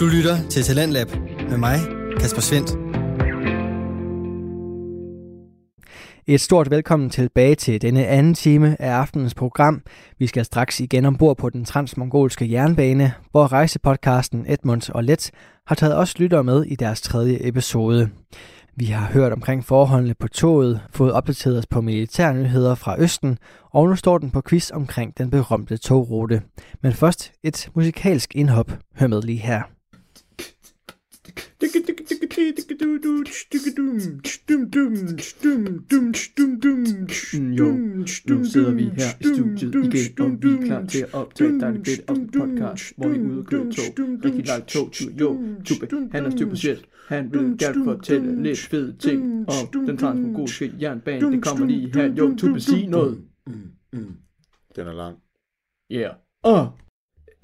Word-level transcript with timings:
Du 0.00 0.06
lytter 0.06 0.48
til 0.50 0.62
Talentlab 0.62 1.08
med 1.50 1.58
mig, 1.58 1.78
Kasper 2.20 2.40
Svendt. 2.40 2.70
Et 6.26 6.40
stort 6.40 6.70
velkommen 6.70 7.10
tilbage 7.10 7.54
til 7.54 7.82
denne 7.82 8.06
anden 8.06 8.34
time 8.34 8.76
af 8.82 8.90
aftenens 8.90 9.34
program. 9.34 9.82
Vi 10.18 10.26
skal 10.26 10.44
straks 10.44 10.80
igen 10.80 11.04
ombord 11.04 11.36
på 11.36 11.50
den 11.50 11.64
transmongolske 11.64 12.52
jernbane, 12.52 13.12
hvor 13.30 13.52
rejsepodcasten 13.52 14.44
Edmunds 14.48 14.88
og 14.88 15.04
Let 15.04 15.30
har 15.66 15.74
taget 15.74 15.96
os 15.96 16.18
lyttere 16.18 16.44
med 16.44 16.64
i 16.64 16.76
deres 16.76 17.00
tredje 17.00 17.38
episode. 17.40 18.10
Vi 18.76 18.84
har 18.84 19.06
hørt 19.06 19.32
omkring 19.32 19.64
forholdene 19.64 20.14
på 20.14 20.28
toget, 20.28 20.80
fået 20.90 21.12
opdateret 21.12 21.58
os 21.58 21.66
på 21.66 21.80
militærnyheder 21.80 22.74
fra 22.74 23.00
Østen, 23.00 23.38
og 23.70 23.88
nu 23.88 23.96
står 23.96 24.18
den 24.18 24.30
på 24.30 24.42
quiz 24.48 24.70
omkring 24.70 25.18
den 25.18 25.30
berømte 25.30 25.76
togrute. 25.76 26.42
Men 26.82 26.92
først 26.92 27.32
et 27.42 27.70
musikalsk 27.74 28.34
indhop. 28.34 28.72
Hør 28.98 29.06
med 29.06 29.22
lige 29.22 29.38
her. 29.38 29.79
Jo, 37.58 37.72
nu 38.28 38.44
sidder 38.44 38.72
vi 38.72 38.84
her 38.84 39.10
i 39.20 39.24
studiet 39.24 39.74
igen, 39.74 40.20
og 40.20 40.42
vi 40.42 40.48
er 40.48 40.66
klar 40.66 40.86
til 40.86 40.98
at 40.98 41.14
optage 41.14 41.54
et 41.54 41.60
dejligt 41.60 41.84
bit 41.84 42.00
afsnit 42.08 42.32
podcast, 42.32 42.92
hvor 42.96 43.08
vi 43.08 43.16
er 43.16 43.20
ude 43.20 43.38
og 43.38 43.44
køre 43.44 43.72
tog. 43.72 43.84
Rigtig 44.24 44.46
langt 44.46 44.68
tog 44.68 44.92
til 44.92 45.16
Jo, 45.20 45.38
Tube, 45.64 46.08
han 46.12 46.26
er 46.26 46.30
styr 46.30 46.48
på 46.48 46.56
shit. 46.56 46.88
Han 47.08 47.32
vil 47.32 47.58
gerne 47.58 47.84
fortælle 47.84 48.42
lidt 48.42 48.58
fede 48.58 48.96
ting 48.98 49.48
om 49.48 49.86
den 49.86 49.96
transmongolske 49.98 50.72
jernbane. 50.80 51.32
Det 51.32 51.42
kommer 51.44 51.66
lige 51.66 51.92
her. 51.94 52.14
Jo, 52.14 52.36
Tube, 52.36 52.60
sig 52.60 52.86
noget. 52.86 53.24
Den 54.76 54.86
er 54.86 54.92
lang. 54.92 55.16
Ja. 55.90 55.96
Yeah. 55.96 56.14
Og 56.42 56.72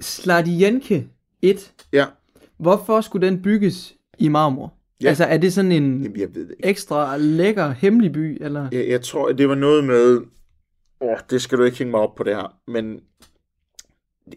Sladienke 0.00 1.08
1. 1.42 1.74
Ja. 1.92 2.06
Hvorfor 2.58 3.00
skulle 3.00 3.26
den 3.26 3.42
bygges 3.42 3.94
i 4.18 4.28
marmor? 4.28 4.74
Ja. 5.02 5.08
Altså, 5.08 5.24
er 5.24 5.38
det 5.38 5.52
sådan 5.52 5.72
en 5.72 6.02
Jamen, 6.02 6.20
jeg 6.20 6.34
ved 6.34 6.44
det 6.44 6.50
ikke. 6.50 6.66
ekstra 6.66 7.16
lækker 7.16 7.70
hemmelig 7.70 8.12
by, 8.12 8.38
eller? 8.44 8.68
Jeg, 8.72 8.88
jeg 8.88 9.02
tror, 9.02 9.32
det 9.32 9.48
var 9.48 9.54
noget 9.54 9.84
med... 9.84 10.20
Åh, 11.00 11.16
det 11.30 11.42
skal 11.42 11.58
du 11.58 11.62
ikke 11.64 11.78
hænge 11.78 11.90
mig 11.90 12.00
op 12.00 12.14
på 12.14 12.22
det 12.22 12.36
her. 12.36 12.56
Men 12.66 13.00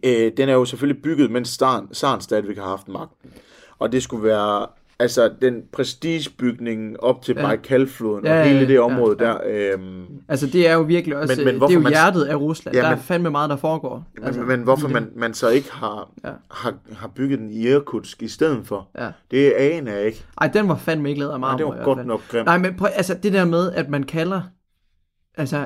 øh, 0.03 0.31
den 0.37 0.49
er 0.49 0.53
jo 0.53 0.65
selvfølgelig 0.65 1.03
bygget, 1.03 1.31
mens 1.31 1.49
Saren, 1.49 1.93
Saren 1.93 2.21
stadigvæk 2.21 2.57
har 2.57 2.67
haft 2.69 2.87
magten. 2.87 3.33
Og 3.79 3.91
det 3.91 4.03
skulle 4.03 4.23
være... 4.23 4.67
Altså, 5.01 5.31
den 5.41 5.61
prestigebygning 5.73 6.99
op 7.03 7.21
til 7.21 7.35
Ja. 7.35 7.41
ja. 7.41 7.47
Bajkalfloden 7.47 8.25
Ja, 8.25 8.39
og 8.39 8.45
ja, 8.47 8.53
hele 8.53 8.67
det 8.67 8.73
ja, 8.73 8.79
område 8.79 9.15
ja. 9.19 9.25
der. 9.25 9.37
Øhm, 9.73 10.05
Altså, 10.27 10.47
det 10.47 10.67
er 10.69 10.73
jo 10.73 10.81
virkelig 10.81 11.17
også, 11.17 11.33
Men- 11.37 11.45
men 11.45 11.55
det 11.61 11.69
er 11.69 11.73
jo 11.73 11.79
man- 11.79 11.91
hjertet 11.91 12.23
af 12.23 12.35
Rusland. 12.35 12.75
Ja, 12.75 12.81
der 12.81 12.87
er 12.87 12.95
men- 12.95 13.03
fandme 13.03 13.29
meget, 13.29 13.49
der 13.49 13.55
foregår. 13.55 14.03
altså, 14.23 14.41
men, 14.41 14.47
men 14.49 14.61
hvorfor 14.61 14.87
det. 14.87 14.93
man, 14.93 15.09
man 15.15 15.33
så 15.33 15.49
ikke 15.49 15.71
har, 15.71 16.11
Ja. 16.23 16.29
ja. 16.29 16.35
har, 16.51 16.73
har 16.93 17.07
bygget 17.07 17.39
den 17.39 17.49
i 17.49 17.67
Irkutsk 17.67 18.23
i 18.23 18.27
stedet 18.27 18.67
for, 18.67 18.89
Ja. 18.97 19.09
det 19.31 19.51
aner 19.51 19.93
jeg 19.93 20.05
ikke. 20.05 20.25
Ej, 20.41 20.47
den 20.47 20.67
var 20.67 20.75
fandme 20.77 21.09
ikke 21.09 21.19
lavet 21.19 21.31
af 21.33 21.39
Nej, 21.39 21.49
marmor. 21.51 21.69
det 21.71 21.75
i 21.75 21.79
var 21.79 21.85
godt 21.85 22.07
nok 22.07 22.21
grimt. 22.31 22.45
Nej, 22.45 22.57
men 22.57 22.75
prøv, 22.77 22.89
altså 22.95 23.13
det 23.23 23.33
der 23.33 23.45
med, 23.45 23.71
at 23.71 23.89
man 23.89 24.03
kalder 24.03 24.41
altså 25.37 25.65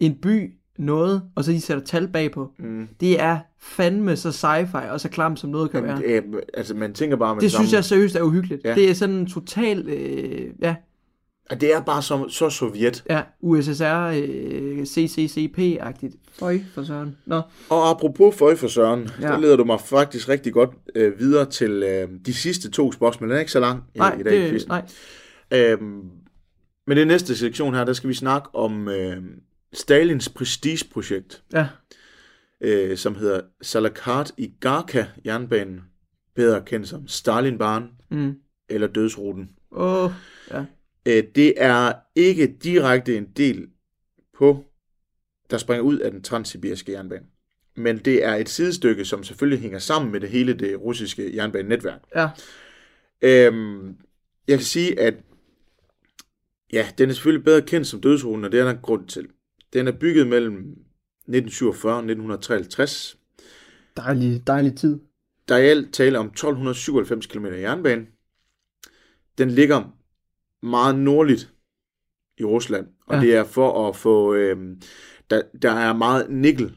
en 0.00 0.14
by 0.22 0.52
noget, 0.80 1.22
og 1.34 1.44
så 1.44 1.52
de 1.52 1.60
sætter 1.60 1.84
tal 1.84 2.08
bagpå, 2.08 2.50
Mm. 2.58 2.88
det 3.00 3.20
er 3.20 3.38
fandme 3.58 4.16
så 4.16 4.28
sci-fi 4.30 4.90
og 4.90 5.00
så 5.00 5.08
klam, 5.08 5.36
som 5.36 5.50
noget 5.50 5.70
kan 5.70 5.82
være. 5.84 5.96
Men, 5.96 6.04
øh, 6.34 6.42
altså, 6.54 6.74
man 6.74 6.92
tænker 6.94 7.16
bare 7.16 7.34
med 7.34 7.42
Det 7.42 7.52
synes 7.52 7.72
jeg 7.72 7.84
seriøst 7.84 8.16
er 8.16 8.22
uhyggeligt. 8.22 8.64
Ja. 8.64 8.74
Det 8.74 8.90
er 8.90 8.94
sådan 8.94 9.26
total, 9.26 9.88
øh, 9.88 10.50
ja, 10.62 10.74
at 11.50 11.60
det 11.60 11.74
er 11.74 11.80
bare 11.80 12.02
så, 12.02 12.28
så 12.28 12.50
sovjet. 12.50 13.04
ja, 13.10 13.22
USSR, 13.40 14.12
øh, 14.22 14.82
CCCP-agtigt. 14.86 16.16
Føj 16.38 16.58
for 16.74 16.82
søren. 16.82 17.16
Nå, 17.26 17.40
Og 17.70 17.90
apropos 17.90 18.34
føj 18.36 18.56
for 18.56 18.68
Søren, 18.68 19.08
Ja. 19.20 19.26
der 19.28 19.38
leder 19.38 19.56
du 19.56 19.64
mig 19.64 19.80
faktisk 19.80 20.28
rigtig 20.28 20.52
godt 20.52 20.70
øh, 20.94 21.18
videre 21.18 21.44
til 21.46 21.70
øh, 21.70 22.08
de 22.26 22.34
sidste 22.34 22.70
to 22.70 22.92
spørgsmål. 22.92 23.28
Den 23.28 23.36
er 23.36 23.40
ikke 23.40 23.52
så 23.52 23.60
lang 23.60 23.82
i, 23.94 23.98
nej, 23.98 24.16
i 24.20 24.22
dag. 24.22 24.34
i 24.34 24.40
det, 24.42 24.50
quizzen. 24.50 24.68
nej. 24.70 24.82
Øhm, 25.54 26.00
men 26.86 26.96
det 26.96 27.06
næste 27.06 27.36
sektion 27.36 27.74
her, 27.74 27.84
der 27.84 27.92
skal 27.92 28.08
vi 28.08 28.14
snakke 28.14 28.48
om 28.54 28.88
øh, 28.88 29.16
Stalins 29.72 30.28
prestigeprojekt, 30.28 31.42
Ja, 31.52 31.68
øh, 32.60 32.96
som 32.96 33.14
hedder 33.14 33.40
Salakat 33.62 34.32
i 34.36 34.52
Garka 34.60 35.06
jernbanen, 35.24 35.80
bedre 36.34 36.62
kendt 36.66 36.88
som 36.88 37.08
Stalinbanen 37.08 37.88
mm. 38.10 38.34
eller 38.68 38.86
Dødsruten. 38.86 39.50
Oh, 39.70 40.10
ja. 40.50 40.64
Øh, 41.06 41.24
det 41.34 41.54
er 41.56 41.92
ikke 42.14 42.56
direkte 42.62 43.16
en 43.16 43.26
del 43.36 43.68
på, 44.38 44.64
der 45.50 45.58
springer 45.58 45.82
ud 45.82 45.98
af 45.98 46.10
den 46.10 46.22
transsibiriske 46.22 46.92
jernbane. 46.92 47.26
Men 47.76 47.98
det 47.98 48.24
er 48.24 48.34
et 48.34 48.48
sidestykke, 48.48 49.04
som 49.04 49.24
selvfølgelig 49.24 49.60
hænger 49.60 49.78
sammen 49.78 50.12
med 50.12 50.20
det 50.20 50.28
hele 50.28 50.54
det 50.54 50.80
russiske 50.80 51.36
jernbanenetværk. 51.36 52.00
Ja, 52.14 52.28
Øhm, 53.22 53.96
jeg 54.48 54.58
kan 54.58 54.64
sige, 54.64 55.00
at 55.00 55.14
ja, 56.72 56.88
den 56.98 57.10
er 57.10 57.14
selvfølgelig 57.14 57.44
bedre 57.44 57.62
kendt 57.62 57.86
som 57.86 58.00
dødsruten, 58.00 58.44
og 58.44 58.52
det 58.52 58.60
er 58.60 58.64
der 58.64 58.70
en 58.70 58.78
grund 58.82 59.08
til. 59.08 59.28
Den 59.72 59.88
er 59.88 59.92
bygget 59.92 60.26
mellem 60.26 60.54
1947 60.56 61.92
og 61.92 61.98
1953. 61.98 63.18
dejlig, 63.96 64.46
dejlig 64.46 64.76
tid. 64.76 65.00
Der 65.48 65.54
er 65.54 65.58
i 65.58 65.66
alt 65.66 65.94
tale 65.94 66.18
om 66.18 66.26
1297 66.26 67.26
km 67.26 67.46
jernbane. 67.46 68.06
Den 69.38 69.50
ligger 69.50 69.96
meget 70.66 70.98
nordligt 70.98 71.52
i 72.38 72.44
Rusland, 72.44 72.86
og 73.06 73.14
Ja. 73.14 73.20
det 73.20 73.34
er 73.34 73.44
for 73.44 73.88
at 73.88 73.96
få... 73.96 74.34
Øhm, 74.34 74.80
der, 75.30 75.42
der 75.62 75.70
er 75.70 75.92
meget 75.96 76.26
nikkel 76.30 76.76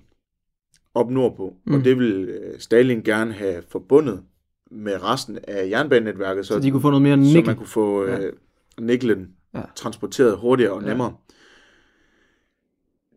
op 0.94 1.12
nordpå, 1.12 1.54
mm. 1.66 1.74
Og 1.74 1.84
det 1.86 1.98
vil 2.00 2.14
øh, 2.30 2.60
Stalin 2.60 3.02
gerne 3.04 3.34
have 3.34 3.64
forbundet 3.70 4.24
med 4.72 5.04
resten 5.04 5.38
af 5.48 5.70
jernbanenetværket, 5.70 6.46
Så 6.46 6.60
de 6.60 6.72
kunne 6.72 6.82
få 6.82 6.90
noget 6.90 7.02
mere 7.02 7.16
så 7.16 7.20
nikkel. 7.22 7.46
man 7.46 7.56
kunne 7.56 7.68
få 7.68 8.06
Ja. 8.06 8.20
øh, 8.20 8.34
nikkelen 8.80 9.30
Ja. 9.54 9.62
transporteret 9.76 10.38
hurtigere 10.38 10.74
og 10.74 10.84
Ja. 10.84 11.10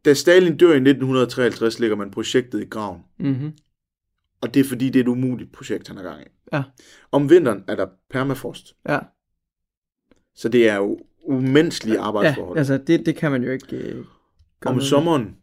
Da 0.07 0.15
Stalin 0.15 0.57
dør 0.57 0.73
i 0.73 0.77
1953, 0.77 1.79
lægger 1.81 1.97
man 1.97 2.11
projektet 2.11 2.63
i 2.63 2.65
graven. 2.65 3.01
Mm-hmm. 3.19 3.53
Og 4.41 4.55
det 4.55 4.61
er 4.61 4.65
fordi, 4.65 4.87
det 4.91 4.97
er 5.01 5.05
et 5.05 5.09
umuligt 5.09 5.53
projekt, 5.53 5.89
han 5.89 5.97
har 5.97 6.05
gang 6.05 6.21
i. 6.23 6.29
Ja. 6.53 6.63
Om 7.13 7.31
vinteren 7.31 7.65
er 7.69 7.77
der 7.77 7.87
permafrost. 8.11 8.77
Ja. 8.89 8.99
Så 10.35 10.49
det 10.49 10.69
er 10.69 10.77
jo 10.77 10.99
umenneskelige 11.25 11.99
arbejdsforhold. 11.99 12.57
Ja, 12.57 12.59
altså 12.59 12.79
det, 12.79 13.07
det 13.07 13.17
kan 13.17 13.31
man 13.31 13.43
jo 13.43 13.51
ikke 13.51 13.77
øh, 13.77 14.05
Om 14.67 14.81
sommeren, 14.81 15.37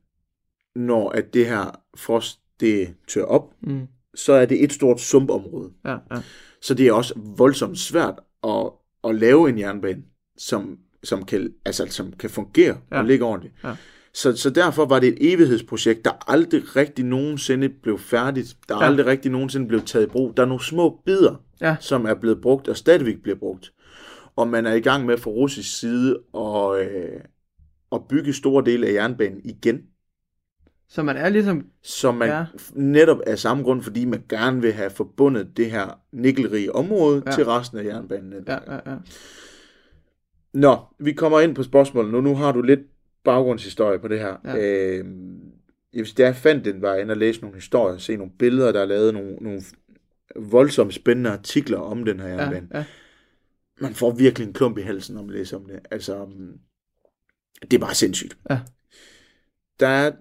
når 0.76 1.10
at 1.10 1.34
det 1.34 1.46
her 1.46 1.82
frost 1.98 2.40
det 2.60 2.96
tør 3.08 3.24
op, 3.24 3.54
Mm. 3.62 3.88
så 4.16 4.34
er 4.34 4.46
det 4.46 4.64
et 4.64 4.74
stort 4.74 5.02
sumpområde. 5.02 5.72
Ja, 5.86 5.98
ja. 6.12 6.22
Så 6.62 6.74
det 6.74 6.88
er 6.88 6.94
også 6.94 7.14
voldsomt 7.38 7.80
svært 7.80 8.20
at, 8.44 8.70
at 9.04 9.16
lave 9.16 9.50
en 9.50 9.60
jernbane, 9.60 10.04
som, 10.38 10.80
som, 11.04 11.26
kan, 11.26 11.54
altså, 11.66 11.88
som 11.90 12.12
kan 12.12 12.30
fungere 12.30 12.78
ja. 12.92 12.98
og 13.00 13.06
ligge 13.06 13.26
ordentligt. 13.26 13.54
Ja. 13.64 13.76
Så, 14.14 14.36
så 14.36 14.50
derfor 14.50 14.86
var 14.86 15.00
det 15.00 15.10
et 15.10 15.34
evighedsprojekt, 15.34 16.06
der 16.06 16.32
aldrig 16.32 16.76
rigtig 16.76 17.06
nogensinde 17.06 17.70
blev 17.70 18.00
færdigt. 18.00 18.58
Der 18.70 18.76
Ja. 18.76 18.86
aldrig 18.86 19.06
rigtig 19.06 19.32
nogensinde 19.32 19.68
blev 19.68 19.82
taget 19.82 20.06
i 20.06 20.10
brug. 20.10 20.38
Der 20.38 20.44
er 20.44 20.48
nogle 20.48 20.64
små 20.64 21.02
bidder, 21.06 21.36
Ja. 21.62 21.76
som 21.80 22.06
er 22.06 22.14
blevet 22.14 22.42
brugt 22.42 22.68
og 22.68 22.78
stadigvæk 22.78 23.22
bliver 23.24 23.38
brugt. 23.38 23.74
Og 24.36 24.48
man 24.48 24.66
er 24.66 24.74
i 24.74 24.80
gang 24.80 25.06
med 25.06 25.18
fra 25.18 25.32
russisk 25.32 25.80
side 25.80 26.18
at, 26.38 26.80
øh, 26.80 27.20
at 27.92 28.02
bygge 28.10 28.34
store 28.34 28.66
dele 28.66 28.88
af 28.88 28.94
jernbanen 28.94 29.42
igen. 29.44 29.82
Så 30.90 31.04
man 31.04 31.18
er 31.18 31.30
ligesom, 31.30 31.66
Så 31.84 32.12
man 32.12 32.30
Ja. 32.30 32.46
netop 32.74 33.20
af 33.28 33.40
samme 33.40 33.64
grund, 33.64 33.82
fordi 33.82 34.06
man 34.06 34.24
gerne 34.30 34.62
vil 34.62 34.74
have 34.74 34.90
forbundet 34.90 35.58
det 35.58 35.72
her 35.72 36.00
nikkelrige 36.12 36.76
område 36.76 37.24
ja. 37.26 37.32
til 37.32 37.46
resten 37.46 37.78
af 37.78 37.84
jernbanen. 37.86 38.34
ja, 38.48 38.58
ja, 38.74 38.80
ja. 38.92 38.96
Nå, 40.54 40.78
vi 41.00 41.14
kommer 41.14 41.40
ind 41.40 41.56
på 41.56 41.64
spørgsmålet 41.64 42.12
nu. 42.12 42.22
Nu 42.22 42.36
har 42.36 42.52
du 42.52 42.62
lidt 42.62 42.80
baggrundshistorie 43.24 44.00
på 44.00 44.08
det 44.08 44.20
her. 44.20 44.36
Ja. 44.46 44.56
Ja. 44.56 44.98
Øh, 44.98 45.06
hvis 45.92 46.20
jeg 46.20 46.36
fandt 46.36 46.66
den, 46.66 46.82
var 46.82 46.92
jeg 46.94 47.02
inde 47.02 47.12
og 47.12 47.18
læse 47.18 47.42
nogle 47.42 47.56
historier, 47.56 47.98
se 47.98 48.16
nogle 48.18 48.32
billeder, 48.40 48.72
der 48.72 48.82
er 48.82 48.86
lavet 48.86 49.14
nogle, 49.14 49.36
nogle 49.36 49.62
voldsomt 50.36 50.94
spændende 50.94 51.30
artikler 51.30 51.78
om 51.80 52.06
den 52.06 52.20
her 52.20 52.28
ja, 52.28 52.36
jernbane. 52.36 52.68
ja. 52.74 52.86
Man 53.82 53.94
får 53.94 54.12
virkelig 54.12 54.48
en 54.48 54.54
klump 54.54 54.78
i 54.78 54.82
halsen, 54.82 55.16
når 55.16 55.22
man 55.22 55.32
læser 55.32 55.58
om 55.58 55.66
det. 55.66 55.80
Altså, 55.92 56.28
det 57.62 57.74
er 57.74 57.80
bare 57.80 57.96
sindssygt. 57.96 58.38
Ja. 58.50 58.60
Der 59.80 59.88
er, 59.88 60.12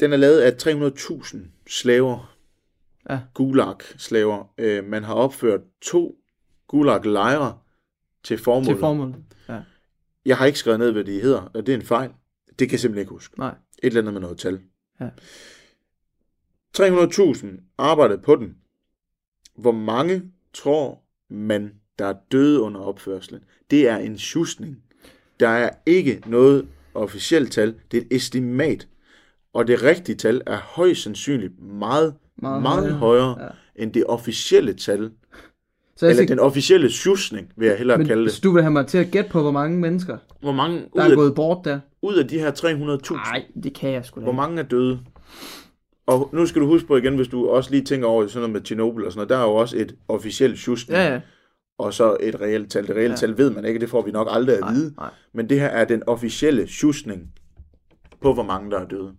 den 0.00 0.12
er 0.12 0.16
lavet 0.16 0.40
af 0.40 0.50
300.000 0.50 1.38
slaver, 1.68 2.36
Ja. 3.10 3.18
gulag-slaver. 3.34 4.52
Øh, 4.58 4.84
man 4.84 5.04
har 5.04 5.14
opført 5.14 5.60
to 5.82 6.18
gulag-lejre 6.68 7.58
til 8.24 8.38
formålet. 8.38 8.66
Til 8.68 8.78
formålet. 8.78 9.16
Ja. 9.48 9.60
Jeg 10.24 10.36
har 10.36 10.46
ikke 10.46 10.58
skrevet 10.58 10.78
ned, 10.80 10.92
hvad 10.92 11.04
de 11.04 11.20
hedder, 11.20 11.40
og 11.40 11.66
det 11.66 11.72
er 11.72 11.76
en 11.78 11.86
fejl. 11.86 12.10
Det 12.58 12.68
kan 12.68 12.70
jeg 12.72 12.80
simpelthen 12.80 13.00
ikke 13.02 13.10
huske. 13.12 13.38
Nej. 13.38 13.54
Et 13.82 13.86
eller 13.86 14.00
andet 14.00 14.12
med 14.12 14.20
noget 14.20 14.38
tal. 14.38 14.60
Ja. 15.00 15.08
300.000 16.78 17.46
arbejdede 17.78 18.22
på 18.22 18.36
den. 18.36 18.54
Hvor 19.56 19.72
mange 19.72 20.22
tror 20.54 21.02
man, 21.30 21.74
der 21.98 22.06
er 22.06 22.14
døde 22.32 22.60
under 22.60 22.80
opførselen? 22.80 23.40
Det 23.70 23.88
er 23.88 23.96
en 23.96 24.16
tjusning. 24.18 24.82
Der 25.40 25.48
er 25.48 25.70
ikke 25.86 26.22
noget 26.26 26.68
officielt 26.94 27.52
tal. 27.52 27.74
Det 27.90 27.98
er 27.98 28.02
et 28.02 28.12
estimat. 28.16 28.88
Og 29.52 29.66
det 29.66 29.82
rigtige 29.82 30.16
tal 30.16 30.42
er 30.46 30.56
højst 30.56 31.02
sandsynligt 31.02 31.60
meget, 31.62 32.14
Meget, 32.42 32.62
meget 32.62 32.92
højere 32.94 33.36
Ja. 33.42 33.48
end 33.82 33.92
det 33.92 34.04
officielle 34.06 34.74
tal. 34.74 35.10
Så 36.00 36.06
jeg 36.06 36.10
Eller 36.10 36.22
skal, 36.24 36.28
den 36.36 36.38
officielle 36.44 36.88
tjusning, 36.90 37.52
vil 37.56 37.68
jeg 37.68 37.76
hellere 37.78 37.98
men 37.98 38.06
kalde 38.06 38.22
hvis 38.22 38.34
det. 38.34 38.44
du 38.44 38.50
vil 38.52 38.62
have 38.62 38.72
mig 38.72 38.86
til 38.86 38.98
at 38.98 39.10
gætte 39.10 39.30
på, 39.30 39.40
hvor 39.42 39.50
mange 39.50 39.78
mennesker, 39.78 40.16
Hvor 40.40 40.52
mange 40.52 40.82
der 40.94 41.02
er 41.02 41.10
af, 41.10 41.16
gået 41.16 41.34
bort 41.34 41.64
der. 41.64 41.80
ud 42.02 42.14
af 42.14 42.28
de 42.28 42.38
her 42.38 42.50
300.000, 42.50 43.14
Nej, 43.14 43.44
det 43.62 43.74
kan 43.74 43.90
jeg 43.90 44.04
sgu 44.04 44.20
da 44.20 44.24
hvor 44.24 44.32
mange 44.32 44.58
er 44.58 44.62
døde? 44.62 45.00
Og 46.06 46.30
nu 46.32 46.46
skal 46.46 46.62
du 46.62 46.66
huske 46.66 46.88
på 46.88 46.96
igen, 46.96 47.16
hvis 47.16 47.28
du 47.28 47.48
også 47.48 47.70
lige 47.70 47.82
tænker 47.84 48.06
over 48.08 48.26
sådan 48.26 48.40
noget 48.40 48.52
med 48.52 48.60
Tjernobyl 48.60 49.04
og 49.04 49.12
sådan 49.12 49.18
noget, 49.18 49.28
der 49.28 49.36
er 49.36 49.42
jo 49.42 49.54
også 49.54 49.76
et 49.78 49.94
officielt 50.08 50.58
tjusning, 50.60 50.96
Ja, 50.98 51.12
ja. 51.12 51.20
og 51.78 51.94
så 51.94 52.16
et 52.20 52.40
reelt 52.40 52.70
tal. 52.70 52.86
Det 52.86 52.96
reelle 52.96 53.10
Ja. 53.10 53.16
tal 53.16 53.38
ved 53.38 53.50
man 53.50 53.64
ikke, 53.64 53.80
det 53.80 53.88
får 53.90 54.02
vi 54.02 54.10
nok 54.10 54.28
aldrig 54.30 54.56
at 54.56 54.74
vide. 54.74 54.94
nej. 54.96 55.10
Men 55.34 55.48
det 55.48 55.60
her 55.60 55.66
er 55.68 55.84
den 55.84 56.02
officielle 56.06 56.66
tjusning 56.66 57.22
på, 58.22 58.34
hvor 58.34 58.42
mange 58.42 58.70
der 58.70 58.78
er 58.80 58.86
døde. 58.88 59.12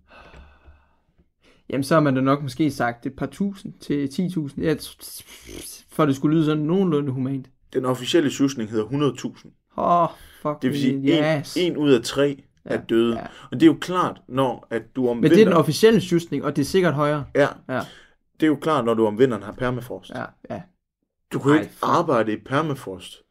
Jamen, 1.71 1.83
så 1.83 1.94
har 1.94 2.01
man 2.01 2.15
da 2.15 2.21
nok 2.21 2.41
måske 2.41 2.71
sagt 2.71 3.06
et 3.06 3.15
par 3.15 3.25
tusind 3.25 3.73
til 3.79 4.07
10.000. 4.07 4.62
Ja, 4.62 4.75
for 5.89 6.06
det 6.06 6.15
skulle 6.15 6.35
lyde 6.35 6.45
sådan 6.45 6.63
nogenlunde 6.63 7.12
humant. 7.12 7.50
Den 7.73 7.85
officielle 7.85 8.29
tjusning 8.29 8.69
hedder 8.69 8.85
100.000. 8.85 9.73
Åh, 9.77 10.01
oh, 10.03 10.09
fuck 10.41 10.62
Det 10.62 10.69
vil 10.69 10.79
sige, 10.79 11.39
yes. 11.39 11.57
en, 11.57 11.71
en 11.71 11.77
ud 11.77 11.91
af 11.91 12.01
tre 12.01 12.44
er 12.65 12.73
Ja, 12.75 12.81
døde. 12.89 13.15
ja. 13.18 13.25
Og 13.51 13.59
det 13.59 13.62
er 13.63 13.68
jo 13.68 13.77
klart, 13.81 14.21
når 14.27 14.68
at 14.69 14.95
du 14.95 15.07
om 15.07 15.18
Men 15.18 15.31
det 15.31 15.41
er 15.41 15.45
den 15.45 15.53
officielle 15.53 16.01
justning, 16.12 16.44
og 16.45 16.56
det 16.56 16.62
er 16.62 16.65
sikkert 16.65 16.94
højere. 16.94 17.25
Ja, 17.35 17.47
Ja, 17.69 17.81
det 18.39 18.44
er 18.44 18.47
jo 18.47 18.56
klart, 18.56 18.85
når 18.85 18.94
du 18.94 19.06
om 19.06 19.19
vinteren 19.19 19.44
har 19.44 19.51
permafrost. 19.51 20.09
ja, 20.09 20.25
ja. 20.50 20.62
Du 21.33 21.39
kan 21.39 21.51
jo 21.51 21.59
ikke 21.59 21.71
arbejde 21.81 22.33
i 22.33 22.38
permafrost. 22.45 23.21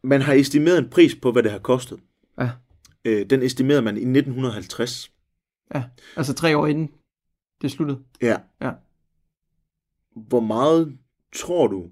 Man 0.02 0.20
har 0.22 0.32
estimeret 0.34 0.78
en 0.78 0.90
pris 0.90 1.14
på, 1.22 1.32
hvad 1.32 1.42
det 1.42 1.50
har 1.50 1.58
kostet. 1.58 2.00
ja. 2.40 2.50
Øh, 3.04 3.30
den 3.30 3.42
estimerede 3.42 3.82
man 3.82 3.96
i 3.96 4.00
1950. 4.00 5.12
Ja. 5.74 5.82
Altså 6.16 6.34
tre 6.34 6.56
år 6.56 6.66
inden 6.66 6.90
det 7.62 7.70
sluttede. 7.70 8.00
Ja. 8.22 8.36
Ja. 8.60 8.70
Hvor 10.16 10.40
meget 10.40 10.98
tror 11.36 11.66
du, 11.66 11.86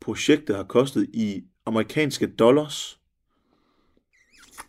projektet 0.00 0.56
har 0.56 0.62
kostet 0.64 1.10
i 1.14 1.44
amerikanske 1.66 2.26
dollars 2.26 3.00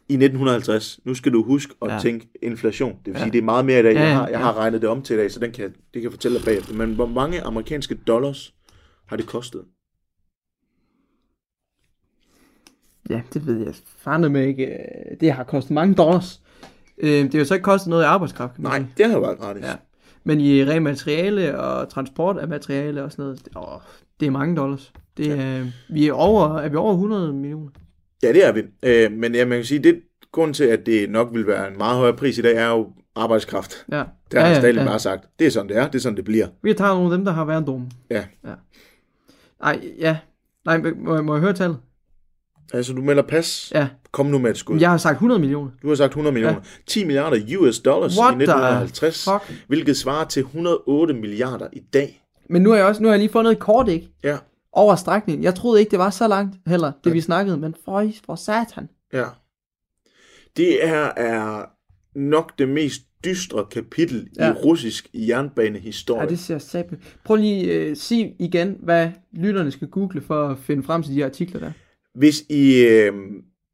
i 0.09 0.13
1950? 0.13 0.99
Nu 1.05 1.13
skal 1.15 1.33
du 1.33 1.43
huske 1.43 1.73
at 1.81 1.91
Ja. 1.91 1.99
tænke 1.99 2.29
inflation. 2.41 2.91
Det 2.91 3.05
vil 3.05 3.13
Ja. 3.13 3.19
sige, 3.19 3.31
det 3.31 3.37
er 3.37 3.43
meget 3.43 3.65
mere 3.65 3.79
i 3.79 3.83
dag. 3.83 3.93
Ja, 3.93 3.99
Jeg 4.01 4.09
ja, 4.09 4.15
har, 4.15 4.27
jeg 4.27 4.39
har 4.39 4.53
regnet 4.57 4.81
det 4.81 4.89
om 4.89 5.01
til 5.01 5.13
i 5.13 5.17
dag, 5.17 5.31
så 5.31 5.39
den 5.39 5.51
kan, 5.51 5.63
det 5.71 5.77
kan 5.93 6.03
jeg 6.03 6.11
fortælle 6.11 6.37
dig 6.37 6.45
bagefter. 6.45 6.73
Men 6.73 6.95
hvor 6.95 7.05
mange 7.07 7.41
amerikanske 7.41 7.95
dollars 7.95 8.53
har 9.05 9.17
det 9.17 9.27
kostet? 9.27 9.65
Ja, 13.09 13.21
det 13.33 13.45
ved 13.47 13.65
jeg 13.65 13.75
fandme 13.97 14.29
med 14.29 14.47
ikke. 14.47 14.79
Det 15.19 15.31
har 15.31 15.43
kostet 15.43 15.71
mange 15.71 15.95
dollars. 15.95 16.41
Øh, 16.97 17.09
Det 17.09 17.33
har 17.33 17.39
jo 17.39 17.45
så 17.45 17.53
ikke 17.53 17.63
kostet 17.63 17.89
noget 17.89 18.03
i 18.03 18.05
arbejdskraft, 18.05 18.59
Nej, 18.59 18.85
det 18.97 19.09
har 19.11 19.19
været 19.19 19.37
gratis. 19.39 19.63
Ja. 19.63 19.75
Men 20.23 20.39
i 20.39 20.63
ren 20.65 20.83
materiale 20.83 21.59
og 21.59 21.89
transport 21.89 22.37
af 22.37 22.47
materiale 22.47 23.03
og 23.03 23.11
sådan 23.11 23.23
noget, 23.25 23.45
det, 23.45 23.53
åh, 23.55 23.79
det 24.19 24.25
er 24.25 24.31
mange 24.31 24.55
dollars. 24.55 24.93
Det 25.17 25.31
er, 25.31 25.65
vi 25.89 26.07
er, 26.07 26.13
over, 26.13 26.57
er 26.59 26.69
vi 26.69 26.75
over 26.75 26.93
100 26.93 27.33
millioner? 27.33 27.69
Ja, 28.23 28.33
det 28.33 28.47
er 28.47 28.51
vi. 28.51 28.61
Øh, 28.83 29.11
men 29.11 29.35
ja, 29.35 29.45
man 29.45 29.57
kan 29.57 29.65
sige, 29.65 29.79
det 29.83 30.01
grund 30.31 30.53
til, 30.53 30.63
at 30.63 30.85
det 30.85 31.09
nok 31.09 31.29
vil 31.33 31.47
være 31.47 31.67
en 31.71 31.77
meget 31.77 31.97
højere 31.97 32.15
pris 32.15 32.37
i 32.37 32.41
dag, 32.41 32.55
er 32.55 32.69
jo 32.69 32.87
arbejdskraft. 33.15 33.85
Ja. 33.91 34.03
Der 34.31 34.39
har 34.41 34.47
ja, 34.47 34.59
Stalin 34.59 34.85
bare 34.85 34.99
sagt, 34.99 35.25
det 35.39 35.47
er 35.47 35.51
sådan, 35.51 35.69
det 35.69 35.77
er. 35.77 35.87
Det 35.87 35.95
er 35.95 35.99
sådan, 35.99 36.15
det 36.17 36.25
bliver. 36.25 36.47
Vi 36.63 36.73
tager 36.73 36.93
nogle 36.93 37.11
af 37.11 37.17
dem, 37.17 37.25
der 37.25 37.31
har 37.31 37.45
været 37.45 37.67
dumme. 37.67 37.87
Ja. 38.11 38.25
ja. 38.45 38.53
Ej, 39.63 39.81
ja. 39.99 40.17
Nej, 40.65 40.77
må, 40.77 41.15
jeg- 41.15 41.25
må 41.25 41.33
jeg 41.33 41.41
høre 41.41 41.53
tallet? 41.53 41.77
Altså, 42.73 42.93
du 42.93 43.01
melder 43.01 43.23
pas. 43.23 43.71
Ja. 43.75 43.87
Kom 44.11 44.25
nu 44.25 44.37
med 44.37 44.51
et 44.51 44.57
skud. 44.57 44.79
Jeg 44.79 44.89
har 44.89 44.97
sagt 44.97 45.13
100 45.15 45.39
millioner. 45.39 45.71
Du 45.81 45.87
har 45.87 45.95
sagt 45.95 46.11
100 46.11 46.33
millioner. 46.33 46.61
10 46.87 47.03
milliarder 47.05 47.57
US 47.59 47.79
dollars 47.79 48.17
What 48.19 48.33
i 48.33 48.43
1950, 48.43 49.23
the 49.25 49.31
fuck? 49.33 49.65
hvilket 49.67 49.97
svarer 49.97 50.25
til 50.25 50.39
108 50.39 51.13
milliarder 51.13 51.67
i 51.73 51.79
dag. 51.79 52.23
Men 52.49 52.61
nu 52.61 52.69
har 52.69 52.77
jeg 52.77 52.85
også 52.85 53.01
nu 53.01 53.07
har 53.07 53.13
jeg 53.13 53.19
lige 53.19 53.31
fundet 53.31 53.51
et 53.51 53.59
kort, 53.59 53.87
ikke? 53.89 54.09
Ja, 54.23 54.37
Over 54.71 54.95
strækningen. 54.95 55.43
Jeg 55.43 55.55
troede 55.55 55.79
ikke, 55.79 55.91
det 55.91 55.99
var 55.99 56.09
så 56.09 56.27
langt 56.27 56.55
heller, 56.67 56.91
det 57.03 57.13
vi 57.13 57.21
snakkede, 57.21 57.57
men 57.57 57.75
for, 57.85 58.09
for 58.25 58.35
satan. 58.35 58.89
ja. 59.13 59.25
Det 60.57 60.77
her 60.83 61.05
er 61.17 61.65
nok 62.15 62.59
det 62.59 62.69
mest 62.69 63.01
dystre 63.25 63.65
kapitel 63.71 64.27
ja. 64.37 64.45
Ja. 64.45 64.51
i 64.51 64.55
russisk 64.55 65.07
jernbanehistorie. 65.13 66.21
Ja, 66.23 66.29
det 66.29 66.39
ser 66.39 66.57
satan. 66.57 67.01
Prøv 67.23 67.35
lige 67.35 67.91
uh, 67.91 67.97
sige 67.97 68.35
igen, 68.39 68.77
hvad 68.83 69.09
lytterne 69.31 69.71
skal 69.71 69.87
google 69.87 70.21
for 70.21 70.47
at 70.47 70.57
finde 70.57 70.83
frem 70.83 71.03
til 71.03 71.11
de 71.11 71.17
her 71.17 71.25
artikler 71.25 71.59
der. 71.59 71.71
Hvis 72.13 72.41
I, 72.49 72.85
øh, 72.85 73.13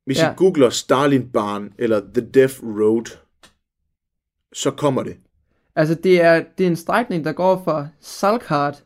hvis 0.06 0.18
Ja. 0.20 0.32
I 0.32 0.34
googler 0.38 0.70
Stalin-barn 0.70 1.74
eller 1.80 2.02
The 2.14 2.30
Death 2.34 2.56
Road, 2.64 3.18
så 4.54 4.72
kommer 4.72 5.04
det. 5.04 5.18
Altså, 5.76 5.96
det 5.96 6.22
er, 6.22 6.44
det 6.58 6.64
er 6.64 6.68
en 6.68 6.76
strækning, 6.76 7.26
der 7.26 7.32
går 7.32 7.62
fra 7.66 7.88
Salkart 8.00 8.84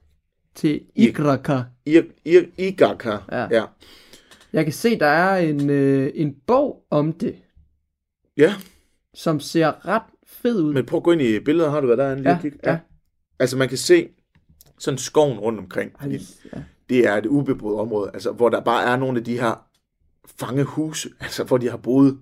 til 0.56 0.82
Igraka. 0.96 1.62
Igaka. 2.58 3.18
Ja. 3.32 3.48
ja. 3.52 3.66
Jeg 4.54 4.64
kan 4.64 4.74
se, 4.74 5.00
der 5.00 5.06
er 5.08 5.38
en, 5.38 5.70
øh, 5.70 6.12
en 6.16 6.36
bog 6.48 6.86
om 6.90 7.14
det, 7.14 7.36
Ja, 8.38 8.54
som 9.14 9.40
ser 9.40 9.88
ret 9.88 10.02
fed 10.28 10.62
ud. 10.62 10.74
men 10.74 10.86
prøv 10.86 10.98
at 10.98 11.04
gå 11.04 11.12
ind 11.12 11.22
i 11.22 11.40
billedet. 11.40 11.72
Har 11.72 11.82
du 11.82 11.88
været 11.88 11.98
derinde 12.00 12.24
lige 12.24 12.34
Ja, 12.34 12.42
kigge? 12.42 12.60
ja. 12.64 12.78
Altså 13.40 13.58
man 13.58 13.70
kan 13.70 13.78
se 13.78 14.10
sådan 14.80 14.98
skoven 14.98 15.40
rundt 15.40 15.60
omkring. 15.60 15.92
Ej, 16.00 16.20
ja. 16.54 16.64
Det 16.90 17.08
er 17.08 17.14
et 17.18 17.26
ubeboet 17.26 17.80
område, 17.80 18.12
altså 18.14 18.32
hvor 18.32 18.50
der 18.50 18.60
bare 18.62 18.84
er 18.94 18.96
nogle 18.98 19.18
af 19.18 19.24
de 19.24 19.40
her 19.40 19.66
fangehuse, 20.40 21.10
altså 21.22 21.44
hvor 21.44 21.58
de 21.58 21.70
har 21.70 21.78
boet, 21.78 22.18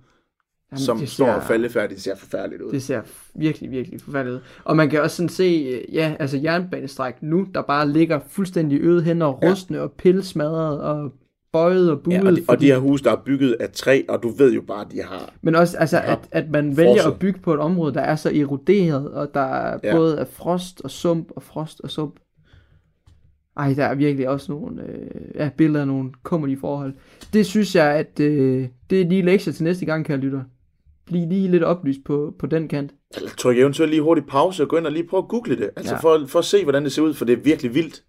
Jamen, 0.71 0.79
som 0.79 1.05
står 1.05 1.25
ser- 1.25 1.33
og 1.33 1.43
faldefærdigt. 1.43 1.95
Det 1.95 2.03
ser 2.03 2.15
forfærdeligt 2.15 2.61
ud. 2.61 2.71
Det 2.71 2.83
ser 2.83 3.01
virkelig, 3.35 3.71
virkelig 3.71 4.01
forfærdeligt 4.01 4.35
ud. 4.35 4.41
Og 4.63 4.75
man 4.75 4.89
kan 4.89 5.01
også 5.01 5.15
sådan 5.15 5.29
se, 5.29 5.81
ja, 5.91 6.15
altså 6.19 6.37
jernbanestræk 6.37 7.15
nu, 7.23 7.47
der 7.53 7.61
bare 7.61 7.89
ligger 7.89 8.19
fuldstændig 8.27 8.79
øde 8.81 9.03
hen 9.03 9.21
og 9.21 9.39
Ja. 9.41 9.49
rustne 9.51 9.81
og 9.81 9.91
pilsmadret 9.91 10.81
og 10.81 11.11
bøjet 11.53 11.91
og 11.91 12.01
buet. 12.01 12.13
Ja, 12.15 12.25
og, 12.27 12.35
de, 12.35 12.43
og 12.47 12.59
de 12.61 12.65
her 12.65 12.77
huse, 12.77 13.03
der 13.03 13.11
er 13.11 13.21
bygget 13.25 13.53
af 13.59 13.69
træ, 13.71 14.01
og 14.09 14.23
du 14.23 14.29
ved 14.29 14.53
jo 14.53 14.61
bare, 14.61 14.85
at 14.85 14.91
de 14.91 15.01
har... 15.03 15.33
Men 15.41 15.55
også, 15.55 15.77
altså, 15.77 15.97
Ja. 15.97 16.11
at, 16.11 16.19
at 16.31 16.49
man 16.49 16.77
vælger 16.77 16.93
Frosset. 16.93 17.11
at 17.11 17.19
bygge 17.19 17.39
på 17.39 17.53
et 17.53 17.59
område, 17.59 17.93
der 17.93 18.01
er 18.01 18.15
så 18.15 18.29
eroderet, 18.29 19.11
og 19.11 19.33
der 19.33 19.39
er 19.41 19.79
Ja. 19.83 19.89
ja. 19.89 19.95
både 19.95 20.19
af 20.19 20.27
frost 20.27 20.81
og 20.83 20.91
sump 20.91 21.27
og 21.35 21.43
frost 21.43 21.81
og 21.81 21.89
sump. 21.91 22.15
Ej, 23.57 23.73
der 23.73 23.85
er 23.85 23.95
virkelig 23.95 24.29
også 24.29 24.51
nogle 24.51 24.83
øh, 24.83 25.35
ja, 25.35 25.49
billeder 25.57 25.81
af 25.81 25.87
nogle 25.87 26.11
kummerlige 26.23 26.59
forhold. 26.59 26.93
Det 27.33 27.45
synes 27.45 27.75
jeg, 27.75 27.85
at 27.95 28.19
øh, 28.19 28.67
det 28.89 29.01
er 29.01 29.05
lige 29.05 29.21
lektier 29.21 29.53
til 29.53 29.63
næste 29.63 29.85
gang, 29.85 30.05
kan 30.05 30.13
jeg 30.13 30.23
lytte. 30.23 30.41
Bliv 31.05 31.27
lige 31.29 31.51
lidt 31.51 31.63
oplyst 31.63 31.99
på, 32.05 32.33
på 32.39 32.45
den 32.47 32.67
kant. 32.67 32.93
Tryk 33.37 33.57
eventuelt 33.57 33.89
lige 33.89 34.01
hurtigt 34.01 34.27
pause 34.27 34.63
og 34.63 34.69
gå 34.69 34.77
ind 34.77 34.85
og 34.85 34.91
lige 34.91 35.07
prøve 35.07 35.23
at 35.23 35.27
google 35.29 35.55
det. 35.57 35.69
Altså 35.75 35.93
Ja. 35.93 35.99
for, 35.99 36.25
for 36.27 36.39
at 36.39 36.45
se, 36.45 36.63
hvordan 36.63 36.83
det 36.83 36.91
ser 36.91 37.01
ud, 37.01 37.13
for 37.13 37.25
det 37.25 37.33
er 37.33 37.41
virkelig 37.41 37.75
vildt. 37.75 38.03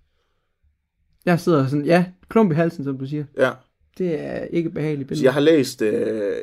Jeg 1.27 1.41
sidder 1.41 1.67
sådan, 1.67 1.85
ja, 1.85 2.05
klump 2.29 2.53
i 2.53 2.55
halsen, 2.55 2.85
som 2.85 2.99
du 2.99 3.07
siger. 3.07 3.25
Ja. 3.39 3.51
Det 3.99 4.21
er 4.21 4.45
ikke 4.45 4.71
behageligt 4.71 5.07
Så 5.07 5.09
billede. 5.09 5.25
jeg 5.25 5.33
har 5.35 5.41
læst... 5.41 5.83
Øh, 5.83 6.37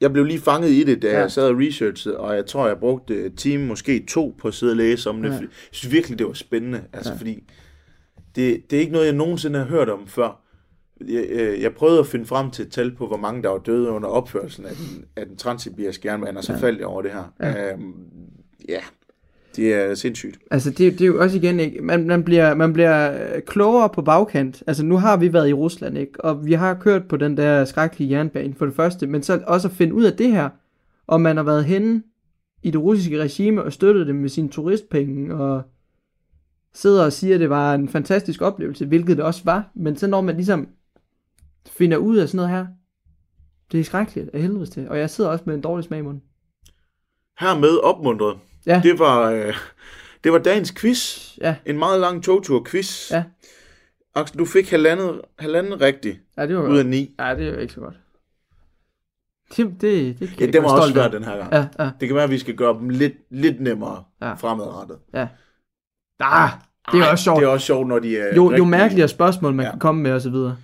jeg 0.00 0.12
blev 0.12 0.24
lige 0.24 0.38
fanget 0.40 0.70
i 0.70 0.84
det, 0.84 1.02
da 1.02 1.10
ja. 1.10 1.18
Jeg 1.20 1.30
sad 1.30 1.48
og 1.48 1.56
researchede, 1.58 2.18
og 2.18 2.36
jeg 2.36 2.46
tror, 2.46 2.66
jeg 2.66 2.78
brugte 2.78 3.24
et 3.24 3.34
time, 3.38 3.66
måske 3.66 4.04
to, 4.08 4.34
på 4.38 4.48
at 4.48 4.54
sidde 4.54 4.72
og 4.72 4.76
læse 4.76 5.10
om 5.10 5.22
det. 5.22 5.28
Ja. 5.30 5.34
Jeg 5.34 5.48
synes 5.70 5.92
virkelig, 5.92 6.18
det 6.18 6.26
var 6.26 6.32
spændende. 6.32 6.82
Altså, 6.92 7.12
ja. 7.12 7.18
fordi 7.18 7.44
det, 8.36 8.70
det 8.70 8.76
er 8.76 8.80
ikke 8.80 8.92
noget, 8.92 9.06
jeg 9.06 9.14
nogensinde 9.14 9.58
har 9.58 9.66
hørt 9.66 9.88
om 9.88 10.06
før. 10.06 10.40
Jeg, 11.08 11.26
jeg, 11.34 11.56
jeg 11.60 11.72
prøvede 11.74 11.98
at 11.98 12.06
finde 12.06 12.26
frem 12.26 12.50
til 12.50 12.64
et 12.64 12.70
tal 12.72 12.94
på, 12.94 13.06
hvor 13.06 13.16
mange 13.16 13.42
der 13.42 13.48
var 13.48 13.58
døde 13.58 13.90
under 13.90 14.08
opførelsen 14.08 14.64
af 14.64 14.72
den, 14.76 15.04
af 15.16 15.26
den 15.26 15.36
transsibiriske 15.36 16.08
jernbane, 16.08 16.38
og 16.38 16.44
så 16.44 16.52
Ja. 16.52 16.58
faldt 16.58 16.78
jeg 16.78 16.86
over 16.86 17.02
det 17.02 17.10
her. 17.10 17.32
Ja. 17.40 17.72
Øhm, 17.72 17.92
ja. 18.68 18.80
Det 19.56 19.74
er 19.74 19.94
sindssygt. 19.94 20.38
Altså, 20.50 20.70
det, 20.70 20.78
det 20.92 21.00
er 21.00 21.06
jo 21.06 21.20
også 21.22 21.36
igen, 21.36 21.60
ikke? 21.60 21.80
Man, 21.82 22.06
man, 22.06 22.24
bliver, 22.24 22.54
man 22.54 22.72
bliver 22.72 23.12
øh, 23.34 23.42
klogere 23.42 23.88
på 23.88 24.02
bagkant. 24.02 24.62
Altså, 24.66 24.84
nu 24.84 24.96
har 24.96 25.16
vi 25.16 25.32
været 25.32 25.48
i 25.48 25.52
Rusland, 25.52 25.98
ikke? 25.98 26.24
Og 26.24 26.46
vi 26.46 26.52
har 26.52 26.74
kørt 26.74 27.08
på 27.08 27.16
den 27.16 27.36
der 27.36 27.64
skrækkelige 27.64 28.10
jernbane, 28.10 28.54
for 28.54 28.66
det 28.66 28.74
første. 28.74 29.06
Men 29.06 29.22
så 29.22 29.40
også 29.46 29.68
at 29.68 29.74
finde 29.74 29.94
ud 29.94 30.04
af 30.04 30.12
det 30.12 30.32
her. 30.32 30.48
Og 31.06 31.20
man 31.20 31.36
har 31.36 31.44
været 31.44 31.64
henne 31.64 32.02
i 32.62 32.70
det 32.70 32.80
russiske 32.80 33.20
regime 33.22 33.62
og 33.62 33.72
støttet 33.72 34.06
det 34.06 34.14
med 34.16 34.28
sine 34.28 34.48
turistpenge, 34.48 35.34
og 35.34 35.62
sidder 36.74 37.04
og 37.04 37.12
siger, 37.12 37.34
at 37.34 37.40
det 37.40 37.50
var 37.50 37.74
en 37.74 37.88
fantastisk 37.88 38.42
oplevelse, 38.42 38.86
hvilket 38.86 39.16
det 39.16 39.24
også 39.24 39.40
var. 39.44 39.70
Men 39.74 39.96
så 39.96 40.06
når 40.06 40.20
man 40.20 40.34
ligesom 40.36 40.68
finder 41.66 41.96
ud 41.96 42.16
af 42.16 42.28
sådan 42.28 42.36
noget 42.36 42.50
her, 42.50 42.66
det 43.72 43.80
er 43.80 43.84
skrækkeligt 43.84 44.30
af 44.34 44.40
helvedes 44.40 44.70
til. 44.70 44.88
Og 44.88 44.98
jeg 44.98 45.10
sidder 45.10 45.30
også 45.30 45.44
med 45.46 45.54
en 45.54 45.60
dårlig 45.60 45.84
smag 45.84 45.98
i 45.98 46.02
munden. 46.02 46.22
Hermed 47.40 47.78
opmuntret. 47.82 48.38
Ja. 48.66 48.80
Det 48.84 48.98
var, 48.98 49.30
øh, 49.30 49.54
det 50.24 50.32
var 50.32 50.38
dagens 50.38 50.72
quiz. 50.72 51.30
Ja. 51.40 51.56
En 51.66 51.78
meget 51.78 52.00
lang 52.00 52.24
togtur-quiz. 52.24 53.10
Ja. 53.12 53.24
Axel, 54.14 54.38
du 54.38 54.44
fik 54.44 54.70
halvandet, 54.70 55.20
halvanden 55.38 55.80
rigtigt 55.80 56.20
Ja, 56.36 56.46
det 56.46 56.56
var 56.56 56.68
ud 56.68 56.78
af 56.78 56.86
ni. 56.86 57.14
Ja, 57.20 57.34
det 57.34 57.46
er 57.48 57.52
jo 57.52 57.58
ikke 57.58 57.72
så 57.74 57.80
godt. 57.80 57.94
Det, 59.56 59.80
det, 59.80 60.18
det, 60.20 60.28
kan 60.28 60.38
Ja, 60.40 60.46
det 60.46 60.62
var 60.62 60.80
også 60.80 60.92
svært 60.92 61.12
den 61.12 61.24
her 61.24 61.36
gang. 61.36 61.52
Ja, 61.52 61.84
ja, 61.84 61.90
Det 62.00 62.08
kan 62.08 62.14
være, 62.14 62.24
at 62.24 62.30
vi 62.30 62.38
skal 62.38 62.54
gøre 62.56 62.74
dem 62.78 62.88
lidt, 62.88 63.12
lidt 63.30 63.60
nemmere 63.60 64.04
Ja. 64.22 64.34
fremadrettet. 64.34 64.98
ja. 65.14 65.28
Ah, 66.20 66.50
det 66.92 66.98
er 67.00 67.04
Ej, 67.04 67.10
også 67.10 67.24
sjovt. 67.24 67.40
Det 67.40 67.44
er 67.46 67.50
også 67.50 67.66
sjovt, 67.66 67.88
når 67.88 67.98
de 67.98 68.18
er 68.18 68.26
Jo, 68.26 68.44
jo 68.44 68.50
rigtig- 68.50 68.66
mærkeligere 68.68 69.08
spørgsmål, 69.08 69.54
man 69.54 69.64
Ja. 69.66 69.70
kan 69.70 69.80
komme 69.80 70.02
med 70.02 70.12
og 70.12 70.20
så 70.20 70.30
videre. 70.30 70.56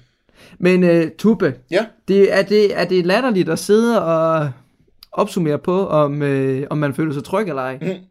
Men 0.58 0.82
uh, 0.84 1.10
Tube, 1.18 1.54
Ja, 1.70 1.86
det, 2.08 2.38
er, 2.38 2.42
det, 2.42 2.78
er 2.80 2.84
det 2.84 3.06
latterligt 3.06 3.48
at 3.48 3.58
sidde 3.58 4.04
og 4.04 4.50
opsummere 5.12 5.58
på, 5.58 5.86
om, 5.86 6.22
øh, 6.22 6.66
om 6.70 6.78
man 6.78 6.94
føler 6.94 7.12
sig 7.12 7.24
tryg 7.24 7.48
eller 7.48 7.62
ej? 7.62 7.78
Mm. 7.82 8.04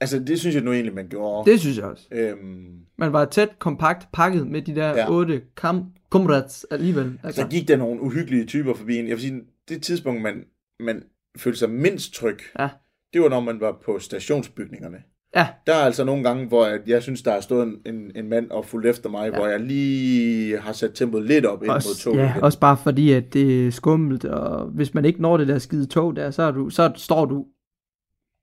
altså 0.00 0.18
det 0.18 0.40
synes 0.40 0.54
jeg 0.54 0.64
nu 0.64 0.72
egentlig, 0.72 0.94
man 0.94 1.08
gjorde. 1.08 1.50
Det 1.50 1.60
synes 1.60 1.76
jeg 1.76 1.84
også. 1.84 2.04
Øhm, 2.12 2.78
Man 2.98 3.12
var 3.12 3.24
tæt, 3.24 3.48
kompakt, 3.58 4.08
pakket 4.12 4.46
med 4.46 4.62
de 4.62 4.74
der 4.74 4.88
Ja. 4.88 5.10
otte 5.10 5.42
kam 5.56 5.84
comrades 6.10 6.66
alligevel. 6.70 7.18
så 7.20 7.26
Altså. 7.26 7.46
gik 7.46 7.68
der 7.68 7.76
nogle 7.76 8.00
uhyggelige 8.02 8.46
typer 8.46 8.74
forbi 8.74 8.96
en. 8.96 9.04
Jeg 9.08 9.12
vil 9.16 9.20
sige, 9.22 9.40
det 9.68 9.82
tidspunkt, 9.82 10.22
man, 10.22 10.44
man 10.80 11.02
følte 11.38 11.58
sig 11.58 11.70
mindst 11.70 12.14
tryg, 12.14 12.38
Ja. 12.58 12.68
det 13.12 13.22
var, 13.22 13.28
når 13.28 13.40
man 13.40 13.60
var 13.60 13.76
på 13.84 13.98
stationsbygningerne. 13.98 14.96
Ja, 15.36 15.46
Der 15.66 15.74
er 15.74 15.84
altså 15.84 16.04
nogle 16.04 16.22
gange, 16.22 16.46
hvor 16.46 16.66
jeg, 16.66 16.80
jeg 16.86 17.02
synes, 17.02 17.22
der 17.22 17.32
er 17.32 17.40
stået 17.40 17.66
en, 17.66 17.94
en, 17.94 18.12
en 18.14 18.28
mand 18.28 18.50
og 18.50 18.64
fulgt 18.64 18.86
efter 18.86 19.10
mig, 19.10 19.30
ja. 19.32 19.38
hvor 19.38 19.46
jeg 19.46 19.60
lige 19.60 20.58
har 20.58 20.72
sat 20.72 20.90
tempoet 20.94 21.24
lidt 21.24 21.46
op 21.46 21.62
ind 21.62 21.68
mod 21.68 21.76
også, 21.76 21.98
toget. 22.02 22.18
ja, 22.18 22.30
igen. 22.30 22.42
også 22.42 22.58
bare 22.58 22.76
fordi, 22.76 23.12
at 23.12 23.32
det 23.32 23.66
er 23.66 23.70
skummelt, 23.70 24.24
og 24.24 24.66
hvis 24.66 24.94
man 24.94 25.04
ikke 25.04 25.22
når 25.22 25.36
det 25.36 25.48
der 25.48 25.58
skide 25.58 25.86
tog 25.86 26.16
der, 26.16 26.30
så, 26.30 26.42
er 26.42 26.50
du, 26.50 26.70
så 26.70 26.92
står 26.96 27.24
du 27.26 27.46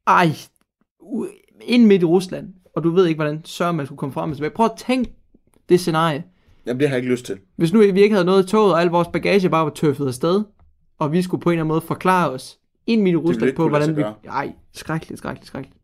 ej, 0.07 0.29
ind 1.61 1.85
midt 1.85 2.01
i 2.01 2.05
Rusland, 2.05 2.53
og 2.75 2.83
du 2.83 2.89
ved 2.89 3.05
ikke, 3.05 3.17
hvordan 3.17 3.41
sørger 3.45 3.71
man 3.71 3.85
skulle 3.85 3.99
komme 3.99 4.13
frem 4.13 4.29
og 4.29 4.35
tilbage. 4.35 4.51
Prøv 4.55 4.65
at 4.65 4.71
tænke 4.77 5.13
det 5.69 5.79
scenarie. 5.79 6.23
Jamen, 6.65 6.79
det 6.79 6.87
har 6.87 6.95
jeg 6.95 7.03
ikke 7.03 7.11
lyst 7.11 7.25
til. 7.25 7.37
Hvis 7.55 7.73
nu 7.73 7.79
vi 7.79 8.01
ikke 8.01 8.15
havde 8.15 8.25
noget 8.25 8.43
i 8.43 8.47
toget, 8.47 8.73
og 8.73 8.81
al 8.81 8.87
vores 8.87 9.07
bagage 9.07 9.49
bare 9.49 9.65
var 9.65 9.71
tøffet 9.71 10.07
afsted, 10.07 10.43
og 10.99 11.11
vi 11.11 11.21
skulle 11.21 11.41
på 11.41 11.49
en 11.49 11.53
eller 11.53 11.63
anden 11.63 11.67
måde 11.67 11.81
forklare 11.81 12.31
os 12.31 12.59
ind 12.87 13.01
midt 13.01 13.13
i 13.13 13.17
Rusland 13.17 13.55
på, 13.55 13.69
hvordan 13.69 13.97
vi... 13.97 14.03
Ej, 14.29 14.53
skrækkeligt, 14.73 15.19
skrækkeligt, 15.19 15.47
skrækkeligt. 15.47 15.80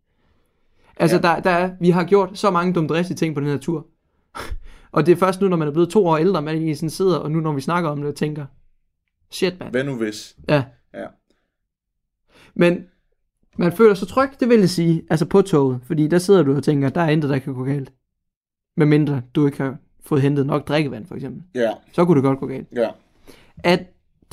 Altså, 0.99 1.15
Ja. 1.17 1.21
der, 1.21 1.39
der 1.39 1.49
er, 1.49 1.71
vi 1.79 1.89
har 1.89 2.03
gjort 2.03 2.29
så 2.37 2.51
mange 2.51 2.73
dumdristige 2.73 3.17
ting 3.17 3.35
på 3.35 3.41
den 3.41 3.49
her 3.49 3.57
tur. 3.57 3.87
og 4.91 5.05
det 5.05 5.11
er 5.11 5.15
først 5.15 5.41
nu, 5.41 5.47
når 5.47 5.57
man 5.57 5.67
er 5.67 5.71
blevet 5.71 5.89
to 5.89 6.07
år 6.07 6.17
ældre, 6.17 6.41
man 6.41 6.55
egentlig 6.55 6.77
sådan 6.77 6.89
sidder, 6.89 7.17
og 7.17 7.31
nu 7.31 7.39
når 7.39 7.53
vi 7.53 7.61
snakker 7.61 7.89
om 7.89 7.97
det, 7.97 8.07
og 8.07 8.15
tænker, 8.15 8.45
shit, 9.31 9.59
man. 9.59 9.71
Hvad 9.71 9.83
nu 9.83 9.95
hvis? 9.95 10.35
Ja. 10.49 10.63
Ja. 10.93 11.05
Men 12.55 12.85
man 13.57 13.71
føler 13.71 13.93
sig 13.93 14.07
tryg, 14.07 14.29
det 14.39 14.49
vil 14.49 14.59
jeg 14.59 14.69
sige, 14.69 15.03
altså 15.09 15.25
på 15.25 15.41
toget, 15.41 15.79
fordi 15.83 16.07
der 16.07 16.17
sidder 16.17 16.43
du 16.43 16.55
og 16.55 16.63
tænker, 16.63 16.89
der 16.89 17.01
er 17.01 17.09
intet, 17.09 17.29
der 17.29 17.39
kan 17.39 17.53
gå 17.53 17.63
galt. 17.63 17.93
Medmindre 18.77 19.21
du 19.35 19.45
ikke 19.45 19.57
har 19.63 19.77
fået 20.05 20.21
hentet 20.21 20.45
nok 20.45 20.67
drikkevand, 20.67 21.05
for 21.05 21.15
eksempel. 21.15 21.43
Ja, 21.55 21.71
Så 21.93 22.05
kunne 22.05 22.15
det 22.15 22.23
godt 22.23 22.39
gå 22.39 22.47
galt. 22.47 22.67
ja. 22.75 22.89
at 23.63 23.79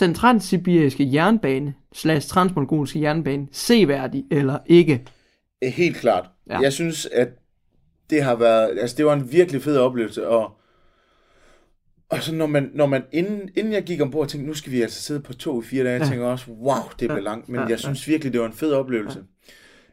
den 0.00 0.14
transsibiriske 0.14 1.10
jernbane 1.14 1.74
slash 1.92 2.28
transmongolske 2.28 3.00
jernbane 3.00 3.46
seværdig 3.52 4.24
eller 4.30 4.58
ikke. 4.66 5.04
Helt 5.70 5.96
klart. 5.96 6.26
Ja. 6.48 6.54
Ja. 6.54 6.60
Jeg 6.60 6.72
synes, 6.72 7.06
at 7.06 7.28
det 8.10 8.22
har 8.22 8.34
været, 8.34 8.78
altså 8.80 8.96
det 8.96 9.06
var 9.06 9.12
en 9.12 9.32
virkelig 9.32 9.62
fed 9.62 9.76
oplevelse, 9.78 10.28
og, 10.28 10.50
og 12.08 12.22
så 12.22 12.34
når 12.34 12.46
man, 12.46 12.70
når 12.74 12.86
man 12.86 13.02
inden, 13.12 13.48
inden 13.56 13.72
jeg 13.72 13.82
gik 13.82 14.00
ombord, 14.00 14.28
tænkte, 14.28 14.46
nu 14.48 14.54
skal 14.54 14.72
vi 14.72 14.82
altså 14.82 15.02
sidde 15.02 15.20
på 15.20 15.32
to 15.34 15.62
i 15.62 15.64
fire 15.64 15.84
dage, 15.84 15.92
jeg 15.92 16.02
Ja. 16.02 16.08
tænker 16.08 16.26
også, 16.26 16.50
wow, 16.50 16.74
det 16.90 16.96
bliver 16.98 17.14
Ja. 17.14 17.20
langt, 17.20 17.48
men 17.48 17.54
Ja, 17.56 17.60
jeg 17.62 17.70
ja. 17.70 17.76
synes 17.76 18.08
virkelig, 18.08 18.32
det 18.32 18.40
var 18.40 18.46
en 18.46 18.52
fed 18.52 18.72
oplevelse. 18.72 19.24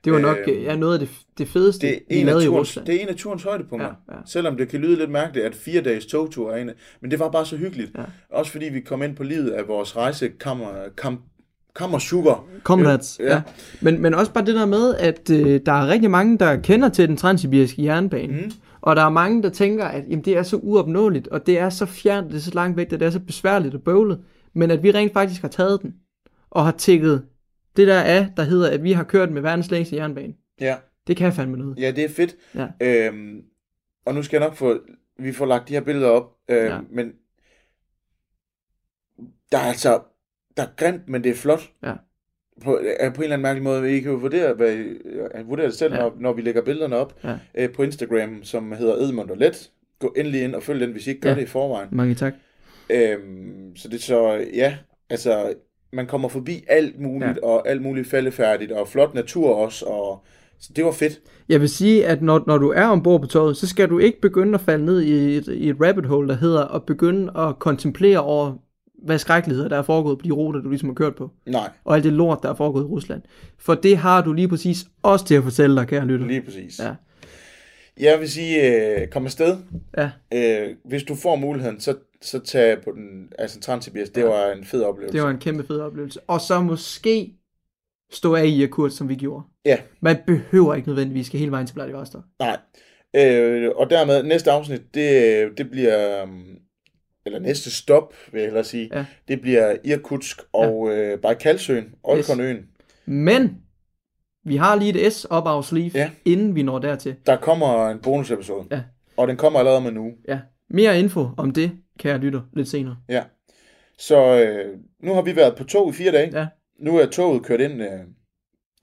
Det 0.05 0.13
var 0.13 0.19
nok 0.19 0.37
øh, 0.47 0.63
ja, 0.63 0.75
noget 0.75 0.93
af 0.93 0.99
det, 0.99 1.09
det 1.37 1.47
fedeste, 1.47 1.87
Det 1.87 1.95
er, 1.95 1.99
vi 2.09 2.15
en 2.15 2.19
af 2.19 2.25
lavede 2.25 2.45
i 2.45 2.47
Rusland. 2.47 2.87
det 2.87 2.95
er 2.95 2.99
en 2.99 3.09
af 3.09 3.15
turens 3.15 3.43
højdepunkter. 3.43 3.93
Ja, 4.09 4.15
ja. 4.15 4.21
Selvom 4.25 4.57
det 4.57 4.69
kan 4.69 4.79
lyde 4.79 4.95
lidt 4.97 5.09
mærkeligt, 5.11 5.45
at 5.45 5.55
fire 5.55 5.81
dages 5.81 6.05
togtur 6.05 6.51
er 6.51 6.57
en 6.57 6.69
af, 6.69 6.73
men 7.01 7.11
det 7.11 7.19
var 7.19 7.29
bare 7.29 7.45
så 7.45 7.57
hyggeligt. 7.57 7.91
Ja. 7.97 8.03
Også 8.29 8.51
fordi 8.51 8.65
vi 8.65 8.79
kom 8.79 9.03
ind 9.03 9.15
på 9.15 9.23
livet 9.23 9.49
af 9.51 9.67
vores 9.67 9.97
rejse 9.97 10.29
kammer, 10.39 10.69
kam, 11.75 11.85
kammer 11.85 11.99
sugar. 11.99 12.45
Comrades, 12.63 13.19
Ja. 13.19 13.25
ja. 13.25 13.33
ja. 13.35 13.41
Men, 13.81 14.01
men 14.01 14.13
også 14.13 14.33
bare 14.33 14.45
det 14.45 14.55
der 14.55 14.65
med, 14.65 14.95
at 14.95 15.29
øh, 15.29 15.61
der 15.65 15.71
er 15.71 15.87
rigtig 15.87 16.11
mange, 16.11 16.37
der 16.37 16.61
kender 16.61 16.89
til 16.89 17.07
den 17.09 17.17
transsibiriske 17.17 17.83
jernbane. 17.83 18.33
Mhm. 18.41 18.51
Og 18.81 18.95
der 18.95 19.01
er 19.01 19.09
mange, 19.09 19.43
der 19.43 19.49
tænker, 19.49 19.85
at 19.85 20.03
jamen, 20.09 20.25
det 20.25 20.37
er 20.37 20.43
så 20.43 20.55
uopnåeligt, 20.55 21.27
og 21.27 21.45
det 21.45 21.59
er 21.59 21.69
så 21.69 21.85
fjernt, 21.85 22.27
det 22.31 22.35
er 22.37 22.41
så 22.41 22.51
langt 22.53 22.77
væk, 22.77 22.89
det 22.91 23.01
er 23.01 23.09
så 23.09 23.19
besværligt 23.19 23.75
og 23.75 23.81
bøvlet. 23.81 24.19
Men 24.53 24.71
at 24.71 24.83
vi 24.83 24.91
rent 24.91 25.13
faktisk 25.13 25.41
har 25.41 25.47
taget 25.49 25.81
den, 25.81 25.93
og 26.49 26.65
har 26.65 26.71
tækket 26.71 27.25
det 27.77 27.87
der 27.87 28.01
af, 28.01 28.27
der 28.37 28.43
hedder, 28.43 28.69
at 28.69 28.83
vi 28.83 28.91
har 28.91 29.03
kørt 29.03 29.31
med 29.31 29.41
verdens 29.41 29.71
længste 29.71 29.95
jernbane. 29.95 30.33
Ja. 30.61 30.75
Det 31.07 31.17
kan 31.17 31.33
fandme 31.33 31.57
noget. 31.57 31.79
Ja, 31.79 31.91
det 31.91 32.03
er 32.03 32.09
fedt. 32.09 32.35
Ja. 32.55 32.67
Øhm, 32.81 33.41
og 34.05 34.13
nu 34.15 34.23
skal 34.23 34.37
jeg 34.39 34.47
nok 34.47 34.55
få, 34.57 34.79
vi 35.19 35.33
får 35.33 35.45
lagt 35.45 35.67
de 35.69 35.73
her 35.73 35.81
billeder 35.81 36.07
op, 36.09 36.31
øhm, 36.49 36.65
Ja. 36.65 36.79
men 36.91 37.11
der 39.51 39.57
er 39.57 39.61
altså, 39.61 39.99
der 40.57 40.63
er 40.63 40.67
grimt, 40.77 41.09
men 41.09 41.23
det 41.23 41.29
er 41.29 41.35
flot. 41.35 41.61
Ja. 41.83 41.93
På, 42.63 42.79
øh, 42.79 43.13
på 43.13 43.21
en 43.21 43.23
eller 43.23 43.33
anden 43.33 43.41
mærkelig 43.41 43.63
måde. 43.63 43.97
I 43.97 43.99
kan 43.99 44.11
jo 44.11 44.17
vurdere, 44.17 44.53
hvad, 44.53 44.73
øh, 44.75 45.47
vurdere 45.49 45.65
det 45.65 45.73
selv, 45.75 45.93
ja. 45.93 45.99
Når, 45.99 46.13
når 46.19 46.33
vi 46.33 46.41
lægger 46.41 46.61
billederne 46.61 46.95
op 46.95 47.15
Ja. 47.23 47.35
øh, 47.57 47.69
på 47.73 47.83
Instagram, 47.83 48.43
som 48.43 48.71
hedder 48.71 48.93
Edmund 48.95 49.29
og 49.29 49.37
Let. 49.37 49.71
Gå 49.99 50.13
endelig 50.17 50.43
ind 50.43 50.55
og 50.55 50.63
følg 50.63 50.79
den, 50.81 50.91
hvis 50.91 51.07
I 51.07 51.09
ikke 51.09 51.21
gør 51.21 51.29
Ja. 51.29 51.35
det 51.35 51.41
i 51.41 51.45
forvejen. 51.45 51.87
Mange 51.91 52.15
tak. 52.15 52.33
Øhm, 52.89 53.75
så 53.75 53.87
det 53.87 53.95
er 53.97 54.01
så, 54.01 54.45
ja, 54.53 54.77
altså, 55.09 55.53
man 55.93 56.07
kommer 56.07 56.29
forbi 56.29 56.63
alt 56.67 56.99
muligt. 56.99 57.39
Ja. 57.43 57.47
og 57.47 57.69
alt 57.69 57.81
muligt 57.81 58.07
faldefærdigt, 58.07 58.71
og 58.71 58.87
flot 58.87 59.13
natur 59.13 59.49
også, 59.55 59.85
og 59.85 60.23
så 60.59 60.73
det 60.75 60.85
var 60.85 60.91
fedt. 60.91 61.21
Jeg 61.49 61.61
vil 61.61 61.69
sige, 61.69 62.07
at 62.07 62.21
når, 62.21 62.43
når 62.47 62.57
du 62.57 62.69
er 62.69 62.85
ombord 62.85 63.21
på 63.21 63.27
toget, 63.27 63.57
så 63.57 63.67
skal 63.67 63.89
du 63.89 63.99
ikke 63.99 64.21
begynde 64.21 64.53
at 64.53 64.61
falde 64.61 64.85
ned 64.85 65.01
i 65.01 65.37
et, 65.37 65.47
i 65.47 65.69
et 65.69 65.75
rabbit 65.81 66.05
hole, 66.05 66.27
der 66.27 66.35
hedder 66.35 66.67
at 66.75 66.85
begynde 66.85 67.31
at 67.39 67.59
kontemplere 67.59 68.19
over, 68.19 68.53
hvad 69.01 69.17
skrækkeligheder 69.19 69.69
der 69.69 69.77
er 69.77 69.81
foregået 69.81 70.17
på 70.19 70.23
de 70.25 70.31
ruter, 70.31 70.59
du 70.61 70.69
ligesom 70.69 70.89
har 70.89 70.93
kørt 70.93 71.15
på. 71.15 71.31
Nej, 71.45 71.69
Og 71.85 71.95
alt 71.95 72.03
det 72.03 72.13
lort, 72.13 72.39
der 72.43 72.49
er 72.49 72.53
foregået 72.55 72.83
i 72.83 72.85
Rusland. 72.87 73.21
For 73.59 73.73
det 73.75 73.97
har 73.97 74.21
du 74.23 74.33
lige 74.33 74.47
præcis 74.47 74.85
også 75.03 75.25
til 75.25 75.35
at 75.35 75.43
fortælle 75.43 75.75
dig, 75.75 75.87
kære 75.87 76.05
lytter. 76.05 76.25
lige 76.27 76.41
præcis. 76.41 76.79
Ja. 76.79 76.93
Jeg 77.99 78.19
vil 78.19 78.29
sige, 78.29 78.77
øh, 79.01 79.07
kom 79.07 79.25
afsted. 79.25 79.57
Ja, 79.97 80.09
Øh, 80.33 80.75
hvis 80.85 81.03
du 81.03 81.15
får 81.15 81.35
muligheden, 81.35 81.79
så, 81.79 81.95
så 82.21 82.39
tag 82.39 82.81
på 82.83 82.91
den, 82.91 83.27
altså 83.39 83.59
Transsibirisk. 83.59 84.15
Det 84.15 84.21
Ja. 84.21 84.27
var 84.27 84.51
en 84.51 84.65
fed 84.65 84.81
oplevelse. 84.83 85.17
det 85.17 85.23
var 85.23 85.29
en 85.29 85.37
kæmpe 85.39 85.63
fed 85.67 85.79
oplevelse. 85.79 86.19
Og 86.27 86.41
så 86.41 86.61
måske 86.61 87.33
stå 88.11 88.35
af 88.35 88.45
i 88.45 88.63
Yakut, 88.65 88.93
som 88.93 89.09
vi 89.09 89.15
gjorde. 89.15 89.43
Ja, 89.65 89.77
Man 90.01 90.17
behøver 90.27 90.73
ikke 90.75 90.87
nødvendigvis 90.89 91.27
skal 91.27 91.39
hele 91.39 91.51
vejen 91.51 91.67
til 91.67 91.75
Vladivostok. 91.75 92.23
nej. 92.39 92.57
Øh, 93.15 93.71
og 93.75 93.89
dermed, 93.89 94.23
næste 94.23 94.51
afsnit, 94.51 94.81
det, 94.93 95.47
det 95.57 95.71
bliver, 95.71 96.23
um, 96.23 96.43
eller 97.25 97.39
næste 97.39 97.71
stop, 97.71 98.13
vil 98.31 98.39
jeg 98.39 98.47
hellere 98.47 98.63
sige, 98.63 98.89
Ja. 98.93 99.05
det 99.27 99.41
bliver 99.41 99.75
Irkutsk 99.83 100.41
og 100.53 100.87
ja. 100.91 100.95
øh, 101.13 101.19
Bajkalsøen, 101.19 101.85
Olkonøen. 102.03 102.57
Men 103.05 103.57
vi 104.45 104.55
har 104.55 104.75
lige 104.75 105.05
et 105.05 105.13
S 105.13 105.25
op 105.25 105.45
our 105.47 105.61
sleeve, 105.61 105.91
Ja. 105.93 106.09
inden 106.25 106.55
vi 106.55 106.63
når 106.63 106.79
dertil. 106.79 107.15
Der 107.25 107.35
kommer 107.35 107.89
en 107.89 107.99
bonusepisode. 107.99 108.65
Ja. 108.71 108.81
Og 109.17 109.27
den 109.27 109.37
kommer 109.37 109.59
allerede 109.59 109.77
om 109.77 109.87
en 109.87 109.97
uge. 109.97 110.13
Ja. 110.27 110.39
Mere 110.69 110.99
info 110.99 111.27
om 111.37 111.51
det, 111.51 111.71
kære 111.99 112.17
lytter, 112.17 112.41
lidt 112.53 112.67
senere. 112.67 112.95
Ja. 113.09 113.23
Så 113.97 114.39
øh, 114.39 114.77
nu 115.03 115.13
har 115.13 115.21
vi 115.21 115.35
været 115.35 115.55
på 115.55 115.63
tog 115.63 115.89
i 115.89 115.93
fire 115.93 116.11
dage. 116.11 116.39
Ja. 116.39 116.47
Nu 116.79 116.97
er 116.97 117.05
toget 117.05 117.43
kørt 117.43 117.61
ind 117.61 117.81
øh, 117.81 117.87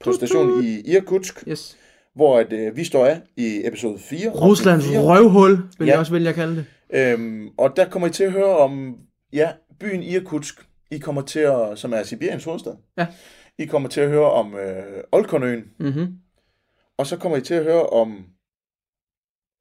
på 0.01 0.13
stationen 0.13 0.65
i 0.65 0.81
Irkutsk, 0.93 1.45
Yes. 1.49 1.77
hvor 2.15 2.39
at, 2.39 2.53
øh, 2.53 2.77
vi 2.77 2.85
står 2.85 3.07
af 3.07 3.21
i 3.37 3.61
episode 3.65 3.99
4. 3.99 4.31
Ruslands 4.31 4.85
afsnit 4.85 4.99
fire. 5.01 5.07
røvhul, 5.07 5.51
vil 5.79 5.87
ja. 5.87 5.93
jeg 5.93 5.99
også 5.99 6.13
vælge 6.13 6.29
at 6.29 6.35
kalde 6.35 6.57
det. 6.57 6.65
Øhm, 6.95 7.49
og 7.59 7.77
der 7.77 7.89
kommer 7.89 8.09
I 8.09 8.11
til 8.11 8.25
at 8.25 8.33
høre 8.33 8.59
om, 8.59 8.97
ja, 9.33 9.53
byen 9.81 10.03
Irkutsk. 10.03 10.69
I 10.91 10.99
kommer 10.99 11.23
til 11.23 11.41
at, 11.41 11.79
som 11.79 11.93
er 11.93 12.03
Sibiriens 12.03 12.45
hovedstad. 12.45 12.75
Ja. 12.99 13.07
I 13.59 13.65
kommer 13.65 13.89
til 13.89 14.01
at 14.01 14.09
høre 14.09 14.31
om 14.31 14.55
øh, 14.55 15.05
Olkonøen. 15.13 15.65
Mm-hmm. 15.79 16.07
Og 16.99 17.07
så 17.07 17.17
kommer 17.17 17.39
I 17.39 17.41
til 17.41 17.55
at 17.55 17.65
høre 17.65 17.87
om, 17.87 18.25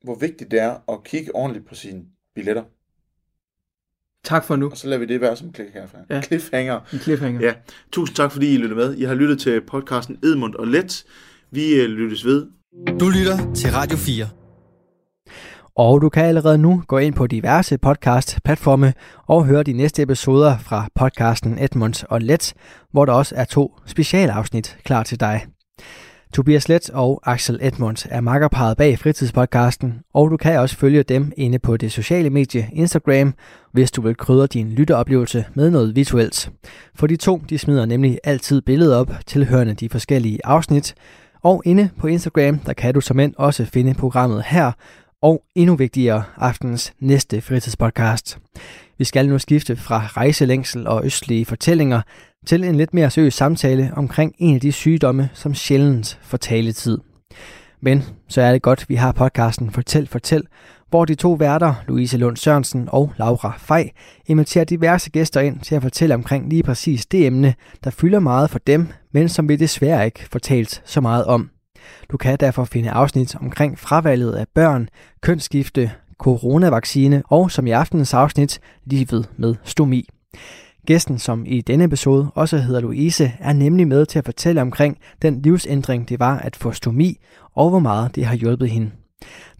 hvor 0.04 0.16
vigtigt 0.16 0.52
det 0.52 0.60
er 0.60 0.92
at 0.92 1.04
kigge 1.04 1.36
ordentligt 1.36 1.68
på 1.68 1.76
sine 1.76 2.04
billetter. 2.36 2.64
Tak 4.24 4.44
for 4.44 4.56
nu. 4.56 4.70
Og 4.70 4.78
så 4.78 4.88
lader 4.88 5.00
vi 5.00 5.06
det 5.06 5.22
være 5.22 5.36
som 5.36 5.54
cliffhanger. 5.54 6.00
Ja. 6.10 6.22
cliffhanger. 6.22 6.80
En 6.94 7.00
cliffhanger. 7.00 7.42
Ja, 7.42 7.54
tusind 7.92 8.16
tak 8.16 8.32
fordi 8.32 8.54
I 8.54 8.58
lyttede 8.58 8.76
med. 8.76 8.98
I 8.98 9.04
har 9.04 9.16
lyttet 9.16 9.40
til 9.40 9.62
podcasten 9.62 10.20
Edmund 10.24 10.56
og 10.56 10.68
Let. 10.68 11.06
Vi 11.52 11.76
øh, 11.76 11.90
lyttes 11.90 12.26
ved 12.26 12.48
Du 13.00 13.10
lytter 13.10 13.54
til 13.54 13.72
Radio 13.72 13.98
4. 13.98 14.47
Og 15.78 16.02
du 16.02 16.10
kan 16.10 16.26
allerede 16.26 16.58
nu 16.58 16.84
gå 16.88 16.98
ind 16.98 17.14
på 17.14 17.28
diverse 17.28 17.78
podcast-platforme 17.78 18.94
og 19.28 19.46
høre 19.46 19.64
de 19.64 19.74
næste 19.74 20.02
episoder 20.02 20.58
fra 20.58 20.88
podcasten 20.96 21.58
Edmunds 21.60 22.04
og 22.04 22.22
Let, 22.22 22.54
hvor 22.92 23.06
der 23.06 23.14
også 23.14 23.36
er 23.36 23.46
to 23.46 23.74
specialafsnit 23.86 24.78
klar 24.84 25.04
til 25.04 25.20
dig. 25.20 25.46
Tobias 26.34 26.70
Let 26.70 26.90
og 26.90 27.22
Axel 27.26 27.60
Edmunds 27.62 28.08
er 28.10 28.22
makkerparet 28.22 28.78
bag 28.78 29.00
fritidspodcasten, 29.00 30.00
og 30.14 30.32
du 30.32 30.38
kan 30.38 30.60
også 30.60 30.76
følge 30.76 31.04
dem 31.04 31.32
inde 31.38 31.60
på 31.60 31.78
det 31.78 31.92
sociale 31.92 32.30
medie 32.30 32.70
Instagram, 32.74 33.34
hvis 33.72 33.92
du 33.92 34.02
vil 34.02 34.16
krydre 34.16 34.48
din 34.48 34.70
lytteoplevelse 34.70 35.46
med 35.54 35.72
noget 35.72 35.96
visuelt. 35.96 36.52
For 36.96 37.08
de 37.08 37.16
to 37.16 37.42
de 37.50 37.58
smider 37.58 37.86
nemlig 37.86 38.20
altid 38.24 38.62
billeder 38.62 38.98
op 38.98 39.12
tilhørende 39.26 39.74
de 39.74 39.90
forskellige 39.90 40.40
afsnit, 40.44 40.96
og 41.44 41.62
inde 41.66 41.90
på 42.00 42.08
Instagram, 42.08 42.60
der 42.60 42.74
kan 42.74 42.94
du 42.94 43.02
som 43.02 43.20
end 43.20 43.34
også 43.38 43.66
finde 43.66 43.94
programmet 43.94 44.44
her, 44.44 44.72
og 45.22 45.44
endnu 45.56 45.76
vigtigere, 45.76 46.24
aftens 46.38 46.94
næste 47.00 47.42
fritidspodcast. 47.42 48.38
Vi 48.98 49.04
skal 49.04 49.30
nu 49.30 49.40
skifte 49.40 49.76
fra 49.76 50.08
rejselængsel 50.08 50.88
og 50.88 51.06
østlige 51.06 51.46
fortællinger 51.46 52.02
til 52.46 52.64
en 52.64 52.76
lidt 52.76 52.94
mere 52.94 53.10
seriøs 53.10 53.34
samtale 53.34 53.92
omkring 53.96 54.36
en 54.38 54.56
af 54.56 54.62
de 54.62 54.72
sygdomme, 54.72 55.30
som 55.34 55.56
sjældent 55.56 56.20
får 56.22 56.38
taletid. 56.38 56.98
Men 57.82 58.04
så 58.28 58.42
er 58.42 58.52
det 58.52 58.62
godt, 58.62 58.90
vi 58.90 58.96
har 58.96 59.12
podcasten 59.12 59.72
Fortæl 59.72 60.08
Fortæl, 60.08 60.44
hvor 60.90 61.06
de 61.06 61.16
to 61.16 61.34
værter, 61.34 61.74
Louise 61.88 62.18
Lund 62.18 62.38
Sørensen 62.38 62.90
og 62.92 63.14
Laura 63.18 63.54
Fej, 63.58 63.90
inviterer 64.26 64.66
diverse 64.66 65.10
gæster 65.10 65.42
ind 65.42 65.60
til 65.60 65.76
at 65.76 65.82
fortælle 65.82 66.16
omkring 66.16 66.50
lige 66.50 66.64
præcis 66.64 67.06
det 67.06 67.26
emne, 67.26 67.54
der 67.84 67.90
fylder 67.90 68.20
meget 68.20 68.50
for 68.50 68.60
dem, 68.60 68.88
men 69.12 69.30
som 69.30 69.50
vi 69.50 69.56
desværre 69.56 70.06
ikke 70.06 70.28
fortalt 70.32 70.82
så 70.86 71.02
meget 71.02 71.26
om. 71.26 71.50
Du 72.12 72.18
kan 72.18 72.38
derfor 72.40 72.66
finde 72.66 72.92
afsnit 72.92 73.36
omkring 73.36 73.80
fravalget 73.80 74.34
af 74.34 74.46
børn, 74.56 74.90
kønsskifte, 75.22 75.92
coronavaccine 76.18 77.24
og 77.26 77.52
som 77.52 77.68
i 77.68 77.72
aftenens 77.72 78.14
afsnit, 78.14 78.60
livet 78.86 79.30
med 79.38 79.56
stomi. 79.64 80.10
Gæsten, 80.86 81.20
som 81.20 81.44
i 81.46 81.62
denne 81.62 81.84
episode 81.84 82.32
også 82.36 82.58
hedder 82.58 82.82
Louise, 82.82 83.32
er 83.40 83.54
nemlig 83.54 83.88
med 83.88 84.06
til 84.06 84.20
at 84.20 84.26
fortælle 84.26 84.62
omkring 84.62 84.98
den 85.22 85.42
livsændring, 85.42 86.10
det 86.10 86.20
var 86.20 86.38
at 86.40 86.56
få 86.56 86.72
stomi, 86.72 87.18
og 87.56 87.70
hvor 87.70 87.80
meget 87.80 88.16
det 88.16 88.26
har 88.26 88.36
hjulpet 88.36 88.70
hende. 88.70 88.92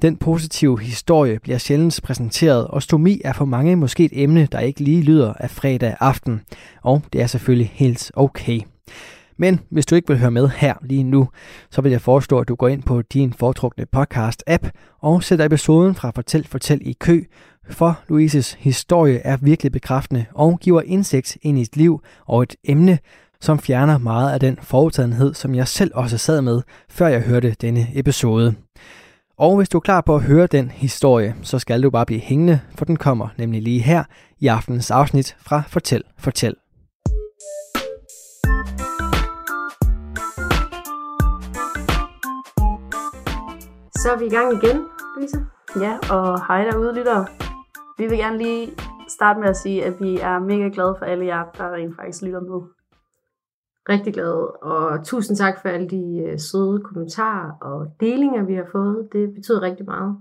Den 0.02 0.18
positive 0.18 0.80
historie 0.80 1.40
bliver 1.40 1.58
sjældent 1.58 2.00
præsenteret, 2.04 2.68
og 2.68 2.84
stomi 2.84 3.22
er 3.26 3.34
for 3.34 3.46
mange 3.46 3.76
måske 3.76 4.06
et 4.06 4.24
emne, 4.24 4.48
der 4.52 4.60
ikke 4.60 4.82
lige 4.82 5.02
lyder 5.02 5.34
af 5.34 5.50
fredag 5.50 5.96
aften. 6.00 6.42
Og 6.82 7.02
det 7.14 7.22
er 7.22 7.28
selvfølgelig 7.28 7.72
helt 7.74 8.12
okay. 8.14 8.60
Men 9.38 9.60
hvis 9.70 9.86
du 9.86 9.96
ikke 9.96 10.08
vil 10.08 10.20
høre 10.20 10.32
med 10.32 10.50
her 10.50 10.74
lige 10.82 11.04
nu, 11.04 11.30
så 11.72 11.82
vil 11.82 11.92
jeg 11.92 12.02
foreslå, 12.02 12.40
at 12.40 12.48
du 12.48 12.56
går 12.56 12.68
ind 12.68 12.84
på 12.84 13.02
din 13.02 13.34
foretrukne 13.34 13.86
podcast-app 13.96 14.70
og 15.02 15.24
sætter 15.24 15.46
episoden 15.46 15.96
fra 15.96 16.12
Fortæl 16.16 16.48
Fortæl 16.48 16.80
i 16.82 16.94
kø, 17.00 17.24
for 17.70 18.00
Louises 18.10 18.54
historie 18.54 19.18
er 19.18 19.38
virkelig 19.42 19.72
bekræftende 19.72 20.26
og 20.34 20.60
giver 20.60 20.82
indsigt 20.82 21.38
ind 21.42 21.58
i 21.58 21.62
et 21.62 21.78
liv 21.78 22.02
og 22.26 22.44
et 22.44 22.56
emne, 22.64 23.00
som 23.42 23.60
fjerner 23.60 23.98
meget 23.98 24.34
af 24.34 24.40
den 24.40 24.58
forudtagenhed, 24.62 25.34
som 25.34 25.56
jeg 25.56 25.68
selv 25.68 25.92
også 25.94 26.18
sad 26.18 26.42
med, 26.42 26.62
før 26.90 27.08
jeg 27.08 27.22
hørte 27.22 27.56
denne 27.62 27.88
episode. 27.94 28.56
Og 29.38 29.58
hvis 29.58 29.70
du 29.70 29.78
er 29.78 29.82
klar 29.82 30.02
på 30.02 30.16
at 30.16 30.22
høre 30.22 30.48
den 30.48 30.72
historie, 30.72 31.36
så 31.42 31.60
skal 31.60 31.84
du 31.84 31.90
bare 31.90 32.06
blive 32.06 32.20
hængende, 32.20 32.60
for 32.76 32.86
den 32.86 32.98
kommer 32.98 33.28
nemlig 33.38 33.62
lige 33.62 33.82
her 33.82 34.04
i 34.40 34.48
aftenens 34.48 34.92
afsnit 34.92 35.36
fra 35.40 35.64
Fortæl 35.68 36.04
Fortæl. 36.18 36.56
Så 44.04 44.12
er 44.12 44.18
vi 44.18 44.26
i 44.26 44.30
gang 44.30 44.54
igen, 44.54 44.78
Louise. 45.16 45.38
Ja, 45.86 45.94
og 46.16 46.48
hej 46.48 46.64
derude, 46.64 46.96
lyttere. 46.96 47.26
Vi 47.98 48.08
vil 48.08 48.18
gerne 48.18 48.38
lige 48.38 48.72
starte 49.08 49.40
med 49.40 49.50
at 49.50 49.58
sige, 49.58 49.86
at 49.86 49.94
vi 50.02 50.20
er 50.20 50.40
mega 50.40 50.70
glade 50.74 50.96
for 51.00 51.06
alle 51.06 51.26
jer, 51.26 51.52
der 51.52 51.74
rent 51.74 51.96
faktisk 51.96 52.24
lytter 52.24 52.40
med. 52.40 52.62
Rigtig 53.90 54.14
glade, 54.14 54.52
og 54.52 55.06
tusind 55.06 55.38
tak 55.38 55.62
for 55.62 55.70
alle 55.70 55.90
de 55.90 56.24
øh, 56.28 56.40
søde 56.40 56.82
kommentarer 56.84 57.52
og 57.62 57.88
delinger, 58.00 58.44
vi 58.46 58.54
har 58.54 58.68
fået. 58.72 59.10
Det 59.12 59.34
betyder 59.34 59.62
rigtig 59.62 59.86
meget. 59.86 60.18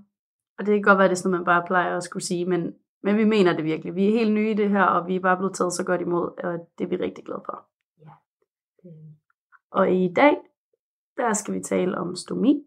Og 0.59 0.67
det 0.67 0.75
kan 0.75 0.83
godt 0.83 0.99
være, 0.99 1.09
det 1.09 1.12
er 1.12 1.17
sådan 1.17 1.37
man 1.39 1.45
bare 1.45 1.65
plejer 1.67 1.97
at 1.97 2.05
skulle 2.05 2.25
sige, 2.25 2.47
men, 2.47 2.75
men 3.03 3.17
vi 3.17 3.25
mener 3.25 3.57
det 3.57 3.65
virkelig. 3.65 3.95
Vi 3.95 4.09
er 4.09 4.19
helt 4.19 4.33
nye 4.33 4.51
i 4.51 4.55
det 4.55 4.71
her, 4.71 4.83
og 4.83 5.07
vi 5.07 5.17
er 5.17 5.21
bare 5.21 5.37
blevet 5.37 5.55
taget 5.55 5.73
så 5.73 5.85
godt 5.85 6.01
imod, 6.01 6.45
og 6.45 6.53
det 6.79 6.85
er 6.85 6.89
vi 6.89 6.97
rigtig 6.97 7.25
glade 7.25 7.43
for. 7.45 7.67
Ja. 8.01 8.12
Og 9.71 9.93
i 9.93 10.12
dag, 10.17 10.37
der 11.17 11.33
skal 11.33 11.55
vi 11.55 11.61
tale 11.61 11.99
om 11.99 12.17
stomi. 12.17 12.62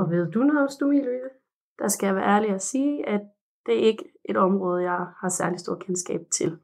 Og 0.00 0.10
ved 0.10 0.30
du 0.30 0.38
noget 0.42 0.62
om 0.62 0.68
stomi, 0.68 0.96
Louise? 0.96 1.30
Der 1.78 1.88
skal 1.88 2.06
jeg 2.06 2.14
være 2.14 2.24
ærlig 2.36 2.50
at 2.50 2.62
sige, 2.62 3.08
at 3.08 3.20
det 3.66 3.74
er 3.74 3.86
ikke 3.86 4.04
et 4.24 4.36
område, 4.36 4.82
jeg 4.82 5.06
har 5.20 5.28
særlig 5.28 5.60
stor 5.60 5.74
kendskab 5.74 6.20
til. 6.30 6.58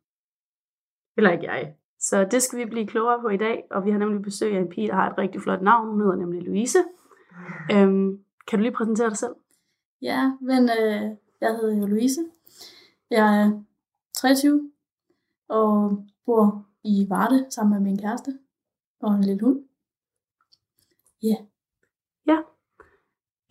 Eller 1.17 1.31
ikke 1.33 1.47
jeg. 1.47 1.77
Så 1.99 2.25
det 2.31 2.43
skal 2.43 2.59
vi 2.59 2.65
blive 2.65 2.87
klogere 2.87 3.21
på 3.21 3.29
i 3.29 3.37
dag, 3.37 3.65
og 3.71 3.85
vi 3.85 3.91
har 3.91 3.99
nemlig 3.99 4.23
besøg 4.23 4.57
af 4.57 4.61
en 4.61 4.69
pige, 4.69 4.89
der 4.89 4.95
har 4.95 5.11
et 5.11 5.19
rigtig 5.19 5.41
flot 5.43 5.63
navn. 5.63 5.89
Hun 5.89 6.01
hedder 6.01 6.17
nemlig 6.17 6.43
Louise. 6.43 6.79
Øhm, 7.73 8.25
kan 8.47 8.59
du 8.59 8.63
lige 8.63 8.75
præsentere 8.75 9.09
dig 9.09 9.17
selv? 9.17 9.35
Ja, 10.03 10.33
men 10.41 10.63
øh, 10.63 11.03
jeg 11.41 11.57
hedder 11.61 11.77
jo 11.77 11.87
Louise. 11.87 12.21
Jeg 13.11 13.41
er 13.41 13.63
23 14.15 14.71
og 15.49 16.05
bor 16.27 16.67
i 16.85 17.07
Varde 17.09 17.47
sammen 17.51 17.75
med 17.75 17.91
min 17.91 17.99
kæreste 17.99 18.39
og 19.01 19.15
en 19.15 19.25
lille 19.25 19.43
hund. 19.43 19.65
Ja. 21.23 21.29
Yeah. 21.29 21.56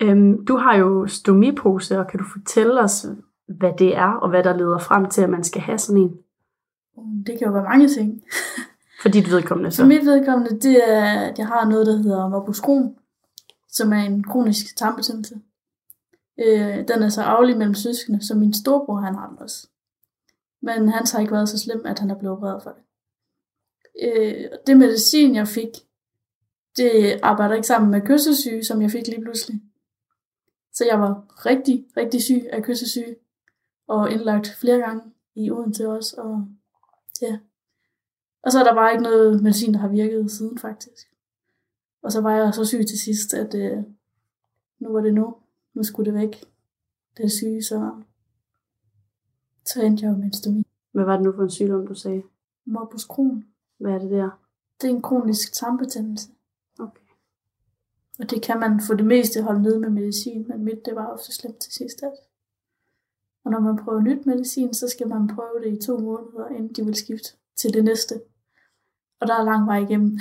Øhm, 0.02 0.46
du 0.46 0.58
har 0.58 0.76
jo 0.76 1.08
stomipose, 1.08 2.00
og 2.00 2.08
kan 2.08 2.20
du 2.20 2.26
fortælle 2.34 2.80
os, 2.82 3.06
hvad 3.48 3.72
det 3.80 3.96
er, 3.96 4.12
og 4.12 4.30
hvad 4.30 4.44
der 4.44 4.58
leder 4.58 4.78
frem 4.78 5.10
til, 5.10 5.22
at 5.22 5.30
man 5.30 5.44
skal 5.44 5.62
have 5.62 5.78
sådan 5.78 6.02
en? 6.02 6.18
Det 7.26 7.38
kan 7.38 7.48
jo 7.48 7.54
være 7.54 7.64
mange 7.64 7.90
ting. 7.90 8.24
For 9.02 9.10
dit 9.10 9.32
vedkommende 9.32 9.72
så? 9.72 9.82
For 9.82 9.88
mit 9.88 10.06
vedkommende, 10.06 10.60
det 10.60 10.90
er, 10.90 11.30
at 11.30 11.40
jeg 11.40 11.48
har 11.48 11.70
noget, 11.70 11.88
der 11.88 11.98
hedder 11.98 12.30
morbus 12.30 12.58
Crohn, 12.58 12.96
som 13.70 13.94
er 13.94 13.98
en 13.98 14.24
kronisk 14.24 14.78
tarmbetændelse. 14.78 15.40
Øh, 16.40 16.78
den 16.88 17.04
er 17.04 17.10
så 17.10 17.22
aflig 17.22 17.58
mellem 17.58 17.76
søskende, 17.76 18.28
så 18.28 18.36
min 18.36 18.54
storebror 18.54 19.00
han 19.00 19.16
har 19.16 19.30
den 19.30 19.40
også. 19.40 19.68
Men 20.62 20.90
han 20.90 21.06
har 21.14 21.20
ikke 21.20 21.34
været 21.34 21.50
så 21.50 21.60
slem, 21.60 21.82
at 21.86 22.00
han 22.00 22.10
er 22.10 22.16
blevet 22.16 22.38
opereret 22.38 22.64
for 22.64 22.70
det. 22.70 22.84
Øh, 24.04 24.46
det 24.68 24.78
medicin, 24.78 25.36
jeg 25.36 25.48
fik, 25.48 25.70
det 26.78 27.20
arbejder 27.24 27.56
ikke 27.56 27.68
sammen 27.68 27.92
med 27.92 28.02
kyssesyge, 28.02 28.64
som 28.64 28.82
jeg 28.82 28.92
fik 28.92 29.08
lige 29.08 29.22
pludselig. 29.22 29.62
Så 30.76 30.86
jeg 30.86 31.00
var 31.00 31.46
rigtig, 31.46 31.88
rigtig 31.98 32.24
syg 32.24 32.44
af 32.52 32.64
kyssesyge, 32.64 33.16
og 33.88 34.12
indlagt 34.12 34.48
flere 34.48 34.78
gange 34.78 35.04
i 35.36 35.52
Odense 35.52 35.90
også, 35.90 36.16
og 36.22 36.48
ja. 37.22 37.40
Og 38.44 38.52
så 38.52 38.60
er 38.60 38.64
der 38.64 38.74
bare 38.74 38.92
ikke 38.92 39.04
noget 39.04 39.44
medicin, 39.44 39.74
der 39.74 39.80
har 39.80 39.88
virket 39.88 40.32
siden 40.32 40.58
faktisk. 40.58 41.08
Og 42.02 42.12
så 42.12 42.22
var 42.22 42.32
jeg 42.32 42.54
så 42.54 42.66
syg 42.66 42.86
til 42.88 43.00
sidst, 43.00 43.34
at 43.34 43.56
øh, 43.56 43.84
nu 44.80 44.92
var 44.92 45.02
det 45.02 45.14
nu. 45.14 45.36
Nu 45.74 45.84
skulle 45.84 46.12
det 46.12 46.20
væk. 46.20 46.46
Det 47.18 47.26
er 47.26 47.30
syge, 47.30 47.64
så, 47.64 47.92
så 49.66 49.82
endte 49.82 50.06
jeg 50.06 50.12
jo 50.12 50.18
med 50.18 50.26
en 50.26 50.34
stomi. 50.34 50.64
Hvad 50.92 51.06
var 51.06 51.16
det 51.16 51.26
nu 51.26 51.32
for 51.32 51.44
en 51.44 51.50
sygdom, 51.50 51.88
du 51.88 51.96
sagde? 51.96 52.24
Morbus 52.66 53.02
Crohn. 53.02 53.46
Hvad 53.78 53.92
er 53.92 54.00
det 54.00 54.12
der? 54.12 54.30
Det 54.82 54.90
er 54.90 54.96
en 54.96 55.02
kronisk 55.02 55.54
tarmbetændelse. 55.54 56.30
Og 58.20 58.30
det 58.30 58.42
kan 58.44 58.60
man 58.60 58.82
for 58.88 58.94
det 58.94 59.06
meste 59.06 59.42
holde 59.42 59.62
nede 59.62 59.80
med 59.80 59.90
medicin, 59.90 60.46
men 60.48 60.64
mit 60.64 60.86
det 60.86 60.96
var 60.96 61.14
ofte 61.14 61.32
slemt 61.32 61.60
til 61.60 61.74
sidst. 61.74 62.04
At. 62.04 62.14
Og 63.46 63.52
når 63.52 63.60
man 63.60 63.78
prøver 63.84 64.02
nyt 64.02 64.26
medicin, 64.26 64.74
så 64.74 64.88
skal 64.88 65.08
man 65.08 65.28
prøve 65.36 65.64
det 65.64 65.78
i 65.78 65.86
to 65.86 65.98
måneder, 65.98 66.48
inden 66.48 66.74
de 66.74 66.86
vil 66.86 66.96
skifte 66.96 67.30
til 67.56 67.74
det 67.74 67.84
næste. 67.84 68.22
Og 69.22 69.28
der 69.28 69.34
er 69.34 69.44
lang 69.44 69.68
vej 69.68 69.78
igennem. 69.78 70.20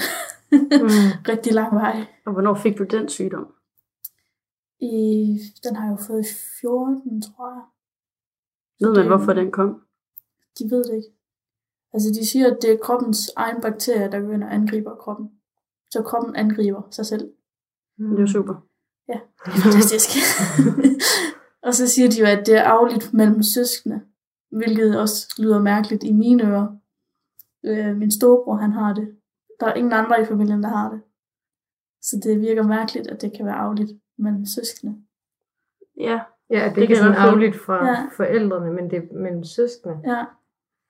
mm. 0.52 1.10
Rigtig 1.32 1.52
lang 1.52 1.74
vej. 1.74 2.06
Og 2.26 2.32
hvornår 2.32 2.54
fik 2.54 2.78
du 2.78 2.84
den 2.84 3.08
sygdom? 3.08 3.54
I, 4.80 4.94
den 5.64 5.76
har 5.76 5.86
jeg 5.86 5.98
jo 5.98 6.04
fået 6.06 6.20
i 6.20 6.34
14, 6.60 7.22
tror 7.22 7.50
jeg. 7.50 7.64
Ved 8.80 8.94
man, 8.96 9.06
hvorfor 9.06 9.32
den 9.32 9.52
kom? 9.52 9.82
De 10.58 10.70
ved 10.70 10.84
det 10.84 10.94
ikke. 10.96 11.08
Altså, 11.92 12.08
de 12.10 12.26
siger, 12.26 12.50
at 12.50 12.58
det 12.62 12.70
er 12.72 12.78
kroppens 12.82 13.30
egen 13.36 13.60
bakterier, 13.60 14.10
der 14.10 14.32
ind 14.32 14.44
og 14.44 14.54
angriber 14.54 14.94
kroppen. 14.94 15.30
Så 15.90 16.02
kroppen 16.02 16.36
angriber 16.36 16.82
sig 16.90 17.06
selv. 17.06 17.32
Mm. 17.98 18.10
Det 18.10 18.16
er 18.16 18.20
jo 18.20 18.26
super. 18.26 18.54
Ja, 19.08 19.18
det 19.44 19.52
er 19.52 19.60
fantastisk. 19.62 20.08
og 21.66 21.74
så 21.74 21.88
siger 21.88 22.10
de 22.10 22.20
jo, 22.20 22.26
at 22.26 22.46
det 22.46 22.56
er 22.56 22.62
afligt 22.62 23.14
mellem 23.14 23.42
søskende, 23.42 24.00
hvilket 24.50 25.00
også 25.00 25.34
lyder 25.38 25.60
mærkeligt 25.62 26.04
i 26.04 26.12
mine 26.12 26.42
ører. 26.50 26.76
Øh, 27.64 27.96
min 27.96 28.10
storebror, 28.10 28.56
han 28.56 28.72
har 28.72 28.94
det. 28.94 29.16
Der 29.60 29.66
er 29.66 29.74
ingen 29.74 29.92
andre 29.92 30.22
i 30.22 30.24
familien, 30.24 30.62
der 30.62 30.68
har 30.68 30.90
det. 30.90 31.00
Så 32.02 32.20
det 32.24 32.40
virker 32.40 32.62
mærkeligt, 32.62 33.06
at 33.06 33.22
det 33.22 33.32
kan 33.36 33.46
være 33.46 33.54
afligt 33.54 33.90
mellem 34.18 34.46
søskende. 34.46 34.96
Ja, 36.00 36.20
Ja, 36.50 36.64
det, 36.64 36.74
det 36.74 36.82
ikke 36.82 36.94
er 36.94 36.98
sådan 36.98 37.14
afligt 37.14 37.56
fra 37.56 37.86
ja. 37.86 38.06
forældrene, 38.16 38.72
men 38.72 38.90
det 38.90 38.98
er 38.98 39.14
mellem 39.14 39.44
søskende. 39.44 39.98
Ja. 40.04 40.24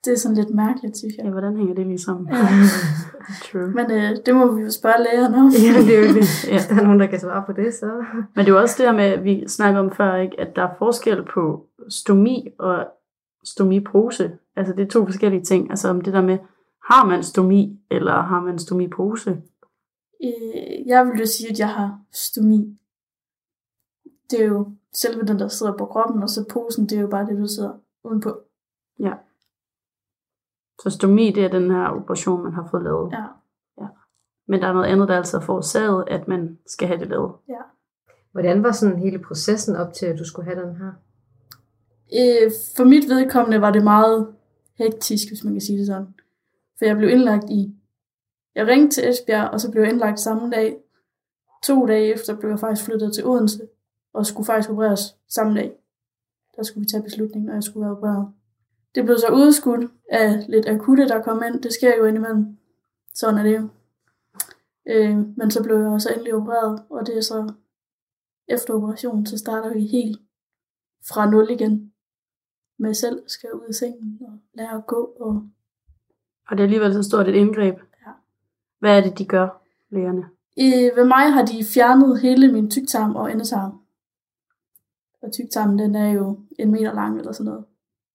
Det 0.04 0.12
er 0.12 0.16
sådan 0.16 0.36
lidt 0.36 0.54
mærkeligt, 0.54 0.96
synes 0.96 1.14
jeg. 1.16 1.24
Ja, 1.24 1.30
hvordan 1.30 1.56
hænger 1.56 1.74
det 1.74 1.86
lige 1.86 1.98
sammen? 1.98 2.28
Ja. 2.32 2.36
True. 3.44 3.70
Men 3.78 3.90
øh, 3.90 4.16
det 4.26 4.34
må 4.34 4.52
vi 4.54 4.62
jo 4.62 4.70
spørge 4.70 5.04
lægerne 5.04 5.36
om. 5.36 5.48
Ja, 5.48 5.80
det 5.86 5.94
er 5.96 6.08
jo 6.08 6.14
det. 6.14 6.26
Ja. 6.48 6.52
Hvis 6.52 6.66
der 6.66 6.76
er 6.76 6.82
nogen, 6.82 7.00
der 7.00 7.06
kan 7.06 7.20
svare 7.20 7.44
på 7.46 7.52
det, 7.52 7.74
så... 7.74 7.86
Men 8.34 8.44
det 8.44 8.48
er 8.48 8.56
jo 8.56 8.60
også 8.60 8.74
det 8.78 8.86
her 8.86 8.96
med, 8.96 9.04
at 9.04 9.24
vi 9.24 9.44
snakkede 9.48 9.80
om 9.80 9.92
før, 9.92 10.16
ikke, 10.16 10.40
at 10.40 10.56
der 10.56 10.62
er 10.62 10.74
forskel 10.78 11.24
på 11.34 11.66
stomi 11.88 12.48
og 12.58 12.86
stomipose. 13.44 14.32
Altså 14.56 14.74
det 14.74 14.82
er 14.86 14.90
to 14.90 15.04
forskellige 15.04 15.42
ting. 15.42 15.70
Altså 15.70 15.88
om 15.88 16.00
det 16.00 16.12
der 16.12 16.22
med, 16.22 16.38
har 16.90 17.06
man 17.06 17.22
stomi, 17.22 17.80
eller 17.90 18.22
har 18.22 18.40
man 18.40 18.58
stomipose? 18.58 19.30
Øh, 20.24 20.86
jeg 20.86 21.06
vil 21.06 21.20
jo 21.20 21.26
sige, 21.26 21.50
at 21.50 21.58
jeg 21.58 21.68
har 21.68 21.98
stomi. 22.12 22.78
Det 24.30 24.40
er 24.40 24.46
jo 24.46 24.72
selve 24.94 25.22
den, 25.22 25.38
der 25.38 25.48
sidder 25.48 25.76
på 25.76 25.86
kroppen, 25.86 26.22
og 26.22 26.28
så 26.28 26.44
posen, 26.50 26.84
det 26.88 26.98
er 26.98 27.02
jo 27.02 27.08
bare 27.08 27.26
det, 27.26 27.38
du 27.38 27.46
sidder 27.46 27.72
udenpå. 28.04 28.40
Så 30.82 30.90
stomi, 30.90 31.30
det 31.30 31.44
er 31.44 31.48
den 31.48 31.70
her 31.70 31.88
operation, 31.88 32.42
man 32.42 32.52
har 32.52 32.68
fået 32.70 32.82
lavet. 32.82 33.12
Ja. 33.12 33.26
Men 34.48 34.60
der 34.60 34.68
er 34.68 34.72
noget 34.72 34.86
andet, 34.86 35.08
der 35.08 35.16
altså 35.16 35.40
forårsaget, 35.40 36.04
at 36.06 36.28
man 36.28 36.58
skal 36.66 36.88
have 36.88 37.00
det 37.00 37.08
lavet. 37.08 37.32
Hvordan 38.32 38.62
var 38.62 38.72
sådan 38.72 38.98
hele 38.98 39.18
processen 39.18 39.76
op 39.76 39.92
til, 39.92 40.06
at 40.06 40.18
du 40.18 40.24
skulle 40.24 40.50
have 40.50 40.66
den 40.66 40.76
her? 40.76 40.92
Øh, 42.18 42.50
for 42.76 42.84
mit 42.84 43.08
vedkommende 43.08 43.60
var 43.60 43.70
det 43.70 43.84
meget 43.84 44.34
hektisk, 44.78 45.28
hvis 45.28 45.44
man 45.44 45.52
kan 45.54 45.60
sige 45.60 45.78
det 45.78 45.86
sådan. 45.86 46.14
For 46.78 46.84
jeg 46.84 46.96
blev 46.96 47.10
indlagt 47.10 47.44
i... 47.50 47.74
Jeg 48.54 48.66
ringte 48.66 48.94
til 48.94 49.08
Esbjerg, 49.08 49.50
og 49.50 49.60
så 49.60 49.70
blev 49.70 49.82
jeg 49.82 49.92
indlagt 49.92 50.20
samme 50.20 50.50
dag. 50.50 50.76
To 51.62 51.86
dage 51.86 52.14
efter 52.14 52.36
blev 52.36 52.50
jeg 52.50 52.58
faktisk 52.58 52.84
flyttet 52.84 53.14
til 53.14 53.26
Odense, 53.26 53.68
og 54.14 54.26
skulle 54.26 54.46
faktisk 54.46 54.70
opereres 54.70 55.16
samme 55.28 55.54
dag. 55.54 55.72
Der 56.56 56.62
skulle 56.62 56.82
vi 56.82 56.88
tage 56.88 57.02
beslutningen, 57.02 57.48
og 57.48 57.54
jeg 57.54 57.62
skulle 57.62 57.86
være 57.86 57.96
opereret. 57.96 58.32
Det 58.94 59.04
blev 59.04 59.18
så 59.18 59.28
udskudt 59.32 59.90
af 60.10 60.44
lidt 60.48 60.68
akutte, 60.68 61.08
der 61.08 61.22
kom 61.22 61.42
ind. 61.46 61.62
Det 61.62 61.72
sker 61.72 61.96
jo 61.96 62.04
indimellem. 62.04 62.58
Sådan 63.14 63.38
er 63.38 63.42
det 63.42 63.56
jo. 63.56 63.68
Øh, 64.86 65.18
men 65.36 65.50
så 65.50 65.62
blev 65.62 65.76
jeg 65.76 66.00
så 66.00 66.12
endelig 66.12 66.34
opereret, 66.34 66.82
og 66.90 67.06
det 67.06 67.16
er 67.16 67.20
så 67.20 67.52
efter 68.48 68.74
operationen, 68.74 69.26
så 69.26 69.38
starter 69.38 69.74
vi 69.74 69.86
helt 69.86 70.20
fra 71.08 71.30
nul 71.30 71.50
igen. 71.50 71.92
Med 72.78 72.94
selv 72.94 73.22
skal 73.26 73.52
ud 73.52 73.64
af 73.68 73.74
sengen 73.74 74.18
og 74.20 74.38
lære 74.54 74.76
at 74.76 74.86
gå. 74.86 75.16
Og 75.20 75.48
Og 76.48 76.56
det 76.56 76.60
er 76.60 76.64
alligevel 76.64 76.92
så 76.92 77.02
stort 77.02 77.28
et 77.28 77.34
indgreb. 77.34 77.74
Ja. 78.06 78.12
Hvad 78.78 78.98
er 78.98 79.02
det, 79.02 79.18
de 79.18 79.24
gør, 79.24 79.62
lægerne? 79.90 80.28
øh, 80.58 80.96
ved 80.96 81.04
mig 81.04 81.32
har 81.32 81.44
de 81.44 81.64
fjernet 81.74 82.20
hele 82.20 82.52
min 82.52 82.70
tyktarm 82.70 83.16
og 83.16 83.32
endetarm. 83.32 83.80
Og 85.22 85.32
tyktarmen, 85.32 85.78
den 85.78 85.94
er 85.94 86.12
jo 86.12 86.38
en 86.58 86.70
meter 86.70 86.94
lang 86.94 87.18
eller 87.18 87.32
sådan 87.32 87.50
noget. 87.50 87.64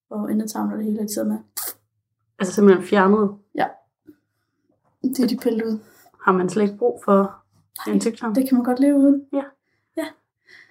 Og 0.10 0.32
endetarmen 0.32 0.72
er 0.74 0.76
det 0.78 0.86
hele, 0.86 1.04
de 1.04 1.14
sidder 1.14 1.28
med. 1.28 1.38
Altså 2.40 2.54
simpelthen 2.54 2.86
fjernet. 2.88 3.38
Det 5.04 5.20
er 5.20 5.28
de 5.28 5.38
pillet 5.38 5.66
ud. 5.66 5.80
Har 6.26 6.32
man 6.32 6.50
slet 6.50 6.64
ikke 6.64 6.78
brug 6.78 7.02
for 7.06 7.36
en 7.88 8.00
tyktarm? 8.00 8.34
Det 8.34 8.50
kan 8.50 8.58
man 8.58 8.66
godt 8.66 8.80
leve 8.80 8.96
uden. 8.98 9.26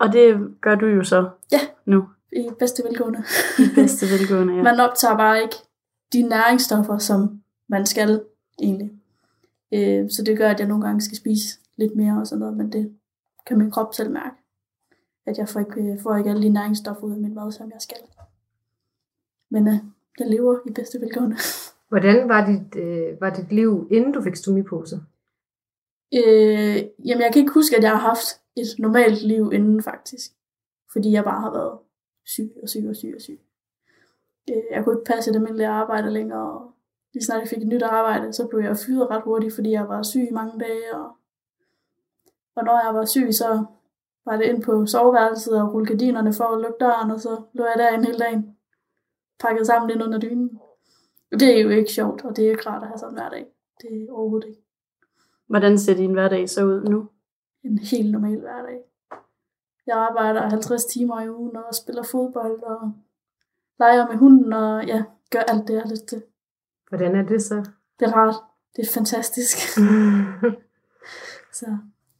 Og 0.00 0.12
det 0.12 0.54
gør 0.60 0.74
du 0.74 0.86
jo 0.86 1.04
så 1.04 1.30
Ja. 1.52 1.60
nu. 1.84 2.08
I 2.32 2.48
bedste 2.58 2.82
velgående. 2.84 3.24
I 3.58 3.62
bedste 3.74 4.06
velgående, 4.06 4.54
ja. 4.54 4.62
Man 4.70 4.80
optager 4.80 5.16
bare 5.16 5.42
ikke 5.42 5.56
de 6.12 6.22
næringsstoffer, 6.22 6.98
som 6.98 7.42
man 7.68 7.86
skal 7.86 8.22
egentlig. 8.62 8.92
Øh, 9.72 10.10
så 10.10 10.22
det 10.26 10.38
gør, 10.38 10.50
at 10.50 10.60
jeg 10.60 10.68
nogle 10.68 10.84
gange 10.84 11.00
skal 11.00 11.16
spise 11.16 11.58
lidt 11.76 11.96
mere 11.96 12.20
og 12.20 12.26
sådan 12.26 12.40
noget, 12.40 12.56
men 12.56 12.72
det 12.72 12.96
kan 13.46 13.58
min 13.58 13.70
krop 13.70 13.94
selv 13.94 14.10
mærke. 14.10 14.36
At 15.26 15.38
jeg 15.38 15.48
får 15.48 15.60
ikke, 15.60 15.80
øh, 15.92 16.00
får 16.02 16.16
ikke 16.16 16.30
alle 16.30 16.42
de 16.42 16.48
næringsstoffer 16.48 17.02
ud 17.02 17.12
af 17.12 17.18
min 17.20 17.34
mad, 17.34 17.52
som 17.52 17.70
jeg 17.70 17.80
skal. 17.80 17.96
Men 19.50 19.68
øh, 19.68 19.74
jeg 20.18 20.26
lever 20.26 20.58
i 20.66 20.72
bedste 20.72 21.00
velgående. 21.00 21.36
Hvordan 21.90 22.28
var 22.28 22.46
dit, 22.46 22.76
øh, 22.82 23.20
var 23.20 23.30
dit 23.30 23.52
liv, 23.52 23.88
inden 23.90 24.12
du 24.12 24.22
fik 24.22 24.36
stomipose? 24.36 25.00
Øh, 26.14 26.76
jamen, 27.06 27.22
jeg 27.22 27.30
kan 27.32 27.40
ikke 27.40 27.54
huske, 27.54 27.76
at 27.76 27.82
jeg 27.82 27.90
har 27.90 28.08
haft 28.08 28.26
et 28.56 28.78
normalt 28.78 29.22
liv 29.22 29.52
inden 29.52 29.82
faktisk. 29.82 30.30
Fordi 30.92 31.12
jeg 31.12 31.24
bare 31.24 31.40
har 31.40 31.52
været 31.52 31.78
syg 32.26 32.50
og 32.62 32.68
syg 32.68 32.86
og 32.88 32.96
syg 32.96 33.12
og 33.16 33.20
syg. 33.20 33.40
Øh, 34.50 34.62
jeg 34.70 34.84
kunne 34.84 34.94
ikke 34.94 35.12
passe 35.12 35.30
et 35.30 35.36
almindeligt 35.36 35.68
arbejde 35.68 36.10
længere. 36.10 36.52
Og 36.52 36.72
lige 37.14 37.24
snart 37.24 37.40
jeg 37.40 37.48
fik 37.48 37.62
et 37.62 37.68
nyt 37.68 37.82
arbejde, 37.82 38.32
så 38.32 38.46
blev 38.46 38.60
jeg 38.60 38.76
fyret 38.76 39.10
ret 39.10 39.22
hurtigt, 39.22 39.54
fordi 39.54 39.70
jeg 39.70 39.88
var 39.88 40.02
syg 40.02 40.26
i 40.30 40.32
mange 40.32 40.58
dage. 40.60 40.94
Og, 40.94 41.08
og 42.56 42.64
når 42.64 42.86
jeg 42.86 42.94
var 42.94 43.04
syg, 43.04 43.28
så 43.34 43.64
var 44.26 44.36
det 44.36 44.44
ind 44.44 44.62
på 44.62 44.86
soveværelset 44.86 45.62
og 45.62 45.74
rulle 45.74 45.86
gardinerne 45.86 46.32
for 46.32 46.44
at 46.44 46.60
lukke 46.60 46.78
døren, 46.80 47.10
og 47.10 47.20
så 47.20 47.42
lå 47.52 47.64
jeg 47.64 47.74
derinde 47.78 48.06
hele 48.06 48.18
dagen. 48.18 48.57
Pakket 49.40 49.66
sammen 49.66 49.90
ind 49.90 50.02
under 50.02 50.18
dynen. 50.18 50.60
Det 51.30 51.56
er 51.56 51.62
jo 51.62 51.68
ikke 51.68 51.92
sjovt, 51.92 52.24
og 52.24 52.36
det 52.36 52.46
er 52.46 52.50
ikke 52.50 52.66
rart 52.70 52.82
at 52.82 52.88
have 52.88 52.98
sådan 52.98 53.14
hver 53.14 53.28
dag. 53.28 53.46
Det 53.80 53.90
er 53.90 54.12
overhovedet 54.12 54.48
ikke 54.48 54.62
Hvordan 55.46 55.78
ser 55.78 55.94
din 55.94 56.12
hverdag 56.12 56.48
så 56.48 56.64
ud 56.64 56.84
nu? 56.84 57.08
en 57.64 57.78
helt 57.78 58.10
normal 58.10 58.40
hverdag. 58.40 58.80
Jeg 59.86 59.96
arbejder 59.96 60.48
50 60.48 60.84
timer 60.84 61.20
i 61.20 61.30
ugen 61.30 61.56
og 61.56 61.74
spiller 61.74 62.02
fodbold 62.02 62.62
og 62.62 62.92
leger 63.78 64.08
med 64.08 64.16
hunden 64.16 64.52
og 64.52 64.84
ja, 64.86 65.04
gør 65.30 65.40
alt 65.40 65.68
det, 65.68 65.74
jeg 65.74 65.82
har 65.82 65.90
lyst 65.90 66.06
til. 66.06 66.22
Hvordan 66.88 67.16
er 67.16 67.22
det 67.22 67.42
så? 67.42 67.54
Det 68.00 68.08
er 68.08 68.12
rart. 68.12 68.34
Det 68.76 68.82
er 68.82 68.92
fantastisk. 68.94 69.56
Så, 71.52 71.66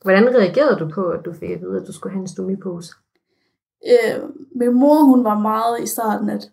Hvordan 0.03 0.35
reagerede 0.35 0.79
du 0.79 0.89
på, 0.95 1.09
at 1.09 1.25
du 1.25 1.33
fik 1.33 1.51
at 1.51 1.61
vide, 1.61 1.81
at 1.81 1.87
du 1.87 1.93
skulle 1.93 2.13
have 2.13 2.21
en 2.21 2.29
stomipose? 2.29 2.95
øh, 3.87 4.31
min 4.55 4.75
mor, 4.75 5.03
hun 5.03 5.25
var 5.25 5.39
meget 5.39 5.83
i 5.83 5.87
starten, 5.87 6.31
at, 6.31 6.53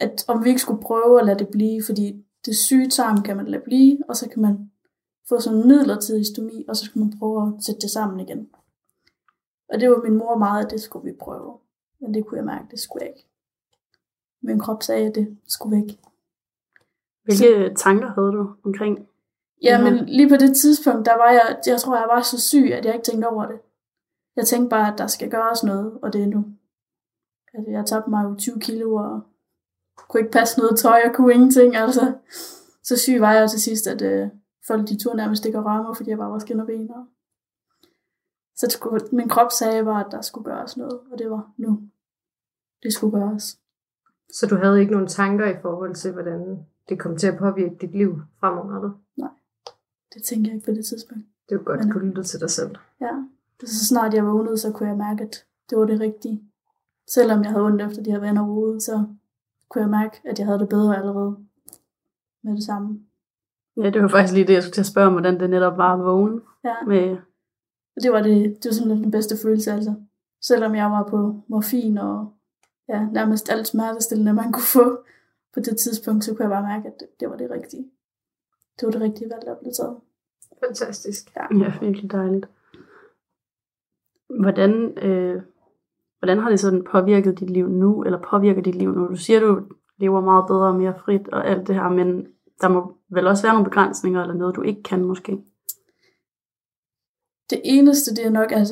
at 0.00 0.24
om 0.28 0.44
vi 0.44 0.48
ikke 0.48 0.60
skulle 0.60 0.82
prøve 0.82 1.20
at 1.20 1.26
lade 1.26 1.38
det 1.38 1.48
blive, 1.48 1.82
fordi 1.86 2.24
det 2.44 2.56
syge 2.56 2.90
tarm 2.90 3.22
kan 3.22 3.36
man 3.36 3.46
lade 3.46 3.62
blive, 3.64 3.98
og 4.08 4.16
så 4.16 4.28
kan 4.28 4.42
man 4.42 4.70
få 5.28 5.40
sådan 5.40 5.58
en 5.58 5.68
midlertidig 5.68 6.26
stomi, 6.26 6.64
og 6.68 6.76
så 6.76 6.84
skal 6.84 6.98
man 6.98 7.18
prøve 7.18 7.46
at 7.56 7.64
sætte 7.64 7.80
det 7.80 7.90
sammen 7.90 8.20
igen. 8.20 8.48
Og 9.68 9.80
det 9.80 9.90
var 9.90 10.02
min 10.02 10.18
mor 10.18 10.38
meget, 10.38 10.64
at 10.64 10.70
det 10.70 10.80
skulle 10.80 11.10
vi 11.12 11.16
prøve. 11.20 11.58
Men 12.00 12.14
det 12.14 12.26
kunne 12.26 12.38
jeg 12.38 12.44
mærke, 12.46 12.66
det 12.70 12.80
skulle 12.80 13.04
jeg 13.04 13.12
ikke. 13.16 13.28
Min 14.42 14.58
krop 14.58 14.82
sagde, 14.82 15.06
at 15.06 15.14
det 15.14 15.36
skulle 15.46 15.76
væk. 15.76 15.98
Hvilke 17.24 17.74
tanker 17.74 18.08
havde 18.08 18.32
du 18.32 18.54
omkring? 18.64 18.98
Ja, 19.62 19.78
Ja. 19.78 19.84
men 19.90 20.06
lige 20.06 20.28
på 20.28 20.36
det 20.36 20.56
tidspunkt, 20.56 21.06
der 21.06 21.16
var 21.16 21.30
jeg, 21.30 21.58
jeg 21.66 21.80
tror, 21.80 21.96
jeg 21.96 22.06
var 22.10 22.22
så 22.22 22.40
syg, 22.40 22.70
at 22.72 22.84
jeg 22.84 22.94
ikke 22.94 23.04
tænkte 23.04 23.26
over 23.28 23.46
det. 23.46 23.58
Jeg 24.36 24.46
tænkte 24.46 24.68
bare, 24.68 24.92
at 24.92 24.98
der 24.98 25.06
skal 25.06 25.30
gøres 25.30 25.64
noget, 25.64 25.98
og 26.02 26.12
det 26.12 26.22
er 26.22 26.26
nu. 26.26 26.44
Altså, 27.54 27.70
jeg 27.70 27.86
tabte 27.86 28.10
mig 28.10 28.24
jo 28.24 28.34
20 28.38 28.60
kilo, 28.60 28.94
og 28.94 29.20
kunne 30.08 30.20
ikke 30.20 30.32
passe 30.32 30.58
noget 30.58 30.78
tøj, 30.78 31.00
og 31.08 31.14
kunne 31.14 31.34
ingenting, 31.34 31.76
altså. 31.76 32.14
Så 32.82 32.96
syg 32.96 33.20
var 33.20 33.32
jeg 33.32 33.50
til 33.50 33.60
sidst, 33.62 33.86
at 33.86 34.02
øh, 34.02 34.28
folk 34.66 34.88
de 34.88 34.98
turde 34.98 35.16
nærmest 35.16 35.46
ikke 35.46 35.58
at 35.58 35.64
røre 35.64 35.82
mig, 35.82 35.96
fordi 35.96 36.10
jeg 36.10 36.18
bare 36.18 36.30
var 36.30 36.38
skin 36.38 36.60
og 36.60 36.66
ben. 36.66 36.90
Og... 36.90 37.06
Så 38.56 38.66
skulle, 38.70 39.06
min 39.12 39.28
krop 39.28 39.52
sagde 39.52 39.84
bare, 39.84 40.04
at 40.06 40.12
der 40.12 40.20
skulle 40.20 40.44
gøres 40.44 40.76
noget, 40.76 41.00
og 41.12 41.18
det 41.18 41.30
var 41.30 41.52
nu. 41.56 41.80
Det 42.82 42.92
skulle 42.92 43.18
gøres. 43.20 43.58
Så 44.32 44.46
du 44.46 44.56
havde 44.56 44.80
ikke 44.80 44.92
nogen 44.92 45.06
tanker 45.08 45.46
i 45.46 45.56
forhold 45.62 45.94
til, 45.94 46.12
hvordan 46.12 46.58
det 46.88 47.00
kom 47.00 47.16
til 47.16 47.26
at 47.26 47.38
påvirke 47.38 47.76
dit 47.80 47.90
liv 47.92 48.20
fremadrettet? 48.40 48.94
Det 50.14 50.24
tænkte 50.24 50.48
jeg 50.48 50.54
ikke 50.56 50.64
på 50.64 50.70
det 50.72 50.86
tidspunkt. 50.86 51.24
Det 51.48 51.54
jo 51.54 51.62
godt, 51.64 51.80
Men- 51.80 51.88
at 51.88 51.94
du 51.94 51.98
lyttede 51.98 52.26
til 52.26 52.40
dig 52.40 52.50
selv. 52.50 52.76
Ja. 53.00 53.10
Så 53.64 53.86
snart 53.86 54.14
jeg 54.14 54.26
vågnede, 54.26 54.58
så 54.58 54.72
kunne 54.72 54.88
jeg 54.88 54.96
mærke, 54.98 55.24
at 55.24 55.44
det 55.70 55.78
var 55.78 55.84
det 55.84 56.00
rigtige. 56.00 56.42
Selvom 57.14 57.42
jeg 57.42 57.50
havde 57.50 57.64
ondt 57.64 57.82
efter 57.82 58.02
de 58.02 58.10
her 58.10 58.18
venner 58.20 58.48
ude, 58.48 58.80
så 58.80 59.04
kunne 59.68 59.82
jeg 59.82 59.90
mærke, 59.90 60.20
at 60.24 60.38
jeg 60.38 60.46
havde 60.46 60.58
det 60.58 60.68
bedre 60.68 60.96
allerede 60.96 61.36
med 62.42 62.52
det 62.56 62.64
samme. 62.64 63.00
Ja, 63.76 63.90
det 63.90 64.02
var 64.02 64.08
faktisk 64.08 64.34
lige 64.34 64.46
det, 64.46 64.52
jeg 64.52 64.62
skulle 64.62 64.74
til 64.74 64.80
at 64.80 64.86
spørge 64.86 65.06
om, 65.06 65.12
hvordan 65.12 65.40
det 65.40 65.50
netop 65.50 65.76
var 65.76 65.94
at 65.94 66.04
vågne 66.04 66.40
Ja, 66.64 66.74
med... 66.86 67.16
og 67.96 68.02
det 68.02 68.12
var, 68.12 68.22
det, 68.22 68.56
det 68.62 68.68
var 68.68 68.72
simpelthen 68.72 69.04
den 69.04 69.10
bedste 69.10 69.34
følelse, 69.42 69.72
altså. 69.72 69.94
Selvom 70.42 70.74
jeg 70.74 70.90
var 70.90 71.02
på 71.02 71.40
morfin 71.48 71.98
og 71.98 72.32
ja, 72.88 73.06
nærmest 73.12 73.50
alt 73.50 73.66
smertestillende, 73.66 74.32
man 74.32 74.52
kunne 74.52 74.72
få 74.74 74.98
på 75.54 75.60
det 75.60 75.76
tidspunkt, 75.76 76.24
så 76.24 76.34
kunne 76.34 76.42
jeg 76.42 76.50
bare 76.50 76.62
mærke, 76.62 76.88
at 76.88 77.00
det, 77.00 77.08
det 77.20 77.30
var 77.30 77.36
det 77.36 77.50
rigtige. 77.50 77.90
Det 78.80 78.86
var 78.86 78.92
det 78.92 79.00
rigtige 79.00 79.30
valg, 79.30 79.42
der 79.46 79.54
blev 79.54 79.72
taget. 79.72 79.96
Fantastisk. 80.64 81.36
Ja. 81.36 81.58
Ja, 81.58 81.72
virkelig 81.80 82.10
dejligt. 82.10 82.48
Hvordan, 84.40 84.98
øh, 84.98 85.42
hvordan 86.18 86.38
har 86.38 86.50
det 86.50 86.60
sådan 86.60 86.84
påvirket 86.90 87.40
dit 87.40 87.50
liv 87.50 87.68
nu, 87.68 88.02
eller 88.02 88.22
påvirker 88.30 88.62
dit 88.62 88.74
liv 88.74 88.92
nu? 88.92 89.08
Du 89.08 89.16
siger, 89.16 89.40
du 89.40 89.60
lever 89.98 90.20
meget 90.20 90.44
bedre 90.48 90.68
og 90.68 90.74
mere 90.74 90.94
frit 91.04 91.28
og 91.28 91.48
alt 91.48 91.66
det 91.66 91.74
her, 91.74 91.88
men 91.88 92.26
der 92.60 92.68
må 92.68 92.96
vel 93.10 93.26
også 93.26 93.42
være 93.42 93.52
nogle 93.52 93.70
begrænsninger, 93.70 94.22
eller 94.22 94.34
noget, 94.34 94.56
du 94.56 94.62
ikke 94.62 94.82
kan 94.82 95.04
måske. 95.04 95.32
Det 97.50 97.60
eneste, 97.64 98.14
det 98.14 98.26
er 98.26 98.30
nok, 98.30 98.52
at 98.52 98.66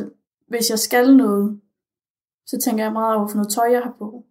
hvis 0.48 0.70
jeg 0.70 0.78
skal 0.78 1.16
noget, 1.16 1.60
så 2.46 2.60
tænker 2.64 2.84
jeg 2.84 2.92
meget 2.92 3.16
over 3.16 3.28
for 3.28 3.36
noget 3.36 3.52
tøj, 3.52 3.68
jeg 3.72 3.82
har 3.82 3.94
på. 3.98 4.24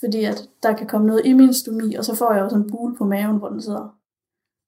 Fordi 0.00 0.24
at 0.24 0.48
der 0.62 0.76
kan 0.76 0.86
komme 0.86 1.06
noget 1.06 1.26
i 1.26 1.32
min 1.32 1.54
stomi, 1.54 1.94
og 1.94 2.04
så 2.04 2.16
får 2.16 2.32
jeg 2.32 2.44
også 2.44 2.56
en 2.56 2.70
bule 2.70 2.96
på 2.96 3.04
maven, 3.04 3.38
hvor 3.38 3.48
den 3.48 3.62
sidder. 3.62 3.98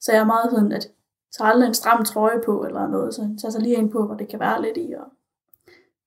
Så 0.01 0.13
jeg 0.13 0.21
er 0.21 0.27
meget 0.27 0.51
sådan, 0.51 0.73
at 0.73 0.93
tager 1.39 1.51
aldrig 1.51 1.69
en 1.69 1.75
stram 1.75 2.05
trøje 2.05 2.43
på, 2.47 2.65
eller 2.65 2.89
noget, 2.89 3.15
så 3.15 3.21
tager 3.41 3.53
så 3.53 3.61
lige 3.61 3.77
en 3.77 3.91
på, 3.91 4.07
hvor 4.07 4.15
det 4.15 4.29
kan 4.29 4.41
være 4.41 4.63
lidt 4.63 4.77
i. 4.77 4.93
Og 4.93 5.07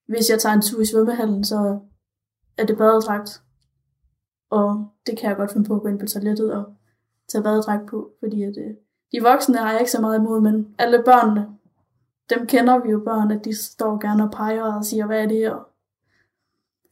hvis 0.07 0.29
jeg 0.29 0.39
tager 0.39 0.55
en 0.55 0.61
tur 0.61 0.81
i 0.81 0.85
svømmehallen, 0.85 1.43
så 1.43 1.79
er 2.57 2.65
det 2.65 2.77
badedragt. 2.77 3.41
Og 4.49 4.87
det 5.05 5.17
kan 5.17 5.29
jeg 5.29 5.37
godt 5.37 5.51
finde 5.51 5.67
på 5.67 5.75
at 5.75 5.81
gå 5.81 5.87
ind 5.87 5.99
på 5.99 6.05
toilettet 6.05 6.53
og 6.53 6.75
tage 7.27 7.43
badedragt 7.43 7.89
på, 7.89 8.11
fordi 8.19 8.43
at, 8.43 8.57
øh, 8.57 8.73
de 9.11 9.21
voksne 9.21 9.57
har 9.57 9.71
jeg 9.71 9.79
ikke 9.79 9.91
så 9.91 10.01
meget 10.01 10.19
imod, 10.19 10.41
men 10.41 10.75
alle 10.77 11.03
børnene, 11.05 11.47
dem 12.29 12.47
kender 12.47 12.79
vi 12.79 12.89
jo 12.89 12.99
børn, 12.99 13.31
at 13.31 13.45
de 13.45 13.55
står 13.55 14.01
gerne 14.01 14.23
og 14.23 14.31
peger 14.31 14.63
og 14.63 14.85
siger, 14.85 15.05
hvad 15.05 15.23
er 15.23 15.27
det? 15.27 15.51
Og 15.51 15.67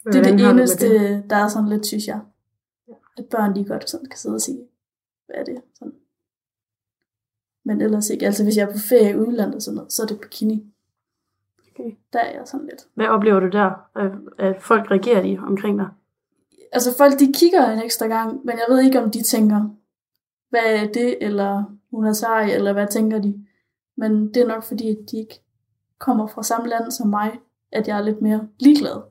det 0.04 0.16
er 0.16 0.22
Hvordan 0.22 0.38
det 0.38 0.50
eneste, 0.50 0.90
det? 0.90 1.30
der 1.30 1.36
er 1.36 1.48
sådan 1.48 1.70
lidt, 1.70 1.86
synes 1.86 2.08
jeg. 2.08 2.22
At 3.18 3.26
børn 3.26 3.56
de 3.56 3.66
godt 3.66 3.90
sådan 3.90 4.06
kan 4.06 4.20
sidde 4.20 4.36
og 4.36 4.42
sige, 4.42 4.68
hvad 5.26 5.36
er 5.36 5.44
det? 5.44 5.62
Sådan. 5.74 5.94
Men 7.66 7.82
ellers 7.82 8.10
ikke. 8.10 8.26
Altså 8.26 8.44
hvis 8.44 8.58
jeg 8.58 8.68
er 8.68 8.72
på 8.72 8.78
ferie 8.78 9.12
i 9.12 9.16
udlandet 9.16 9.56
og 9.56 9.62
sådan 9.62 9.76
noget, 9.76 9.94
så 9.94 10.04
er 10.04 10.08
det 10.08 10.20
bikini. 10.22 10.75
Okay. 11.80 11.92
Der 12.14 12.20
er 12.20 12.32
jeg 12.32 12.42
sådan 12.46 12.66
lidt. 12.66 12.82
Hvad 12.94 13.08
oplever 13.08 13.40
du 13.40 13.48
der? 13.50 13.72
At, 14.40 14.62
folk 14.62 14.92
reagerer 14.92 15.22
de 15.22 15.40
omkring 15.48 15.80
dig? 15.80 15.88
Altså 16.72 16.98
folk 16.98 17.20
de 17.20 17.34
kigger 17.34 17.70
en 17.70 17.80
ekstra 17.84 18.08
gang, 18.08 18.46
men 18.46 18.56
jeg 18.58 18.66
ved 18.70 18.82
ikke 18.82 19.04
om 19.04 19.12
de 19.12 19.24
tænker, 19.24 19.70
hvad 20.50 20.62
er 20.66 20.88
det, 20.92 21.18
eller 21.22 21.64
hun 21.92 22.06
er 22.06 22.14
sej, 22.14 22.44
eller 22.44 22.74
hvad 22.74 22.88
tænker 22.88 23.20
de. 23.20 23.46
Men 23.98 24.34
det 24.34 24.38
er 24.38 24.48
nok 24.48 24.64
fordi, 24.64 24.90
at 24.90 24.98
de 25.12 25.18
ikke 25.18 25.42
kommer 26.00 26.28
fra 26.28 26.44
samme 26.44 26.68
land 26.70 26.92
som 26.92 27.08
mig, 27.08 27.40
at 27.72 27.88
jeg 27.88 27.98
er 27.98 28.04
lidt 28.04 28.22
mere 28.22 28.48
ligeglad, 28.60 29.02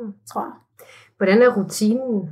Mm. 0.00 0.12
tror 0.32 0.40
jeg. 0.40 0.86
Hvordan 1.16 1.42
er 1.42 1.56
rutinen? 1.56 2.30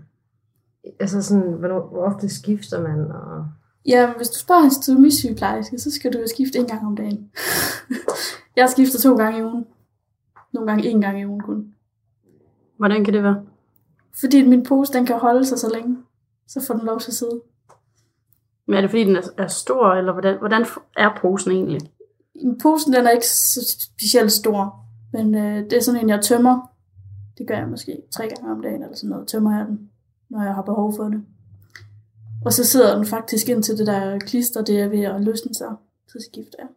Altså 1.01 1.23
sådan, 1.23 1.53
hvornår, 1.53 1.87
hvor 1.89 2.03
ofte 2.03 2.29
skifter 2.29 2.83
man? 2.83 3.11
Og... 3.11 3.47
Ja, 3.87 4.07
men 4.07 4.17
hvis 4.17 4.29
du 4.29 4.39
spørger 4.39 4.63
en 4.63 4.71
stomisygeplejerske, 4.71 5.79
så 5.79 5.91
skal 5.91 6.13
du 6.13 6.19
jo 6.19 6.27
skifte 6.27 6.59
en 6.59 6.67
gang 6.67 6.87
om 6.87 6.97
dagen. 6.97 7.31
jeg 8.57 8.69
skifter 8.71 8.99
to 8.99 9.17
gange 9.17 9.39
i 9.39 9.43
ugen. 9.45 9.67
Nogle 10.53 10.71
gange 10.71 10.89
en 10.89 11.01
gang 11.01 11.21
i 11.21 11.27
ugen 11.27 11.41
kun. 11.41 11.75
Hvordan 12.77 13.05
kan 13.05 13.15
det 13.15 13.23
være? 13.23 13.43
Fordi 14.21 14.47
min 14.47 14.63
pose, 14.63 14.93
den 14.93 15.07
kan 15.07 15.19
holde 15.19 15.45
sig 15.45 15.59
så 15.59 15.71
længe. 15.75 15.97
Så 16.47 16.65
får 16.67 16.75
den 16.75 16.87
lov 16.87 17.01
til 17.01 17.11
at 17.11 17.15
sidde. 17.15 17.41
Men 18.67 18.77
er 18.77 18.81
det 18.81 18.91
fordi, 18.91 19.05
den 19.05 19.17
er, 19.17 19.23
er 19.39 19.47
stor, 19.47 19.93
eller 19.93 20.13
hvordan, 20.13 20.39
hvordan 20.39 20.67
er 20.97 21.19
posen 21.21 21.53
egentlig? 21.53 21.81
Posen, 22.63 22.93
den 22.93 23.07
er 23.07 23.11
ikke 23.11 23.27
så 23.27 23.77
specielt 23.81 24.33
stor. 24.33 24.85
Men 25.13 25.35
øh, 25.35 25.65
det 25.65 25.73
er 25.73 25.81
sådan 25.81 26.01
en, 26.01 26.09
jeg 26.09 26.21
tømmer. 26.21 26.71
Det 27.39 27.49
gør 27.49 27.55
jeg 27.55 27.69
måske 27.69 28.03
tre 28.11 28.29
gange 28.29 28.53
om 28.53 28.63
dagen, 28.63 28.83
eller 28.83 28.97
sådan 28.97 29.11
noget. 29.11 29.29
Tømmer 29.29 29.57
jeg 29.57 29.67
den, 29.67 29.91
når 30.31 30.43
jeg 30.43 30.55
har 30.55 30.63
behov 30.63 30.97
for 30.97 31.05
det. 31.05 31.25
Og 32.45 32.53
så 32.53 32.65
sidder 32.65 32.97
den 32.97 33.07
faktisk 33.07 33.49
ind 33.49 33.63
til 33.63 33.79
det 33.79 33.87
der 33.87 34.19
klister, 34.19 34.63
det 34.65 34.81
er 34.81 34.89
ved 34.89 35.03
at 35.03 35.23
løsne 35.23 35.55
sig. 35.55 35.69
Så 36.09 36.29
skifter 36.31 36.59
jeg. 36.59 36.69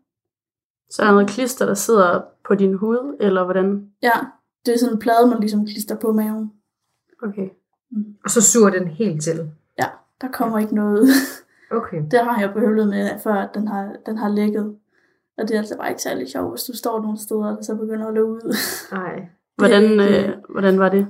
Så 0.92 1.02
er 1.02 1.06
der 1.06 1.14
noget 1.14 1.30
klister, 1.30 1.66
der 1.66 1.74
sidder 1.74 2.22
på 2.48 2.56
din 2.56 2.74
hud, 2.74 3.18
eller 3.20 3.44
hvordan? 3.44 3.88
Ja, 4.02 4.12
det 4.66 4.74
er 4.74 4.78
sådan 4.78 4.96
en 4.96 5.00
plade, 5.00 5.28
man 5.28 5.40
ligesom 5.40 5.66
klister 5.66 5.96
på 5.96 6.12
maven. 6.12 6.52
Okay. 7.24 7.50
og 8.24 8.30
så 8.30 8.42
suger 8.42 8.70
den 8.70 8.88
helt 8.88 9.24
til. 9.24 9.52
Ja, 9.80 9.86
der 10.22 10.28
kommer 10.28 10.60
ikke 10.60 10.76
noget. 10.76 11.08
Okay. 11.72 12.02
Det 12.12 12.20
har 12.20 12.40
jeg 12.40 12.54
behøvet 12.54 12.88
med, 12.88 13.10
før 13.24 13.34
at 13.34 13.50
den 13.54 13.68
har, 13.68 13.96
den 14.06 14.18
har 14.18 14.30
lægget. 14.30 14.76
Og 15.38 15.48
det 15.48 15.56
er 15.56 15.58
altså 15.60 15.78
bare 15.78 15.90
ikke 15.90 16.02
særlig 16.02 16.30
sjovt, 16.30 16.52
hvis 16.52 16.64
du 16.64 16.78
står 16.78 17.02
nogle 17.02 17.18
steder, 17.20 17.58
og 17.58 17.64
så 17.64 17.76
begynder 17.76 18.08
at 18.08 18.14
løbe 18.14 18.28
ud. 18.28 18.56
Nej. 18.98 19.28
Hvordan, 19.58 20.00
øh, 20.00 20.30
hvordan 20.50 20.80
var 20.80 20.90
det? 20.90 21.08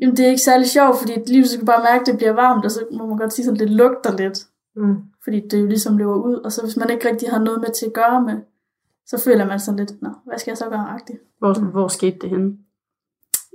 Jamen, 0.00 0.16
det 0.16 0.24
er 0.24 0.28
ikke 0.28 0.42
særlig 0.42 0.66
sjovt, 0.66 0.98
fordi 0.98 1.12
lige 1.26 1.46
så 1.46 1.56
kan 1.58 1.66
du 1.66 1.72
bare 1.72 1.86
mærke, 1.90 2.00
at 2.00 2.06
det 2.06 2.16
bliver 2.16 2.32
varmt, 2.32 2.64
og 2.64 2.70
så 2.70 2.80
må 2.92 3.06
man 3.06 3.18
godt 3.18 3.32
sige, 3.32 3.50
at 3.50 3.58
det 3.58 3.70
lugter 3.70 4.16
lidt. 4.16 4.46
Mm. 4.76 4.96
Fordi 5.24 5.48
det 5.48 5.60
jo 5.60 5.66
ligesom 5.66 5.98
løber 5.98 6.14
ud, 6.14 6.34
og 6.34 6.52
så 6.52 6.62
hvis 6.62 6.76
man 6.76 6.90
ikke 6.90 7.08
rigtig 7.08 7.30
har 7.30 7.38
noget 7.38 7.60
med 7.60 7.68
til 7.68 7.86
at 7.86 7.92
gøre 7.92 8.22
med, 8.22 8.36
så 9.06 9.18
føler 9.24 9.46
man 9.46 9.60
sådan 9.60 9.78
lidt, 9.78 10.02
nå, 10.02 10.10
hvad 10.26 10.38
skal 10.38 10.50
jeg 10.50 10.58
så 10.58 10.68
gøre 10.68 10.88
agtigt? 10.88 11.18
Hvor, 11.38 11.60
hvor 11.70 11.88
skete 11.88 12.18
det 12.18 12.30
henne? 12.30 12.56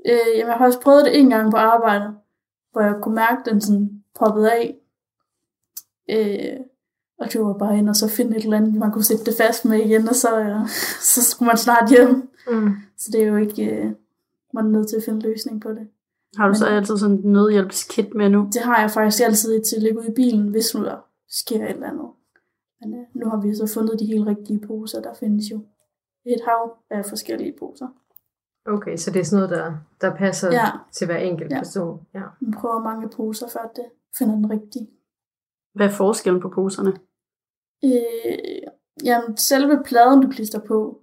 Øh, 0.05 0.19
jamen, 0.37 0.47
jeg 0.49 0.57
har 0.57 0.65
også 0.65 0.79
prøvet 0.81 1.05
det 1.05 1.19
en 1.19 1.29
gang 1.29 1.51
på 1.51 1.57
arbejde, 1.57 2.13
hvor 2.71 2.81
jeg 2.81 2.95
kunne 3.01 3.15
mærke, 3.15 3.39
at 3.39 3.45
den 3.45 3.61
sådan 3.61 4.03
poppede 4.19 4.51
af. 4.51 4.75
Øh, 6.09 6.59
og 7.19 7.33
det 7.33 7.41
var 7.41 7.53
bare 7.53 7.77
ind 7.77 7.89
og 7.89 7.95
så 7.95 8.07
finde 8.07 8.37
et 8.37 8.43
eller 8.43 8.57
andet, 8.57 8.73
man 8.73 8.91
kunne 8.91 9.03
sætte 9.03 9.23
det 9.25 9.33
fast 9.37 9.65
med 9.65 9.79
igen, 9.79 10.09
og 10.09 10.15
så, 10.15 10.39
øh, 10.39 10.67
så 11.13 11.23
skulle 11.23 11.47
man 11.47 11.57
snart 11.57 11.89
hjem. 11.89 12.29
Mm. 12.51 12.71
Så 12.97 13.09
det 13.13 13.23
er 13.23 13.27
jo 13.27 13.35
ikke, 13.35 13.65
øh, 13.65 13.91
man 14.53 14.65
er 14.65 14.69
nødt 14.69 14.89
til 14.89 14.95
at 14.97 15.03
finde 15.03 15.21
løsning 15.21 15.61
på 15.61 15.69
det. 15.69 15.87
Har 16.37 16.47
du 16.47 16.53
så 16.53 16.65
Men- 16.65 16.73
altid 16.73 16.97
sådan 16.97 17.15
en 17.15 17.31
nødhjælpskit 17.33 18.13
med 18.13 18.29
nu? 18.29 18.49
Det 18.53 18.61
har 18.61 18.81
jeg 18.81 18.91
faktisk 18.91 19.23
altid 19.23 19.61
til 19.63 19.75
at 19.75 19.81
ligge 19.81 19.99
ude 19.99 20.07
i 20.07 20.13
bilen, 20.13 20.47
hvis 20.47 20.75
nu 20.75 20.83
der 20.83 20.97
sker 21.29 21.63
et 21.65 21.69
eller 21.69 21.87
andet. 21.87 22.07
Men 22.81 22.93
øh, 22.93 23.05
nu 23.13 23.29
har 23.29 23.41
vi 23.41 23.55
så 23.55 23.71
fundet 23.73 23.99
de 23.99 24.05
helt 24.05 24.27
rigtige 24.27 24.59
poser. 24.67 25.01
Der 25.01 25.13
findes 25.13 25.51
jo 25.51 25.59
et 26.25 26.41
hav 26.47 26.77
af 26.89 27.05
forskellige 27.05 27.55
poser. 27.59 27.87
Okay, 28.65 28.97
så 28.97 29.11
det 29.11 29.19
er 29.19 29.23
sådan 29.23 29.49
noget, 29.49 29.57
der, 29.57 29.73
der 30.01 30.15
passer 30.15 30.51
Ja. 30.51 30.65
til 30.91 31.05
hver 31.05 31.17
enkelt 31.17 31.51
Ja. 31.51 31.57
person. 31.59 32.01
Ja. 32.13 32.23
Man 32.39 32.53
prøver 32.53 32.83
mange 32.83 33.09
poser, 33.09 33.47
før 33.47 33.71
det 33.75 33.85
finder 34.17 34.35
den 34.35 34.49
rigtige. 34.51 34.89
Hvad 35.75 35.85
er 35.87 35.91
forskellen 35.91 36.41
på 36.41 36.49
poserne? 36.49 36.93
Øh, 37.83 38.61
jamen, 39.03 39.37
selve 39.37 39.83
pladen, 39.85 40.21
du 40.21 40.29
klister 40.29 40.59
på, 40.59 41.01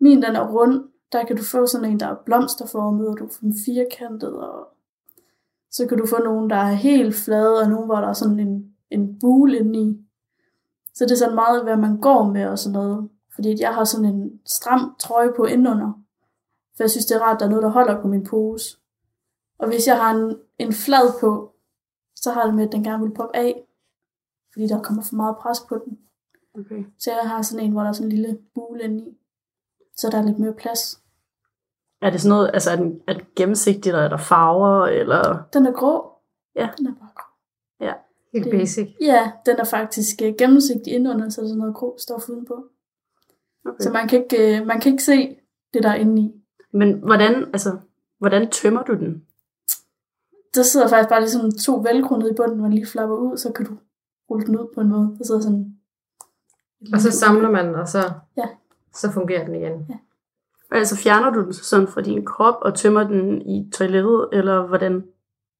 min 0.00 0.22
den 0.22 0.36
er 0.36 0.52
rund. 0.52 0.88
Der 1.12 1.24
kan 1.24 1.36
du 1.36 1.42
få 1.42 1.66
sådan 1.66 1.90
en, 1.90 2.00
der 2.00 2.06
er 2.06 2.16
blomsterformet, 2.24 3.08
og 3.08 3.18
du 3.18 3.28
får 3.28 3.40
dem 3.40 3.52
firkantet, 3.66 4.36
og 4.36 4.68
så 5.70 5.86
kan 5.86 5.98
du 5.98 6.06
få 6.06 6.18
nogle, 6.24 6.50
der 6.50 6.56
er 6.56 6.72
helt 6.72 7.14
flade, 7.14 7.60
og 7.62 7.68
nogle, 7.70 7.86
hvor 7.86 7.96
der 7.96 8.08
er 8.08 8.12
sådan 8.12 8.38
en, 8.40 8.74
en 8.90 9.18
bule 9.18 9.58
indeni. 9.58 10.03
Så 10.94 11.04
det 11.04 11.10
er 11.10 11.16
sådan 11.16 11.34
meget, 11.34 11.62
hvad 11.62 11.76
man 11.76 12.00
går 12.00 12.24
med 12.24 12.46
og 12.46 12.58
sådan 12.58 12.72
noget. 12.72 13.08
Fordi 13.34 13.60
jeg 13.60 13.74
har 13.74 13.84
sådan 13.84 14.06
en 14.06 14.40
stram 14.46 14.96
trøje 14.98 15.32
på 15.36 15.44
indenunder. 15.44 15.92
For 16.76 16.82
jeg 16.82 16.90
synes, 16.90 17.06
det 17.06 17.16
er 17.16 17.20
rart, 17.20 17.34
at 17.34 17.40
der 17.40 17.46
er 17.46 17.50
noget, 17.50 17.62
der 17.62 17.68
holder 17.68 18.02
på 18.02 18.08
min 18.08 18.24
pose. 18.24 18.78
Og 19.58 19.68
hvis 19.68 19.86
jeg 19.86 19.96
har 19.96 20.14
en, 20.14 20.38
en 20.58 20.72
flad 20.72 21.20
på, 21.20 21.54
så 22.16 22.30
har 22.30 22.46
det 22.46 22.54
med, 22.54 22.66
at 22.66 22.72
den 22.72 22.84
gerne 22.84 23.02
vil 23.02 23.14
poppe 23.14 23.36
af. 23.36 23.62
Fordi 24.52 24.66
der 24.66 24.82
kommer 24.82 25.02
for 25.02 25.16
meget 25.16 25.36
pres 25.36 25.60
på 25.60 25.78
den. 25.84 25.98
Okay. 26.58 26.84
Så 26.98 27.10
jeg 27.10 27.30
har 27.30 27.42
sådan 27.42 27.64
en, 27.64 27.72
hvor 27.72 27.80
der 27.80 27.88
er 27.88 27.92
sådan 27.92 28.12
en 28.12 28.16
lille 28.16 28.38
bule 28.54 28.84
inde 28.84 29.04
i. 29.04 29.18
Så 29.96 30.10
der 30.10 30.18
er 30.18 30.22
lidt 30.22 30.38
mere 30.38 30.52
plads. 30.52 31.00
Er 32.02 32.10
det 32.10 32.20
sådan 32.20 32.36
noget, 32.36 32.50
altså 32.54 32.70
er 32.70 32.76
den, 32.76 33.00
er 33.08 33.12
den 33.12 33.26
gennemsigtig, 33.36 33.90
eller 33.90 34.02
er 34.02 34.08
der 34.08 34.16
farver, 34.16 34.86
eller... 34.86 35.42
Den 35.52 35.66
er 35.66 35.72
grå. 35.72 36.12
Ja. 36.56 36.68
Den 36.78 36.86
er 36.86 36.94
bare 36.94 37.10
grå. 37.13 37.13
Helt 38.34 38.44
Det- 38.44 38.52
basic. 38.52 38.88
Ja, 39.00 39.32
den 39.46 39.56
er 39.58 39.64
faktisk 39.64 40.22
øh, 40.24 40.34
gennemsigtig 40.38 40.92
indenunder, 40.92 41.28
så 41.28 41.40
der 41.40 41.46
er 41.46 41.48
sådan 41.48 41.58
noget 41.58 41.74
grå 41.74 41.96
stof 41.98 42.28
udenpå. 42.28 42.64
Okay. 43.66 43.76
Så 43.80 43.90
man 43.90 44.08
kan, 44.08 44.22
ikke, 44.22 44.58
øh, 44.60 44.66
man 44.66 44.80
kan 44.80 44.92
ikke 44.92 45.04
se 45.04 45.36
det, 45.74 45.82
der 45.82 45.88
er 45.88 45.94
inde 45.94 46.22
i. 46.22 46.32
Men 46.72 46.92
hvordan, 46.98 47.44
altså, 47.52 47.76
hvordan 48.18 48.50
tømmer 48.50 48.82
du 48.82 48.94
den? 48.94 49.24
Der 50.54 50.62
sidder 50.62 50.88
faktisk 50.88 51.08
bare 51.08 51.20
ligesom 51.20 51.50
to 51.52 51.76
velcro 51.76 52.16
nede 52.16 52.30
i 52.30 52.34
bunden, 52.34 52.60
man 52.62 52.72
lige 52.72 52.86
flapper 52.86 53.16
ud, 53.16 53.36
så 53.36 53.52
kan 53.52 53.66
du 53.66 53.72
rulle 54.30 54.46
den 54.46 54.58
ud 54.58 54.66
på 54.74 54.80
en 54.80 54.88
måde. 54.88 55.16
Der 55.18 55.24
sidder 55.24 55.40
sådan... 55.40 55.76
Og 56.92 57.00
så 57.00 57.10
samler 57.10 57.50
man, 57.50 57.74
og 57.74 57.88
så, 57.88 57.98
Ja. 58.36 58.48
så 58.94 59.10
fungerer 59.10 59.44
den 59.44 59.54
igen. 59.54 59.88
Altså 60.70 60.96
fjerner 60.96 61.30
du 61.30 61.44
den 61.44 61.52
sådan 61.52 61.88
fra 61.88 62.00
din 62.00 62.24
krop 62.24 62.54
og 62.62 62.74
tømmer 62.74 63.04
den 63.04 63.42
i 63.42 63.70
toilettet, 63.70 64.28
eller 64.32 64.66
hvordan? 64.66 65.04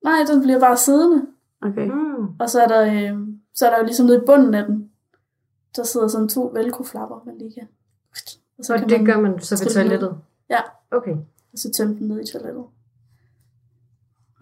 Nej, 0.04 0.18
den 0.30 0.42
bliver 0.42 0.60
bare 0.60 0.76
siddende. 0.76 1.26
Okay. 1.62 1.86
Mm. 1.86 2.13
Og 2.38 2.50
så 2.50 2.62
er 2.62 2.66
der, 2.66 3.12
øh, 3.12 3.28
så 3.54 3.66
er 3.66 3.70
der 3.70 3.78
jo 3.78 3.84
ligesom 3.84 4.06
nede 4.06 4.18
i 4.18 4.26
bunden 4.26 4.54
af 4.54 4.66
den, 4.66 4.90
der 5.76 5.84
sidder 5.84 6.08
sådan 6.08 6.28
to 6.28 6.52
velcro-flapper, 6.54 7.22
man 7.26 7.38
lige 7.38 7.52
kan... 7.52 7.68
Og 8.58 8.64
Så 8.64 8.84
det 8.88 9.06
gør 9.06 9.20
man 9.20 9.40
så 9.40 9.64
ved 9.64 9.70
toilettet? 9.70 10.18
Ja. 10.50 10.60
Okay. 10.90 11.16
Og 11.52 11.58
så 11.58 11.70
tømme 11.72 11.94
den 11.98 12.08
ned 12.08 12.20
i 12.20 12.32
toilettet. 12.32 12.64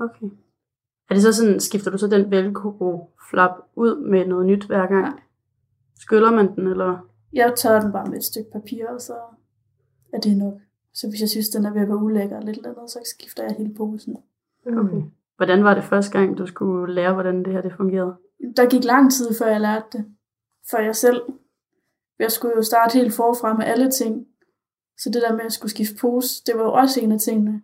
okay. 0.01 0.27
Er 1.11 1.15
det 1.15 1.23
så 1.23 1.33
sådan, 1.33 1.61
skifter 1.61 1.91
du 1.91 1.99
så 1.99 2.07
den 2.07 2.31
velcro-flap 2.31 3.51
ud 3.77 4.01
med 4.01 4.27
noget 4.27 4.47
nyt 4.47 4.67
hver 4.67 4.87
gang? 4.87 5.03
Nej. 5.03 5.21
Skyller 6.01 6.31
man 6.31 6.57
den, 6.57 6.67
eller? 6.67 7.09
Jeg 7.33 7.55
tørrer 7.57 7.81
den 7.81 7.93
bare 7.93 8.07
med 8.07 8.19
et 8.19 8.25
stykke 8.25 8.51
papir, 8.51 8.89
og 8.89 9.01
så 9.01 9.15
er 10.13 10.21
det 10.21 10.37
nok. 10.37 10.55
Så 10.95 11.09
hvis 11.09 11.21
jeg 11.21 11.29
synes, 11.29 11.49
den 11.49 11.65
er 11.65 11.73
ved 11.73 11.81
at 11.81 11.89
være 11.89 11.97
ulækker 11.97 12.39
eller 12.39 12.53
et 12.53 12.57
eller 12.57 12.71
andet, 12.71 12.91
så 12.91 12.99
skifter 13.05 13.43
jeg 13.43 13.55
hele 13.59 13.75
posen. 13.75 14.17
Okay. 14.67 15.03
Hvordan 15.43 15.65
var 15.65 15.75
det 15.75 15.85
første 15.85 16.19
gang, 16.19 16.39
du 16.39 16.47
skulle 16.47 16.95
lære, 16.95 17.13
hvordan 17.13 17.45
det 17.45 17.53
her 17.53 17.61
det 17.61 17.73
fungerede? 17.77 18.17
Der 18.57 18.71
gik 18.71 18.85
lang 18.85 19.13
tid, 19.13 19.35
før 19.39 19.47
jeg 19.47 19.61
lærte 19.61 19.87
det. 19.93 20.05
For 20.71 20.79
jeg 20.79 20.97
selv. 20.97 21.23
Jeg 22.19 22.33
skulle 22.33 22.55
jo 22.57 22.63
starte 22.63 22.99
helt 22.99 23.15
forfra 23.15 23.55
med 23.55 23.65
alle 23.65 23.91
ting. 23.91 24.27
Så 24.99 25.11
det 25.11 25.23
der 25.23 25.33
med 25.37 25.45
at 25.45 25.53
skulle 25.53 25.71
skifte 25.71 25.95
pose, 26.01 26.45
det 26.47 26.55
var 26.59 26.63
jo 26.63 26.73
også 26.73 27.01
en 27.01 27.13
af 27.13 27.21
tingene. 27.21 27.63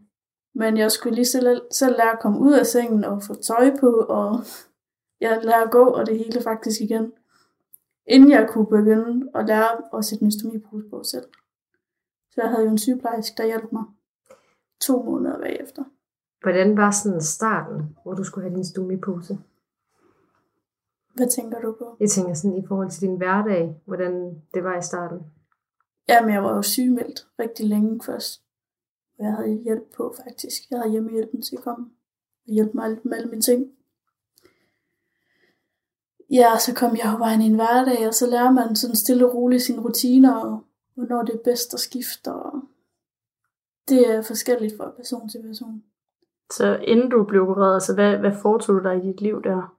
Men 0.54 0.76
jeg 0.76 0.92
skulle 0.92 1.14
lige 1.14 1.24
selv, 1.24 1.60
selv 1.72 1.96
lære 1.96 2.12
at 2.12 2.20
komme 2.20 2.38
ud 2.38 2.52
af 2.52 2.66
sengen 2.66 3.04
og 3.04 3.22
få 3.22 3.34
tøj 3.34 3.76
på, 3.80 3.90
og 4.08 4.40
jeg 5.20 5.40
lære 5.42 5.62
at 5.62 5.70
gå, 5.70 5.84
og 5.84 6.06
det 6.06 6.18
hele 6.18 6.42
faktisk 6.42 6.80
igen. 6.80 7.12
Inden 8.06 8.30
jeg 8.30 8.48
kunne 8.48 8.66
begynde 8.66 9.30
at 9.34 9.46
lære 9.46 9.98
at 9.98 10.04
sætte 10.04 10.24
min 10.24 10.32
stomipose 10.32 10.88
på 10.90 11.02
selv. 11.02 11.26
Så 12.30 12.40
jeg 12.42 12.50
havde 12.50 12.64
jo 12.64 12.70
en 12.70 12.78
sygeplejerske, 12.78 13.34
der 13.36 13.46
hjalp 13.46 13.72
mig 13.72 13.84
to 14.80 15.02
måneder 15.02 15.38
bagefter. 15.38 15.84
Hvordan 16.42 16.76
var 16.76 16.90
sådan 16.90 17.20
starten, 17.20 17.96
hvor 18.02 18.14
du 18.14 18.24
skulle 18.24 18.48
have 18.48 18.56
din 18.56 18.64
stomipose? 18.64 19.38
Hvad 21.14 21.30
tænker 21.30 21.60
du 21.60 21.72
på? 21.78 21.96
Jeg 22.00 22.10
tænker 22.10 22.34
sådan 22.34 22.58
i 22.58 22.66
forhold 22.66 22.90
til 22.90 23.00
din 23.00 23.16
hverdag, 23.16 23.82
hvordan 23.84 24.42
det 24.54 24.64
var 24.64 24.78
i 24.78 24.82
starten. 24.82 25.18
Jamen, 26.08 26.34
jeg 26.34 26.42
var 26.42 26.56
jo 26.56 26.62
sygemeldt 26.62 27.26
rigtig 27.38 27.66
længe 27.66 28.00
først. 28.02 28.42
Og 29.18 29.24
jeg 29.24 29.32
havde 29.34 29.48
hjælp 29.48 29.92
på, 29.96 30.14
faktisk. 30.24 30.70
Jeg 30.70 30.78
havde 30.78 30.90
hjemmehjælpen 30.90 31.42
til 31.42 31.56
at 31.56 31.62
komme 31.62 31.86
og 32.46 32.52
hjælpe 32.52 32.72
mig 32.74 32.98
med 33.04 33.16
alle 33.16 33.30
mine 33.30 33.42
ting. 33.42 33.72
Ja, 36.30 36.58
så 36.58 36.74
kom 36.74 36.96
jeg 36.96 37.12
jo 37.12 37.18
bare 37.18 37.34
ind 37.34 37.42
i 37.42 37.46
en 37.46 37.54
hverdag, 37.54 38.08
og 38.08 38.14
så 38.14 38.26
lærer 38.26 38.50
man 38.50 38.76
sådan 38.76 38.96
stille 38.96 39.26
og 39.26 39.34
roligt 39.34 39.62
sine 39.62 39.82
rutiner, 39.82 40.34
og 40.34 40.64
hvornår 40.94 41.22
det 41.22 41.34
er 41.34 41.42
bedst 41.44 41.74
at 41.74 41.80
skifte, 41.80 42.32
og 42.32 42.62
det 43.88 44.10
er 44.10 44.22
forskelligt 44.22 44.76
fra 44.76 44.90
person 44.90 45.28
til 45.28 45.42
person. 45.42 45.84
Så 46.52 46.76
inden 46.82 47.10
du 47.10 47.24
blev 47.24 47.42
opereret, 47.42 47.74
altså 47.74 47.94
hvad, 47.94 48.16
hvad 48.16 48.32
foretog 48.42 48.74
du 48.74 48.82
dig 48.82 48.96
i 48.96 49.06
dit 49.06 49.20
liv 49.20 49.42
der? 49.42 49.74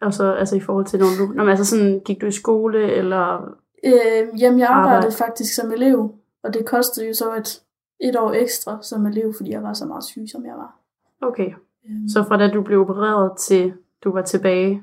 Altså, 0.00 0.32
altså 0.32 0.56
i 0.56 0.60
forhold 0.60 0.86
til, 0.86 0.98
når 1.00 1.06
du, 1.18 1.32
når 1.32 1.44
man, 1.44 1.48
altså 1.48 1.64
sådan, 1.64 2.00
gik 2.00 2.20
du 2.20 2.26
i 2.26 2.32
skole, 2.32 2.92
eller... 2.92 3.54
Øh, 3.84 4.40
jamen, 4.40 4.58
jeg 4.58 4.68
arbejdede 4.68 4.96
Arbejde. 4.96 5.14
faktisk 5.16 5.54
som 5.54 5.72
elev, 5.72 6.14
og 6.42 6.54
det 6.54 6.66
kostede 6.66 7.06
jo 7.06 7.14
så 7.14 7.34
et, 7.34 7.62
et 8.00 8.16
år 8.16 8.30
ekstra 8.32 8.78
som 8.82 9.06
elev, 9.06 9.34
fordi 9.36 9.50
jeg 9.50 9.62
var 9.62 9.72
så 9.72 9.84
meget 9.86 10.04
syg, 10.04 10.24
som 10.32 10.46
jeg 10.46 10.54
var. 10.54 10.78
Okay, 11.22 11.52
Øhm, 11.90 12.08
så 12.08 12.24
fra 12.28 12.36
da 12.36 12.48
du 12.50 12.62
blev 12.62 12.80
opereret 12.80 13.38
til 13.38 13.74
du 14.04 14.12
var 14.12 14.22
tilbage 14.22 14.82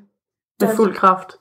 med 0.60 0.68
Der- 0.68 0.76
fuld 0.76 0.94
kraft, 0.96 1.32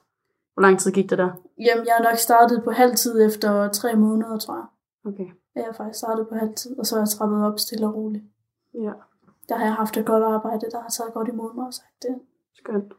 hvor 0.55 0.61
lang 0.63 0.79
tid 0.79 0.91
gik 0.93 1.11
det 1.11 1.19
der? 1.19 1.31
Jamen, 1.59 1.87
jeg 1.87 1.95
er 1.99 2.03
nok 2.11 2.17
startet 2.19 2.63
på 2.65 2.71
halv 2.71 2.95
tid 2.95 3.27
efter 3.27 3.69
tre 3.69 3.97
måneder, 3.97 4.39
tror 4.39 4.55
jeg. 4.55 4.65
Okay, 5.13 5.27
Jeg 5.55 5.65
har 5.67 5.73
faktisk 5.73 5.99
startet 5.99 6.29
på 6.29 6.35
halv 6.35 6.55
tid, 6.55 6.79
og 6.79 6.87
så 6.87 6.97
er 6.97 7.01
jeg 7.01 7.09
trappet 7.09 7.45
op 7.47 7.59
stille 7.59 7.87
og 7.87 7.95
roligt. 7.95 8.25
ja, 8.75 8.93
Der 9.51 9.57
har 9.57 9.65
jeg 9.65 9.75
haft 9.75 9.97
et 9.97 10.07
godt 10.07 10.25
arbejde, 10.25 10.71
der 10.71 10.81
har 10.81 10.89
taget 10.89 11.13
godt 11.13 11.29
imod 11.29 11.55
mig 11.55 11.67
og 11.67 11.75
sagt 11.75 12.03
det. 12.03 12.21
skønt. 12.55 12.93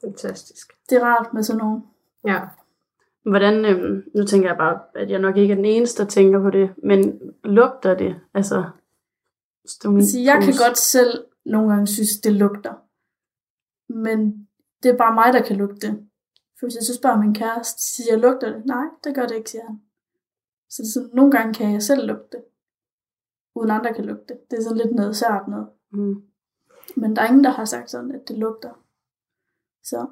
Fantastisk. 0.00 0.72
Det 0.90 0.96
er 0.98 1.04
rart 1.04 1.34
med 1.34 1.42
sådan 1.42 1.58
nogen. 1.58 1.82
Ja. 2.24 2.40
Hvordan, 3.22 3.64
øhm, 3.64 4.02
nu 4.14 4.24
tænker 4.24 4.48
jeg 4.48 4.56
bare, 4.56 4.80
at 4.94 5.10
jeg 5.10 5.18
nok 5.18 5.36
ikke 5.36 5.52
er 5.52 5.56
den 5.56 5.64
eneste, 5.64 6.02
der 6.02 6.08
tænker 6.08 6.40
på 6.40 6.50
det, 6.50 6.74
men 6.82 7.20
lugter 7.44 7.94
det? 7.94 8.20
Altså, 8.34 8.64
stomi 9.66 9.96
Altså, 9.96 10.18
jeg 10.18 10.42
kan 10.44 10.54
godt 10.66 10.78
selv 10.78 11.24
nogle 11.44 11.68
gange 11.68 11.86
synes, 11.86 12.10
det 12.24 12.32
lugter. 12.32 12.74
Men 13.88 14.48
det 14.82 14.90
er 14.90 14.96
bare 14.96 15.14
mig, 15.14 15.32
der 15.32 15.42
kan 15.42 15.56
lugte 15.56 15.86
det. 15.86 16.08
For 16.58 16.66
hvis 16.66 16.74
jeg 16.74 16.82
så 16.82 16.94
spørger 16.94 17.18
min 17.18 17.34
kæreste, 17.34 17.94
siger 17.94 18.12
jeg, 18.12 18.20
lugter 18.20 18.52
det? 18.52 18.66
Nej, 18.66 18.84
det 19.04 19.14
gør 19.14 19.26
det 19.26 19.36
ikke, 19.36 19.50
siger 19.50 19.66
han. 19.66 19.80
Så 20.70 20.82
det 20.82 20.88
er 20.88 20.92
sådan, 20.92 21.10
nogle 21.12 21.32
gange 21.32 21.54
kan 21.54 21.72
jeg 21.72 21.82
selv 21.82 22.06
lugte 22.06 22.36
det. 22.36 22.44
Uden 23.56 23.70
andre 23.70 23.94
kan 23.94 24.04
lugte 24.04 24.34
det. 24.34 24.50
Det 24.50 24.58
er 24.58 24.62
sådan 24.62 24.78
lidt 24.78 24.94
noget 24.94 25.16
sært 25.16 25.48
noget. 25.48 25.68
Mm. 25.90 26.22
Men 26.96 27.16
der 27.16 27.22
er 27.22 27.26
ingen, 27.26 27.44
der 27.44 27.50
har 27.50 27.64
sagt 27.64 27.90
sådan, 27.90 28.12
at 28.12 28.28
det 28.28 28.38
lugter. 28.38 28.70
Så 29.84 30.06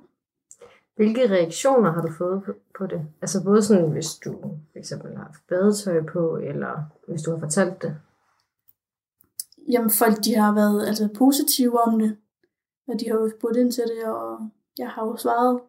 Hvilke 0.96 1.30
reaktioner 1.30 1.92
har 1.92 2.02
du 2.02 2.12
fået 2.18 2.42
på, 2.44 2.52
på 2.78 2.86
det? 2.86 3.00
Altså 3.22 3.44
både 3.44 3.62
sådan, 3.62 3.90
hvis 3.90 4.14
du 4.24 4.32
for 4.72 4.78
eksempel 4.78 5.16
har 5.16 5.24
haft 5.24 5.46
badetøj 5.48 6.02
på, 6.12 6.36
eller 6.36 6.82
hvis 7.08 7.22
du 7.22 7.30
har 7.30 7.38
fortalt 7.38 7.82
det. 7.82 7.96
Jamen, 9.72 9.90
folk 9.90 10.16
de 10.24 10.34
har 10.34 10.54
været 10.54 10.86
altså, 10.86 11.08
positive 11.18 11.80
om 11.80 11.98
det, 11.98 12.16
og 12.88 13.00
de 13.00 13.08
har 13.08 13.14
jo 13.14 13.30
spurgt 13.38 13.56
ind 13.56 13.72
til 13.72 13.84
det, 13.84 14.04
og 14.04 14.50
jeg 14.78 14.90
har 14.90 15.06
jo 15.06 15.16
svaret, 15.16 15.60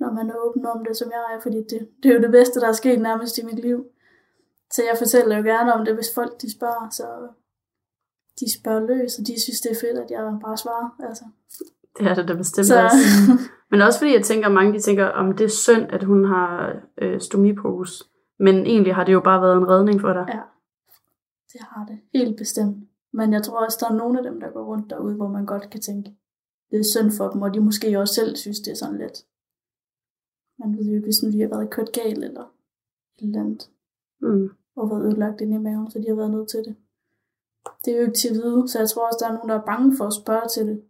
når 0.00 0.12
man 0.12 0.30
er 0.30 0.36
åben 0.36 0.66
om 0.66 0.84
det, 0.84 0.96
som 0.96 1.10
jeg 1.10 1.36
er, 1.36 1.40
fordi 1.40 1.56
det, 1.56 1.88
det 2.02 2.10
er 2.10 2.14
jo 2.14 2.22
det 2.22 2.30
bedste, 2.30 2.60
der 2.60 2.68
er 2.68 2.72
sket 2.72 3.00
nærmest 3.00 3.38
i 3.38 3.44
mit 3.44 3.58
liv. 3.58 3.86
Så 4.74 4.82
jeg 4.82 4.96
fortæller 4.98 5.36
jo 5.36 5.42
gerne 5.42 5.74
om 5.74 5.84
det, 5.84 5.94
hvis 5.94 6.14
folk 6.14 6.42
de 6.42 6.52
spørger, 6.52 6.90
så 6.90 7.28
de 8.40 8.52
spørger 8.60 8.80
løs, 8.80 9.18
og 9.18 9.26
de 9.26 9.42
synes, 9.42 9.60
det 9.60 9.70
er 9.70 9.80
fedt, 9.80 9.98
at 9.98 10.10
jeg 10.10 10.38
bare 10.42 10.56
svarer. 10.56 10.96
Altså. 11.08 11.24
Det 11.98 12.06
er 12.06 12.14
det 12.14 12.28
da 12.28 12.34
bestemt 12.34 12.66
Så, 12.66 12.84
også. 12.84 12.96
Men 13.70 13.80
også 13.80 13.98
fordi 13.98 14.14
jeg 14.14 14.24
tænker, 14.24 14.48
mange 14.48 14.72
de 14.72 14.80
tænker, 14.80 15.06
om 15.06 15.36
det 15.36 15.44
er 15.44 15.48
synd, 15.48 15.92
at 15.92 16.02
hun 16.04 16.24
har 16.24 16.76
øh, 16.98 17.20
stomipose. 17.20 18.04
Men 18.38 18.66
egentlig 18.66 18.94
har 18.94 19.04
det 19.04 19.12
jo 19.12 19.20
bare 19.20 19.42
været 19.42 19.56
en 19.56 19.68
redning 19.68 20.00
for 20.00 20.12
dig. 20.12 20.24
Ja. 20.28 20.40
det 21.52 21.60
har 21.60 21.84
det. 21.86 21.98
Helt 22.14 22.36
bestemt. 22.36 22.76
Men 23.12 23.32
jeg 23.32 23.42
tror 23.42 23.64
også, 23.64 23.78
der 23.80 23.94
er 23.94 23.98
nogle 23.98 24.18
af 24.18 24.24
dem, 24.24 24.40
der 24.40 24.50
går 24.50 24.64
rundt 24.64 24.90
derude, 24.90 25.14
hvor 25.14 25.28
man 25.28 25.46
godt 25.46 25.70
kan 25.70 25.80
tænke, 25.80 26.10
det 26.70 26.78
er 26.78 26.84
synd 26.84 27.10
for 27.12 27.28
dem, 27.28 27.42
og 27.42 27.54
de 27.54 27.60
måske 27.60 27.98
også 27.98 28.14
selv 28.14 28.36
synes, 28.36 28.60
det 28.60 28.70
er 28.70 28.76
sådan 28.76 28.98
lidt. 28.98 29.18
Man 30.58 30.78
ved 30.78 30.84
jo 30.84 30.94
ikke, 30.94 31.06
hvis 31.06 31.22
nu 31.22 31.30
de 31.30 31.40
har 31.40 31.48
været 31.48 31.70
kørt 31.70 31.92
galt 31.92 32.24
eller 32.24 32.44
et 33.18 33.26
eller 33.26 33.40
andet, 33.40 33.70
Mm. 34.22 34.50
Og 34.76 34.90
været 34.90 35.04
ødelagt 35.06 35.40
inde 35.40 35.56
i 35.56 35.60
maven, 35.60 35.90
så 35.90 35.98
de 35.98 36.08
har 36.08 36.14
været 36.14 36.30
nødt 36.30 36.48
til 36.48 36.58
det. 36.58 36.76
Det 37.84 37.92
er 37.92 37.96
jo 37.96 38.02
ikke 38.02 38.18
til 38.18 38.28
at 38.28 38.34
vide, 38.34 38.68
så 38.68 38.78
jeg 38.78 38.88
tror 38.88 39.06
også, 39.06 39.18
der 39.20 39.28
er 39.28 39.34
nogen, 39.34 39.48
der 39.48 39.58
er 39.60 39.64
bange 39.64 39.96
for 39.96 40.04
at 40.04 40.12
spørge 40.12 40.48
til 40.48 40.66
det. 40.66 40.82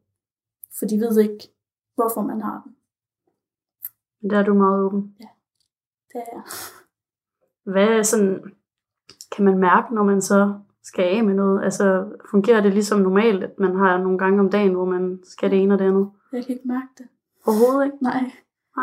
For 0.78 0.86
de 0.86 1.00
ved 1.00 1.18
ikke, 1.20 1.52
hvorfor 1.94 2.22
man 2.22 2.40
har 2.40 2.62
den. 2.64 2.76
Der 4.30 4.38
er 4.38 4.42
du 4.42 4.54
meget 4.54 4.84
åben. 4.84 5.16
Det 6.12 6.16
er 6.16 6.30
jeg. 6.32 6.42
Hvad 7.62 7.88
er 7.88 8.02
sådan, 8.02 8.54
kan 9.32 9.44
man 9.44 9.58
mærke, 9.58 9.94
når 9.94 10.02
man 10.02 10.22
så 10.22 10.54
skal 10.82 11.04
af 11.04 11.24
med 11.24 11.34
noget? 11.34 11.64
Altså, 11.64 12.12
fungerer 12.30 12.60
det 12.60 12.72
ligesom 12.72 13.00
normalt, 13.00 13.42
at 13.44 13.58
man 13.58 13.76
har 13.76 13.98
nogle 13.98 14.18
gange 14.18 14.40
om 14.40 14.50
dagen, 14.50 14.72
hvor 14.72 14.84
man 14.84 15.20
skal 15.24 15.50
det 15.50 15.62
ene 15.62 15.74
og 15.74 15.78
det 15.78 15.84
andet? 15.84 16.10
Jeg 16.32 16.44
kan 16.44 16.54
ikke 16.54 16.68
mærke 16.68 16.88
det. 16.98 17.06
Overhovedet 17.46 17.84
ikke. 17.86 18.04
Nej. 18.04 18.32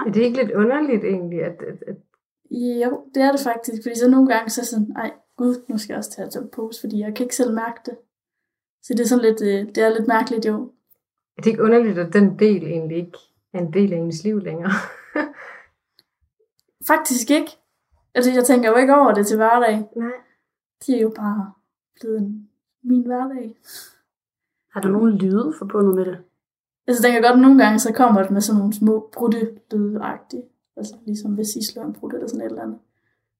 Er 0.05 0.11
det 0.11 0.21
ikke 0.21 0.37
lidt 0.37 0.51
underligt 0.51 1.03
egentlig, 1.03 1.43
at, 1.43 1.61
at, 1.61 1.83
at 1.87 1.95
Jo, 2.51 3.05
det 3.15 3.23
er 3.23 3.31
det 3.31 3.41
faktisk, 3.41 3.83
fordi 3.83 3.95
så 3.95 4.09
nogle 4.09 4.27
gange 4.27 4.49
så 4.49 4.61
er 4.61 4.65
sådan, 4.65 4.95
ej, 4.95 5.11
gud, 5.37 5.55
nu 5.69 5.77
skal 5.77 5.93
jeg 5.93 5.97
også 5.97 6.11
tage 6.11 6.29
til 6.29 6.49
pose, 6.55 6.81
fordi 6.81 6.99
jeg 6.99 7.15
kan 7.15 7.25
ikke 7.25 7.35
selv 7.35 7.53
mærke 7.53 7.79
det. 7.85 7.97
Så 8.83 8.93
det 8.93 8.99
er 8.99 9.07
sådan 9.07 9.25
lidt, 9.25 9.41
øh, 9.41 9.75
det 9.75 9.77
er 9.77 9.89
lidt 9.89 10.07
mærkeligt 10.07 10.45
jo. 10.45 10.71
er 11.37 11.41
det 11.41 11.49
ikke 11.49 11.63
underligt, 11.63 11.97
at 11.97 12.13
den 12.13 12.39
del 12.39 12.63
egentlig 12.63 12.97
ikke 12.97 13.17
er 13.53 13.59
en 13.59 13.73
del 13.73 13.93
af 13.93 13.97
ens 13.97 14.23
liv 14.23 14.39
længere? 14.39 14.71
Faktisk 16.91 17.31
ikke. 17.31 17.51
Altså, 18.13 18.31
jeg 18.31 18.43
tænker 18.45 18.69
jo 18.69 18.75
ikke 18.75 18.95
over 18.95 19.13
det 19.13 19.27
til 19.27 19.37
hverdag. 19.37 19.89
Nej. 19.95 20.11
De 20.85 20.97
er 20.97 21.01
jo 21.01 21.09
bare 21.15 21.53
blevet 21.99 22.17
en, 22.17 22.49
min 22.83 23.05
hverdag. 23.05 23.57
Har 24.73 24.81
du 24.81 24.87
nogen 24.87 25.17
lyde 25.17 25.53
forbundet 25.57 25.95
med 25.95 26.05
det? 26.05 26.17
Altså, 26.87 27.07
jeg 27.07 27.13
tænker 27.13 27.29
godt, 27.29 27.41
nogle 27.41 27.63
gange, 27.63 27.79
så 27.79 27.93
kommer 27.93 28.21
det 28.21 28.31
med 28.31 28.41
sådan 28.41 28.59
nogle 28.59 28.73
små 28.73 29.09
brutte 29.13 29.59
lyde 29.71 30.01
Altså, 30.77 30.95
ligesom 31.05 31.31
hvis 31.31 31.55
I 31.55 31.65
slår 31.65 31.83
en 31.83 31.93
brud 31.93 32.13
eller 32.13 32.27
sådan 32.27 32.41
et 32.41 32.49
eller 32.49 32.61
andet. 32.61 32.77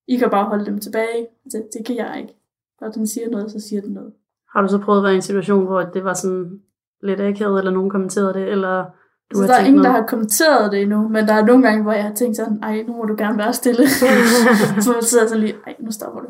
I 0.07 0.17
kan 0.17 0.29
bare 0.29 0.45
holde 0.45 0.65
dem 0.65 0.79
tilbage. 0.79 1.27
Altså, 1.45 1.63
det 1.73 1.85
kan 1.85 1.95
jeg 1.95 2.17
ikke. 2.21 2.35
Når 2.81 2.89
den 2.89 3.07
siger 3.07 3.29
noget, 3.29 3.51
så 3.51 3.59
siger 3.59 3.81
den 3.81 3.93
noget. 3.93 4.13
Har 4.49 4.61
du 4.61 4.67
så 4.67 4.77
prøvet 4.77 4.99
at 4.99 5.03
være 5.03 5.13
i 5.13 5.15
en 5.15 5.21
situation, 5.21 5.65
hvor 5.65 5.81
det 5.81 6.03
var 6.03 6.13
sådan 6.13 6.61
lidt 7.03 7.19
akavet, 7.19 7.59
eller 7.59 7.71
nogen 7.71 7.89
kommenterede 7.89 8.33
det, 8.33 8.47
eller 8.51 8.85
du 9.31 9.35
så 9.35 9.41
har 9.41 9.47
der 9.47 9.53
er 9.53 9.65
ingen, 9.65 9.83
der 9.83 9.89
noget? 9.89 10.01
har 10.01 10.07
kommenteret 10.07 10.71
det 10.71 10.81
endnu, 10.81 11.07
men 11.07 11.27
der 11.27 11.33
er 11.33 11.45
nogle 11.45 11.67
gange, 11.67 11.83
hvor 11.83 11.91
jeg 11.91 12.03
har 12.03 12.13
tænkt 12.13 12.37
sådan, 12.37 12.63
ej, 12.63 12.83
nu 12.83 12.93
må 12.93 13.03
du 13.05 13.15
gerne 13.17 13.37
være 13.37 13.53
stille. 13.53 13.89
så 14.83 14.91
man 14.93 15.03
sidder 15.03 15.27
sådan 15.27 15.43
lige, 15.43 15.55
ej, 15.67 15.75
nu 15.79 15.91
stopper 15.91 16.21
du. 16.21 16.27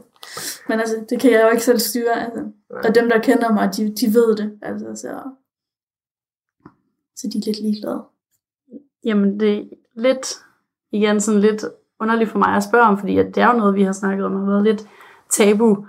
Men 0.69 0.79
altså, 0.79 1.05
det 1.09 1.19
kan 1.19 1.31
jeg 1.31 1.41
jo 1.43 1.49
ikke 1.49 1.63
selv 1.63 1.79
styre. 1.79 2.25
Altså. 2.25 2.43
Og 2.69 2.95
dem, 2.95 3.09
der 3.09 3.19
kender 3.19 3.53
mig, 3.53 3.69
de, 3.77 3.95
de 3.95 4.13
ved 4.13 4.35
det. 4.35 4.59
Altså, 4.61 4.85
så, 4.95 5.21
så 7.15 7.29
de 7.33 7.37
er 7.37 7.45
lidt 7.45 7.61
ligeglade. 7.61 8.03
Jamen, 9.03 9.39
det 9.39 9.57
er 9.57 9.63
lidt, 9.95 10.27
igen 10.91 11.21
sådan 11.21 11.41
lidt 11.41 11.65
underligt 11.99 12.29
for 12.29 12.39
mig 12.39 12.55
at 12.55 12.63
spørge 12.63 12.85
om, 12.85 12.97
fordi 12.97 13.17
at 13.17 13.35
det 13.35 13.43
er 13.43 13.47
jo 13.47 13.57
noget, 13.57 13.75
vi 13.75 13.83
har 13.83 13.91
snakket 13.91 14.25
om, 14.25 14.33
og 14.33 14.39
har 14.39 14.47
været 14.47 14.63
lidt 14.63 14.87
tabu 15.29 15.85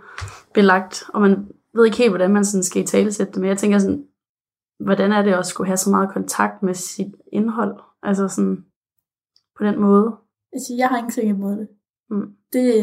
belagt, 0.55 1.05
og 1.15 1.21
man 1.21 1.49
ved 1.75 1.85
ikke 1.85 1.99
helt, 1.99 2.11
hvordan 2.11 2.33
man 2.33 2.45
sådan 2.45 2.65
skal 2.65 2.83
i 2.83 2.87
talesætte 2.87 3.33
det, 3.33 3.41
men 3.41 3.49
jeg 3.49 3.59
tænker 3.59 3.79
sådan, 3.79 4.05
hvordan 4.81 5.13
er 5.13 5.23
det 5.23 5.33
at 5.33 5.47
skulle 5.47 5.67
have 5.67 5.77
så 5.77 5.91
meget 5.91 6.13
kontakt 6.13 6.63
med 6.63 6.75
sit 6.75 7.15
indhold? 7.33 7.81
Altså 8.03 8.29
sådan, 8.29 8.65
på 9.59 9.65
den 9.65 9.81
måde. 9.81 10.17
Altså, 10.53 10.75
jeg 10.79 10.89
har 10.89 10.97
ingenting 10.97 11.29
imod 11.29 11.57
det. 11.57 11.69
Mm. 12.11 12.33
Det, 12.53 12.75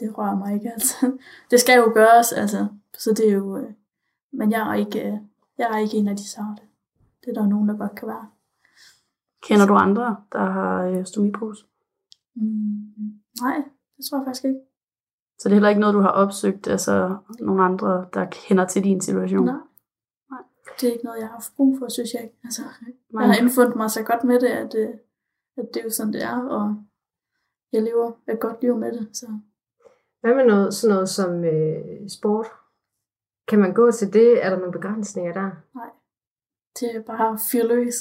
det 0.00 0.18
rører 0.18 0.36
mig 0.36 0.54
ikke, 0.54 0.70
altså. 0.72 1.12
Det 1.50 1.60
skal 1.60 1.76
jo 1.78 1.90
gøres, 1.94 2.32
altså. 2.32 2.66
Så 2.98 3.10
det 3.10 3.28
er 3.28 3.32
jo... 3.32 3.56
øh, 3.56 3.70
Men 4.32 4.52
jeg 4.52 4.70
er 4.70 4.74
ikke, 4.74 5.06
øh, 5.06 5.14
jeg 5.58 5.68
er 5.72 5.78
ikke 5.78 5.96
en 5.96 6.08
af 6.08 6.16
de 6.16 6.28
sarte. 6.28 6.62
Det 7.24 7.36
er 7.36 7.40
der 7.40 7.48
nogen, 7.48 7.68
der 7.68 7.76
godt 7.76 7.94
kan 7.94 8.08
være. 8.08 8.28
Kender 9.42 9.66
du 9.66 9.74
andre, 9.74 10.16
der 10.32 10.44
har 10.44 10.84
øh, 10.86 11.06
stomipose? 11.06 11.66
Mm, 12.34 13.20
nej, 13.42 13.56
det 13.96 14.04
tror 14.10 14.18
jeg 14.18 14.24
faktisk 14.26 14.44
ikke. 14.44 14.60
Så 15.38 15.48
det 15.48 15.52
er 15.52 15.56
heller 15.56 15.68
ikke 15.68 15.80
noget, 15.80 15.94
du 15.94 16.00
har 16.00 16.08
opsøgt, 16.08 16.68
altså 16.68 17.16
nogle 17.40 17.64
andre, 17.64 18.06
der 18.14 18.26
kender 18.30 18.66
til 18.66 18.84
din 18.84 19.00
situation? 19.00 19.44
Nej. 19.44 19.54
Nej. 20.30 20.42
Det 20.80 20.88
er 20.88 20.92
ikke 20.92 21.04
noget, 21.04 21.18
jeg 21.18 21.26
har 21.26 21.32
haft 21.32 21.52
brug 21.56 21.78
for, 21.78 21.88
synes 21.88 22.14
jeg 22.14 22.22
ikke. 22.22 22.36
Altså, 22.44 22.62
Nej. 22.62 23.22
jeg 23.22 23.34
har 23.34 23.42
indfundet 23.42 23.76
mig 23.76 23.90
så 23.90 24.02
godt 24.02 24.24
med 24.24 24.40
det, 24.40 24.48
at, 24.48 24.74
øh, 24.74 24.88
at 25.56 25.68
det 25.74 25.80
er 25.80 25.84
jo 25.84 25.90
sådan, 25.90 26.12
det 26.12 26.22
er, 26.22 26.38
og 26.48 26.84
jeg 27.72 27.82
lever 27.82 28.12
et 28.28 28.40
godt 28.40 28.62
liv 28.62 28.76
med 28.76 28.92
det. 28.92 29.16
Så 29.16 29.26
Hvad 30.20 30.34
med 30.34 30.44
noget, 30.44 30.74
sådan 30.74 30.94
noget 30.94 31.08
som 31.08 31.44
øh, 31.44 32.08
sport? 32.08 32.46
Kan 33.48 33.58
man 33.58 33.74
gå 33.74 33.90
til 33.90 34.12
det? 34.12 34.44
Er 34.44 34.50
der 34.50 34.58
nogle 34.58 34.72
begrænsninger 34.72 35.32
der? 35.32 35.50
det 36.80 36.96
er 36.96 37.02
bare 37.02 37.38
fyr 37.52 37.64
løs. 37.66 37.94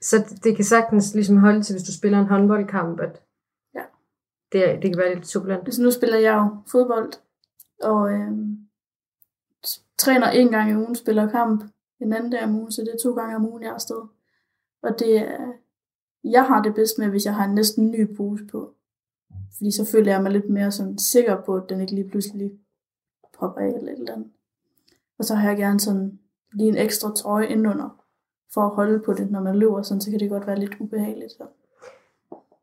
Så 0.00 0.16
det- 0.44 0.56
kan 0.56 0.64
sagtens 0.64 1.14
ligesom 1.14 1.36
holde 1.36 1.62
til, 1.62 1.74
hvis 1.74 1.82
du 1.82 1.92
spiller 1.92 2.18
en 2.20 2.26
håndboldkamp, 2.26 3.00
at 3.00 3.22
Ja. 3.74 3.82
det, 4.52 4.82
det 4.82 4.90
kan 4.90 4.98
være 4.98 5.14
lidt 5.14 5.26
supplant. 5.26 5.64
Altså, 5.64 5.82
nu 5.82 5.90
spiller 5.90 6.18
jeg 6.18 6.34
jo 6.34 6.56
fodbold, 6.70 7.12
og 7.82 8.12
øh, 8.12 8.32
træner 9.98 10.30
en 10.30 10.48
gang 10.48 10.70
i 10.70 10.74
ugen, 10.76 10.94
spiller 10.94 11.30
kamp 11.30 11.64
en 12.00 12.12
anden 12.12 12.30
dag 12.32 12.44
om 12.44 12.54
ugen, 12.54 12.72
så 12.72 12.82
det 12.82 12.88
er 12.94 12.98
to 13.02 13.14
gange 13.14 13.36
om 13.36 13.46
ugen, 13.48 13.62
jeg 13.62 13.68
er 13.68 13.74
afsted. 13.74 14.02
Og 14.82 14.98
det 14.98 15.18
er, 15.18 15.52
jeg 16.24 16.44
har 16.46 16.62
det 16.62 16.74
bedst 16.74 16.98
med, 16.98 17.08
hvis 17.08 17.24
jeg 17.24 17.34
har 17.34 17.44
en 17.44 17.54
næsten 17.54 17.90
ny 17.90 18.16
pose 18.16 18.44
på. 18.46 18.74
Fordi 19.56 19.70
så 19.70 19.84
føler 19.92 20.12
jeg 20.12 20.22
mig 20.22 20.32
lidt 20.32 20.50
mere 20.50 20.70
sådan 20.72 20.98
sikker 20.98 21.42
på, 21.42 21.56
at 21.56 21.68
den 21.68 21.80
ikke 21.80 21.94
lige 21.94 22.08
pludselig 22.08 22.52
popper 23.38 23.60
af 23.60 23.66
eller 23.66 23.92
et 23.92 23.98
eller 23.98 24.12
andet. 24.12 24.30
Og 25.18 25.24
så 25.24 25.34
har 25.34 25.48
jeg 25.48 25.56
gerne 25.58 25.80
sådan 25.80 26.18
lige 26.52 26.68
en 26.68 26.76
ekstra 26.76 27.14
trøje 27.14 27.46
indenunder, 27.46 28.04
for 28.54 28.60
at 28.60 28.70
holde 28.70 28.98
på 28.98 29.12
det, 29.12 29.30
når 29.30 29.40
man 29.40 29.56
løber, 29.56 29.82
sådan, 29.82 30.00
så 30.00 30.10
kan 30.10 30.20
det 30.20 30.30
godt 30.30 30.46
være 30.46 30.58
lidt 30.58 30.76
ubehageligt. 30.80 31.32
Så. 31.32 31.42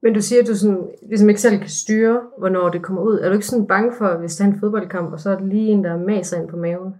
Men 0.01 0.13
du 0.13 0.21
siger, 0.21 0.41
at 0.41 0.47
du 0.47 0.55
sådan, 0.55 0.89
ligesom 1.01 1.29
ikke 1.29 1.41
selv 1.41 1.59
kan 1.59 1.69
styre, 1.69 2.21
hvornår 2.37 2.69
det 2.69 2.83
kommer 2.83 3.01
ud. 3.01 3.19
Er 3.19 3.27
du 3.29 3.33
ikke 3.33 3.45
sådan 3.47 3.67
bange 3.67 3.93
for, 3.97 4.17
hvis 4.17 4.35
der 4.35 4.45
er 4.45 4.49
en 4.49 4.59
fodboldkamp, 4.59 5.13
og 5.13 5.19
så 5.19 5.29
er 5.29 5.35
det 5.37 5.47
lige 5.47 5.71
en, 5.71 5.83
der 5.83 5.97
maser 5.97 6.41
ind 6.41 6.47
på 6.49 6.57
maven? 6.57 6.95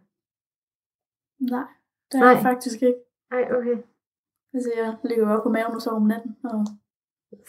Nej, 1.40 1.64
det 2.12 2.18
er 2.18 2.24
Nej. 2.24 2.30
jeg 2.30 2.42
faktisk 2.42 2.82
ikke. 2.84 3.00
Nej, 3.32 3.42
okay. 3.58 3.78
Altså, 4.54 4.70
jeg 4.78 4.96
ligger 5.04 5.28
jo 5.28 5.34
op 5.34 5.44
på 5.44 5.50
maven 5.50 5.76
og 5.76 5.82
sover 5.82 5.98
om 5.98 6.08
natten, 6.08 6.36
og 6.44 6.66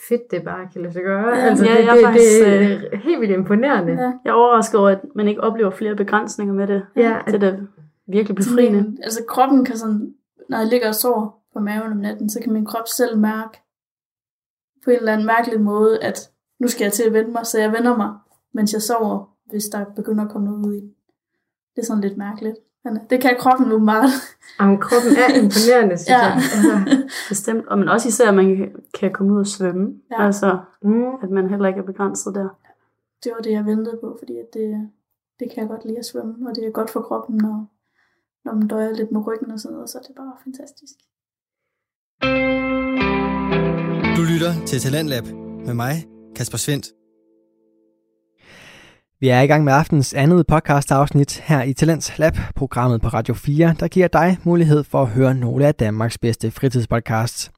Fedt, 0.09 0.31
det 0.31 0.45
bare 0.45 0.69
kan 0.73 0.83
lade 0.83 0.93
sig 0.93 1.03
gøre. 1.03 1.29
Ja, 1.37 1.43
altså, 1.49 1.65
ja, 1.65 1.71
det, 1.73 1.85
jeg 1.85 1.89
er 1.89 1.95
det, 1.95 2.05
faktisk, 2.05 2.45
det, 2.45 2.95
er 2.95 2.97
helt 2.97 3.21
vildt 3.21 3.35
imponerende. 3.35 3.93
ja, 3.93 3.99
Jeg 4.25 4.31
er 4.31 4.33
overrasket 4.33 4.81
over, 4.81 4.89
at 4.91 5.01
man 5.15 5.29
ikke 5.29 5.41
oplever 5.41 5.71
flere 5.71 5.97
begrænsninger 5.97 6.55
med 6.55 6.67
det. 6.67 6.87
Ja, 6.97 7.19
Det 7.27 7.35
er 7.35 7.39
da 7.39 7.59
virkelig 8.07 8.37
befriende. 8.37 8.97
Altså 9.03 9.25
kroppen 9.29 9.65
kan 9.65 9.77
sådan, 9.77 10.15
når 10.49 10.59
jeg 10.59 10.67
ligger 10.67 10.89
og 10.89 10.95
sover 10.95 11.39
på 11.53 11.61
maven 11.61 11.93
om 11.93 11.97
natten, 11.99 12.31
så 12.31 12.41
kan 12.41 12.53
min 12.53 12.65
krop 12.67 12.89
selv 12.89 13.19
mærke 13.19 13.63
på 14.85 14.91
en 14.91 14.97
eller 14.97 15.13
anden 15.13 15.27
mærkelig 15.27 15.61
måde, 15.61 16.03
at 16.03 16.31
nu 16.61 16.69
skal 16.69 16.85
jeg 16.85 16.93
til 16.93 17.03
at 17.03 17.13
vende 17.13 17.31
mig, 17.31 17.47
så 17.47 17.59
jeg 17.61 17.73
vender 17.73 17.97
mig, 17.97 18.15
mens 18.55 18.73
jeg 18.73 18.83
sover, 18.83 19.35
hvis 19.51 19.65
der 19.65 19.85
begynder 19.85 20.25
at 20.25 20.31
komme 20.31 20.49
noget 20.49 20.67
ud 20.67 20.75
i 20.75 20.81
den. 20.81 20.91
Det 21.77 21.83
er 21.83 21.87
sådan 21.87 22.01
lidt 22.03 22.17
mærkeligt. 22.17 22.57
Men 22.85 22.99
det 23.11 23.21
kan 23.21 23.37
kroppen 23.39 23.69
nu 23.69 23.79
meget. 23.79 24.11
Jamen, 24.61 24.79
kroppen 24.81 25.11
er 25.17 25.29
imponerende, 25.43 25.97
synes 25.99 26.09
Ja. 26.09 26.19
jeg. 26.19 26.33
Altså, 26.35 27.07
Bestemt. 27.29 27.67
Og 27.67 27.79
men 27.79 27.89
også 27.89 28.09
især, 28.09 28.29
at 28.29 28.35
man 28.35 28.73
kan 29.01 29.13
komme 29.13 29.33
ud 29.35 29.39
og 29.41 29.47
svømme. 29.47 29.95
Ja. 30.11 30.27
Altså, 30.27 30.59
mm, 30.83 31.15
at 31.23 31.31
man 31.31 31.49
heller 31.51 31.69
ikke 31.69 31.81
er 31.81 31.85
begrænset 31.85 32.35
der. 32.35 32.49
Det 33.25 33.33
var 33.37 33.43
det, 33.43 33.51
jeg 33.53 33.67
ventede 33.67 33.99
på, 34.01 34.17
fordi 34.19 34.37
at 34.39 34.47
det, 34.55 34.91
det 35.41 35.51
kan 35.51 35.61
jeg 35.61 35.69
godt 35.69 35.85
lide 35.85 35.99
at 35.99 36.05
svømme, 36.07 36.49
og 36.49 36.57
det 36.57 36.67
er 36.67 36.71
godt 36.71 36.91
for 36.91 37.01
kroppen, 37.01 37.37
når, 37.37 37.67
når 38.47 38.55
man 38.55 38.69
døjer 38.69 38.93
lidt 38.93 39.13
med 39.13 39.27
ryggen 39.27 39.51
og 39.51 39.61
sådan 39.61 39.75
noget, 39.75 39.91
så 39.91 39.99
er 39.99 40.03
det 40.03 40.15
bare 40.17 40.35
fantastisk. 40.47 40.97
Du 44.17 44.23
lytter 44.33 44.53
til 44.67 44.79
Talentlab 44.81 45.27
med 45.67 45.75
mig, 45.75 45.95
Kasper 46.37 46.59
Svendt. 46.59 46.87
Vi 49.21 49.29
er 49.29 49.41
i 49.41 49.47
gang 49.47 49.65
med 49.65 49.73
aftens 49.73 50.15
andet 50.15 50.47
podcast 50.47 50.93
afsnit 50.93 51.41
her 51.41 51.63
i 51.63 51.73
Talents 51.73 52.19
Lab, 52.19 52.35
programmet 52.57 53.01
på 53.03 53.09
Radio 53.09 53.35
4, 53.35 53.75
der 53.81 53.89
giver 53.89 54.09
dig 54.09 54.39
mulighed 54.45 54.85
for 54.85 55.03
at 55.03 55.09
høre 55.09 55.35
nogle 55.35 55.67
af 55.67 55.75
Danmarks 55.75 56.19
bedste 56.19 56.51
fritidspodcasts. 56.51 57.51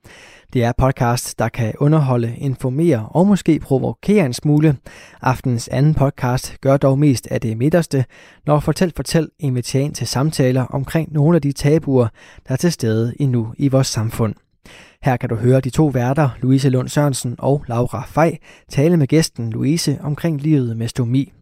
Det 0.52 0.64
er 0.64 0.72
podcast, 0.78 1.38
der 1.38 1.48
kan 1.48 1.74
underholde, 1.80 2.36
informere 2.36 3.08
og 3.10 3.26
måske 3.26 3.60
provokere 3.60 4.26
en 4.26 4.32
smule. 4.32 4.76
Aftens 5.22 5.68
anden 5.68 5.94
podcast 5.94 6.60
gør 6.60 6.76
dog 6.76 6.98
mest 6.98 7.26
af 7.26 7.40
det 7.40 7.56
midterste, 7.56 8.04
når 8.46 8.60
Fortæl 8.60 8.92
Fortæl 8.96 9.28
inviterer 9.38 9.84
ind 9.84 9.94
til 9.94 10.06
samtaler 10.06 10.64
omkring 10.64 11.12
nogle 11.12 11.36
af 11.36 11.42
de 11.42 11.52
tabuer, 11.52 12.08
der 12.46 12.52
er 12.52 12.56
til 12.56 12.72
stede 12.72 13.14
endnu 13.20 13.54
i 13.58 13.68
vores 13.68 13.86
samfund. 13.86 14.34
Her 15.02 15.16
kan 15.16 15.28
du 15.28 15.34
høre 15.34 15.60
de 15.60 15.70
to 15.70 15.86
værter, 15.86 16.28
Louise 16.42 16.70
Lund 16.70 16.88
Sørensen 16.88 17.36
og 17.38 17.64
Laura 17.68 18.04
Fej, 18.06 18.38
tale 18.68 18.96
med 18.96 19.06
gæsten 19.06 19.50
Louise 19.50 19.98
omkring 20.02 20.40
livet 20.40 20.76
med 20.76 20.88
stomi. 20.88 21.32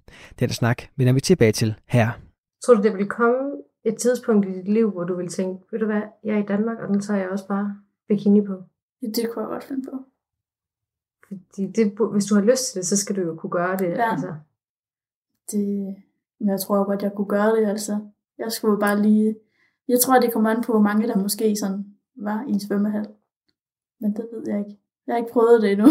Den 0.40 0.48
snak 0.48 0.82
vender 0.96 1.12
vi 1.12 1.20
tilbage 1.20 1.52
til 1.52 1.74
her. 1.88 2.08
tror 2.66 2.74
du, 2.74 2.82
det 2.82 2.94
vil 2.96 3.06
komme 3.06 3.38
et 3.84 3.96
tidspunkt 3.96 4.46
i 4.46 4.52
dit 4.52 4.68
liv, 4.68 4.90
hvor 4.90 5.04
du 5.04 5.16
vil 5.16 5.28
tænke, 5.28 5.64
ved 5.72 5.78
du 5.78 5.86
hvad, 5.86 6.02
jeg 6.24 6.34
er 6.34 6.42
i 6.42 6.46
Danmark, 6.48 6.76
og 6.82 6.88
den 6.88 7.00
tager 7.00 7.20
jeg 7.20 7.28
også 7.28 7.48
bare 7.48 7.76
bikini 8.08 8.40
på. 8.40 8.54
Ja, 9.02 9.06
det 9.06 9.30
kunne 9.30 9.42
jeg 9.42 9.50
godt 9.50 9.64
finde 9.64 9.90
på. 9.90 9.96
Fordi 11.28 11.66
det, 11.66 11.98
hvis 12.12 12.24
du 12.24 12.34
har 12.34 12.42
lyst 12.42 12.72
til 12.72 12.78
det, 12.80 12.86
så 12.86 12.96
skal 12.96 13.16
du 13.16 13.20
jo 13.20 13.34
kunne 13.34 13.50
gøre 13.50 13.76
det. 13.76 13.88
Ja. 13.88 14.10
Altså. 14.10 14.34
Det, 15.50 15.96
men 16.40 16.48
jeg 16.48 16.60
tror 16.60 16.84
godt, 16.84 17.02
jeg 17.02 17.12
kunne 17.16 17.28
gøre 17.28 17.56
det, 17.56 17.66
altså. 17.66 17.98
Jeg 18.38 18.52
skulle 18.52 18.80
bare 18.80 19.02
lige... 19.02 19.36
Jeg 19.88 20.00
tror, 20.00 20.20
det 20.20 20.32
kommer 20.32 20.50
an 20.50 20.62
på, 20.62 20.72
hvor 20.72 20.82
mange 20.82 21.08
der 21.08 21.16
måske 21.16 21.56
sådan 21.56 21.84
var 22.16 22.44
i 22.48 22.50
en 22.50 22.60
svømmehal. 22.60 23.06
Men 24.00 24.16
det 24.16 24.28
ved 24.32 24.42
jeg 24.46 24.58
ikke. 24.58 24.78
Jeg 25.06 25.14
har 25.14 25.18
ikke 25.18 25.32
prøvet 25.32 25.62
det 25.62 25.72
endnu. 25.72 25.86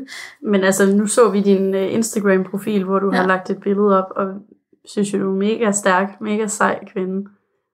Men 0.50 0.64
altså, 0.64 0.96
nu 0.96 1.06
så 1.06 1.30
vi 1.30 1.40
din 1.40 1.74
øh, 1.74 1.94
Instagram-profil, 1.94 2.84
hvor 2.84 2.98
du. 2.98 3.10
Ja. 3.12 3.16
har 3.16 3.26
lagt 3.26 3.50
et 3.50 3.60
billede 3.60 4.02
op, 4.02 4.10
og 4.16 4.34
synes 4.84 5.14
jo, 5.14 5.18
du 5.18 5.30
er 5.30 5.36
mega 5.36 5.72
stærk, 5.72 6.20
mega 6.20 6.46
sej 6.46 6.84
kvinde. 6.84 7.30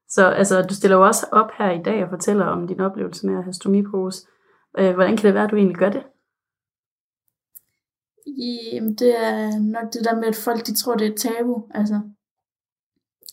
Så 0.08 0.26
altså, 0.26 0.62
du 0.62 0.74
stiller 0.74 0.96
jo 0.96 1.06
også 1.06 1.26
op 1.32 1.50
her 1.58 1.70
i 1.70 1.82
dag 1.82 2.04
og 2.04 2.10
fortæller 2.10 2.44
om 2.44 2.66
din 2.66 2.80
oplevelse 2.80 3.26
med 3.26 3.36
at 3.36 3.44
have 3.44 3.52
stomipose. 3.52 4.26
Øh, 4.78 4.94
hvordan 4.94 5.16
kan 5.16 5.26
det 5.26 5.34
være, 5.34 5.44
at 5.44 5.50
du 5.50 5.56
egentlig 5.56 5.76
gør 5.76 5.90
det? 5.90 6.02
Jamen, 8.72 8.94
det 8.94 9.24
er 9.24 9.58
nok 9.58 9.92
det 9.92 10.04
der 10.04 10.14
med, 10.14 10.24
at 10.24 10.36
folk 10.36 10.66
de 10.66 10.74
tror, 10.74 10.94
det 10.96 11.06
er 11.06 11.12
et 11.12 11.18
tabu. 11.18 11.68
Altså. 11.74 12.00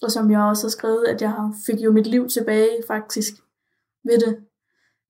Og 0.04 0.12
som 0.12 0.32
jeg 0.32 0.40
også 0.42 0.66
har 0.68 0.70
skrevet, 0.70 1.06
at 1.08 1.22
jeg 1.22 1.32
har- 1.32 1.56
fik 1.66 1.80
jo 1.84 1.92
mit 1.92 2.08
liv 2.08 2.28
tilbage 2.28 2.84
faktisk 2.88 3.34
ved 4.04 4.18
det. 4.26 4.46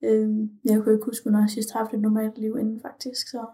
Øhm, 0.04 0.50
jeg 0.66 0.82
kunne 0.84 0.94
ikke 0.94 1.06
huske, 1.06 1.32
når 1.32 1.40
jeg 1.40 1.50
sidst 1.50 1.72
har 1.72 1.80
haft 1.80 1.94
et 1.94 2.02
normalt 2.02 2.38
liv 2.38 2.58
inden 2.60 2.82
faktisk. 2.82 3.28
Så, 3.28 3.46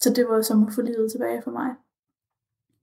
så 0.00 0.12
det 0.16 0.28
var 0.28 0.42
som 0.42 0.66
at 0.66 0.72
få 0.74 0.82
livet 0.82 1.10
tilbage 1.12 1.42
for 1.42 1.50
mig. 1.50 1.74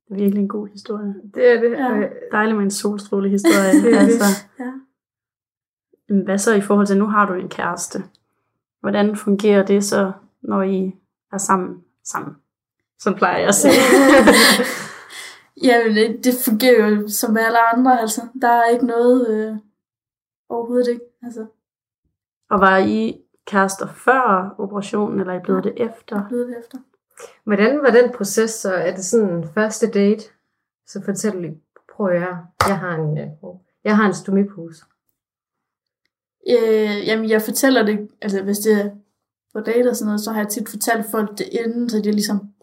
Det 0.08 0.12
er 0.12 0.16
virkelig 0.24 0.42
en 0.42 0.48
god 0.50 0.68
historie. 0.68 1.14
Det 1.34 1.52
er 1.52 1.62
det. 1.62 1.72
Ja. 1.72 1.96
Ja. 1.96 2.10
Dejlig 2.32 2.56
med 2.56 2.64
en 2.64 2.72
solstråle 2.72 3.30
historie. 3.30 3.74
Det 3.84 3.94
er 3.94 4.00
det. 4.00 4.06
altså, 4.06 4.26
Ja. 4.60 4.72
Hvad 6.24 6.38
så 6.38 6.54
i 6.54 6.62
forhold 6.62 6.88
til, 6.88 6.98
nu 6.98 7.06
har 7.06 7.26
du 7.26 7.34
en 7.34 7.50
kæreste? 7.50 8.00
Hvordan 8.82 9.16
fungerer 9.16 9.66
det 9.66 9.84
så, 9.84 10.12
når 10.42 10.62
I 10.62 10.96
er 11.34 11.38
sammen? 11.38 11.84
sammen? 12.04 12.36
Så 13.00 13.16
plejer 13.16 13.38
jeg 13.38 13.48
at 13.48 13.56
sige. 13.56 13.74
Jamen, 15.66 15.96
det, 15.96 16.24
det 16.24 16.34
fungerer 16.46 16.88
jo 16.88 17.08
som 17.08 17.38
alle 17.38 17.60
andre, 17.74 18.02
altså. 18.02 18.22
Der 18.42 18.48
er 18.48 18.70
ikke 18.70 18.86
noget 18.86 19.30
øh, 19.30 19.58
overhovedet 20.50 20.88
ikke. 20.88 21.02
Altså, 21.24 21.46
og 22.50 22.60
var 22.60 22.78
I 22.78 23.22
kærester 23.48 23.88
før 23.88 24.56
operationen, 24.58 25.20
eller 25.20 25.34
er 25.34 25.40
I 25.40 25.44
blevet 25.44 25.64
det 25.64 25.74
jeg 25.78 25.86
er 25.86 25.90
efter? 25.90 26.28
blevet 26.28 26.48
det 26.48 26.58
efter. 26.60 26.78
Hvordan 27.44 27.82
var 27.82 27.90
den 27.90 28.12
proces 28.12 28.52
så? 28.52 28.74
Er 28.74 28.96
det 28.96 29.06
sådan 29.06 29.30
en 29.30 29.48
første 29.54 29.92
date? 29.92 30.24
Så 30.88 31.02
fortæl 31.06 31.42
lige, 31.42 31.62
prøv 31.96 32.08
at 32.08 32.20
høre, 32.20 32.46
jeg 32.68 32.80
har 32.80 32.96
en, 32.96 33.18
øh, 33.18 33.28
jeg 33.84 33.98
har 33.98 34.08
en 34.08 34.14
stomipose. 34.14 34.86
Øh, 36.50 37.08
jamen, 37.08 37.30
jeg 37.30 37.42
fortæller 37.42 37.86
det, 37.86 38.10
altså 38.22 38.44
hvis 38.44 38.60
det 38.60 38.74
er 38.74 38.90
på 39.54 39.60
date 39.60 39.90
og 39.90 39.96
sådan 39.96 40.08
noget, 40.08 40.22
så 40.22 40.32
har 40.32 40.42
jeg 40.42 40.50
tit 40.50 40.70
fortalt 40.70 41.06
folk 41.06 41.38
det 41.38 41.50
inden, 41.52 41.90
så 41.90 41.98
de 41.98 42.12
ligesom 42.12 42.54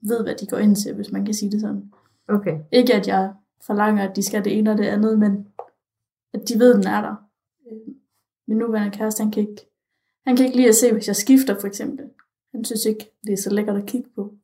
ved, 0.00 0.22
hvad 0.22 0.34
de 0.34 0.46
går 0.46 0.58
ind 0.58 0.76
til, 0.76 0.94
hvis 0.94 1.12
man 1.12 1.24
kan 1.24 1.34
sige 1.34 1.50
det 1.50 1.60
sådan. 1.60 1.92
Okay. 2.28 2.58
Ikke 2.72 2.94
at 2.94 3.08
jeg 3.08 3.32
forlanger, 3.66 4.08
at 4.08 4.16
de 4.16 4.22
skal 4.22 4.44
det 4.44 4.58
ene 4.58 4.70
og 4.70 4.78
det 4.78 4.84
andet, 4.84 5.18
men 5.18 5.48
at 6.34 6.48
de 6.48 6.58
ved, 6.58 6.74
den 6.74 6.86
er 6.86 7.00
der. 7.00 7.14
Øh, 7.70 7.94
Min 8.48 8.58
nuværende 8.58 8.96
kæreste, 8.96 9.22
han 9.22 9.32
kan 9.32 9.48
ikke, 9.48 9.66
han 10.26 10.36
kan 10.36 10.44
ikke 10.46 10.56
lide 10.56 10.68
at 10.68 10.74
se, 10.74 10.92
hvis 10.92 11.08
jeg 11.08 11.16
skifter 11.16 11.60
for 11.60 11.66
eksempel. 11.66 12.10
Han 12.54 12.64
synes 12.64 12.84
ikke, 12.84 13.10
det 13.26 13.32
er 13.32 13.36
så 13.36 13.50
lækkert 13.50 13.76
at 13.76 13.86
kigge 13.86 14.10
på. 14.14 14.34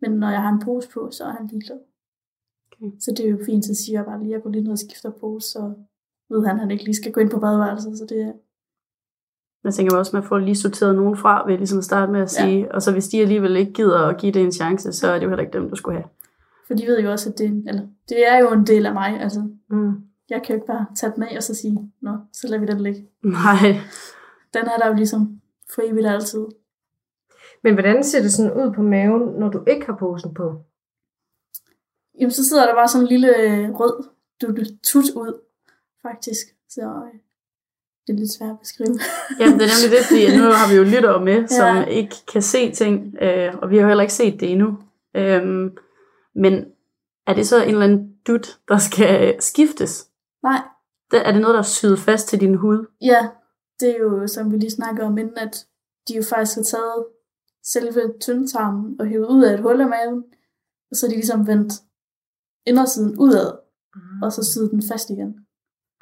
Men 0.00 0.10
når 0.10 0.30
jeg 0.30 0.42
har 0.42 0.52
en 0.52 0.60
pose 0.64 0.88
på, 0.88 1.10
så 1.10 1.24
er 1.24 1.30
han 1.30 1.46
ligeglad. 1.46 1.78
Okay. 2.66 2.96
Så 3.00 3.10
det 3.16 3.26
er 3.26 3.30
jo 3.30 3.44
fint, 3.46 3.64
så 3.64 3.74
siger 3.74 3.98
jeg 3.98 4.06
bare 4.06 4.18
lige, 4.18 4.28
at 4.28 4.32
jeg 4.32 4.42
går 4.42 4.50
lige 4.50 4.64
ned 4.64 4.72
og 4.72 4.78
skifter 4.78 5.10
pose, 5.10 5.50
så 5.50 5.74
ved 6.30 6.46
han, 6.46 6.56
at 6.56 6.60
han 6.60 6.70
ikke 6.70 6.84
lige 6.84 6.96
skal 6.96 7.12
gå 7.12 7.20
ind 7.20 7.30
på 7.30 7.40
badeværelset, 7.40 7.98
så 7.98 8.06
det 8.08 8.22
er 8.22 8.32
Jeg 9.64 9.74
tænker 9.74 9.96
også, 9.96 10.10
at 10.10 10.14
man 10.14 10.28
får 10.28 10.38
lige 10.38 10.56
sorteret 10.56 10.94
nogen 10.96 11.16
fra, 11.16 11.46
ved 11.50 11.56
ligesom 11.58 11.78
at 11.78 11.84
starte 11.84 12.12
med 12.12 12.20
at 12.20 12.30
sige, 12.30 12.58
ja. 12.60 12.74
og 12.74 12.82
så 12.82 12.92
hvis 12.92 13.08
de 13.08 13.20
alligevel 13.20 13.56
ikke 13.56 13.72
gider 13.72 13.98
at 13.98 14.16
give 14.20 14.32
det 14.32 14.42
en 14.42 14.52
chance, 14.52 14.92
så 14.92 15.08
er 15.08 15.14
det 15.18 15.24
jo 15.24 15.28
heller 15.28 15.44
ikke 15.44 15.58
dem, 15.58 15.70
du 15.70 15.76
skulle 15.76 15.98
have. 15.98 16.08
For 16.66 16.74
de 16.74 16.86
ved 16.86 17.00
jo 17.00 17.10
også, 17.10 17.30
at 17.30 17.38
det, 17.38 17.46
er 17.46 17.68
eller, 17.68 17.86
det 18.08 18.28
er 18.28 18.38
jo 18.38 18.52
en 18.52 18.66
del 18.66 18.86
af 18.86 18.92
mig. 18.94 19.20
Altså, 19.20 19.40
Mm. 19.70 19.92
jeg 20.30 20.42
kan 20.42 20.48
jo 20.48 20.54
ikke 20.54 20.66
bare 20.66 20.86
tage 20.96 21.12
den 21.14 21.22
af 21.22 21.36
og 21.36 21.42
så 21.42 21.54
sige, 21.54 21.92
nå, 22.00 22.16
så 22.32 22.48
lader 22.48 22.60
vi 22.60 22.66
den 22.66 22.80
ligge. 22.80 23.08
Nej. 23.22 23.80
Den 24.54 24.62
er 24.64 24.76
der 24.78 24.88
jo 24.88 24.94
ligesom 24.94 25.40
for 25.74 25.82
evigt 25.84 26.06
altid. 26.06 26.44
Men 27.62 27.74
hvordan 27.74 28.04
ser 28.04 28.22
det 28.22 28.32
sådan 28.32 28.52
ud 28.52 28.72
på 28.74 28.82
maven, 28.82 29.22
når 29.40 29.48
du 29.48 29.64
ikke 29.66 29.86
har 29.86 29.96
posen 29.96 30.34
på? 30.34 30.62
Jamen, 32.20 32.30
så 32.30 32.44
sidder 32.44 32.66
der 32.66 32.74
bare 32.74 32.88
sådan 32.88 33.04
en 33.04 33.08
lille 33.08 33.36
øh, 33.42 33.70
rød 33.70 34.04
du, 34.42 34.46
du, 34.46 34.62
tut 34.84 35.04
ud, 35.16 35.40
faktisk. 36.08 36.46
Så 36.68 36.80
øh, 36.80 37.14
det 38.06 38.12
er 38.14 38.18
lidt 38.18 38.32
svært 38.38 38.50
at 38.50 38.58
beskrive. 38.60 38.94
Jamen, 39.40 39.58
det 39.58 39.64
er 39.66 39.74
nemlig 39.76 39.90
det, 39.98 40.04
fordi 40.10 40.24
nu 40.38 40.42
har 40.60 40.66
vi 40.70 40.76
jo 40.80 40.84
lyttere 40.94 41.24
med, 41.24 41.48
som 41.48 41.76
Ja. 41.76 41.84
ikke 41.84 42.16
kan 42.32 42.42
se 42.42 42.72
ting, 42.72 43.14
øh, 43.22 43.54
og 43.62 43.70
vi 43.70 43.76
har 43.76 43.82
jo 43.82 43.88
heller 43.88 44.02
ikke 44.02 44.14
set 44.22 44.40
det 44.40 44.50
endnu. 44.52 44.68
Øhm, 45.16 45.76
men 46.34 46.52
er 47.26 47.34
det 47.34 47.46
så 47.48 47.62
en 47.62 47.68
eller 47.68 47.84
anden 47.84 48.14
dut, 48.26 48.58
der 48.68 48.78
skal 48.78 49.36
skiftes? 49.42 50.08
Nej, 50.42 50.60
Det, 51.10 51.26
er 51.28 51.32
det 51.32 51.40
noget, 51.40 51.54
der 51.54 51.60
er 51.60 51.72
syet 51.78 51.98
fast 51.98 52.28
til 52.28 52.40
din 52.40 52.54
hud? 52.54 52.86
ja, 53.02 53.28
det 53.80 53.88
er 53.90 53.98
jo, 53.98 54.26
som 54.26 54.52
vi 54.52 54.56
lige 54.56 54.70
snakkede 54.70 55.06
om 55.06 55.18
inden, 55.18 55.38
at 55.38 55.66
de 56.08 56.16
jo 56.16 56.22
faktisk 56.22 56.56
har 56.56 56.62
taget 56.62 57.04
selve 57.64 58.12
tyndtarmen 58.20 58.96
og 59.00 59.06
hævet 59.06 59.26
ud 59.26 59.44
af 59.44 59.54
et 59.54 59.60
hul 59.60 59.80
af 59.80 59.88
maven, 59.88 60.24
og 60.90 60.96
så 60.96 61.06
er 61.06 61.10
de 61.10 61.16
ligesom 61.16 61.46
vendt 61.46 61.72
indersiden 62.66 63.18
udad, 63.18 63.52
og 64.22 64.32
så 64.32 64.44
syet 64.44 64.70
den 64.70 64.82
fast 64.92 65.10
igen. 65.10 65.34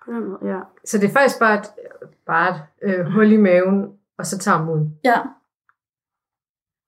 På 0.06 0.12
den 0.12 0.24
måde, 0.28 0.38
Ja. 0.54 0.60
Så 0.84 0.98
det 0.98 1.08
er 1.08 1.12
faktisk 1.12 1.38
bare 1.38 1.58
et, 1.58 1.66
bare 2.26 2.54
et 2.84 2.94
øh, 2.94 3.06
hul 3.06 3.32
i 3.32 3.36
maven, 3.36 3.92
og 4.18 4.26
så 4.26 4.38
tager 4.38 4.70
ud. 4.70 4.90
Ja. 5.04 5.20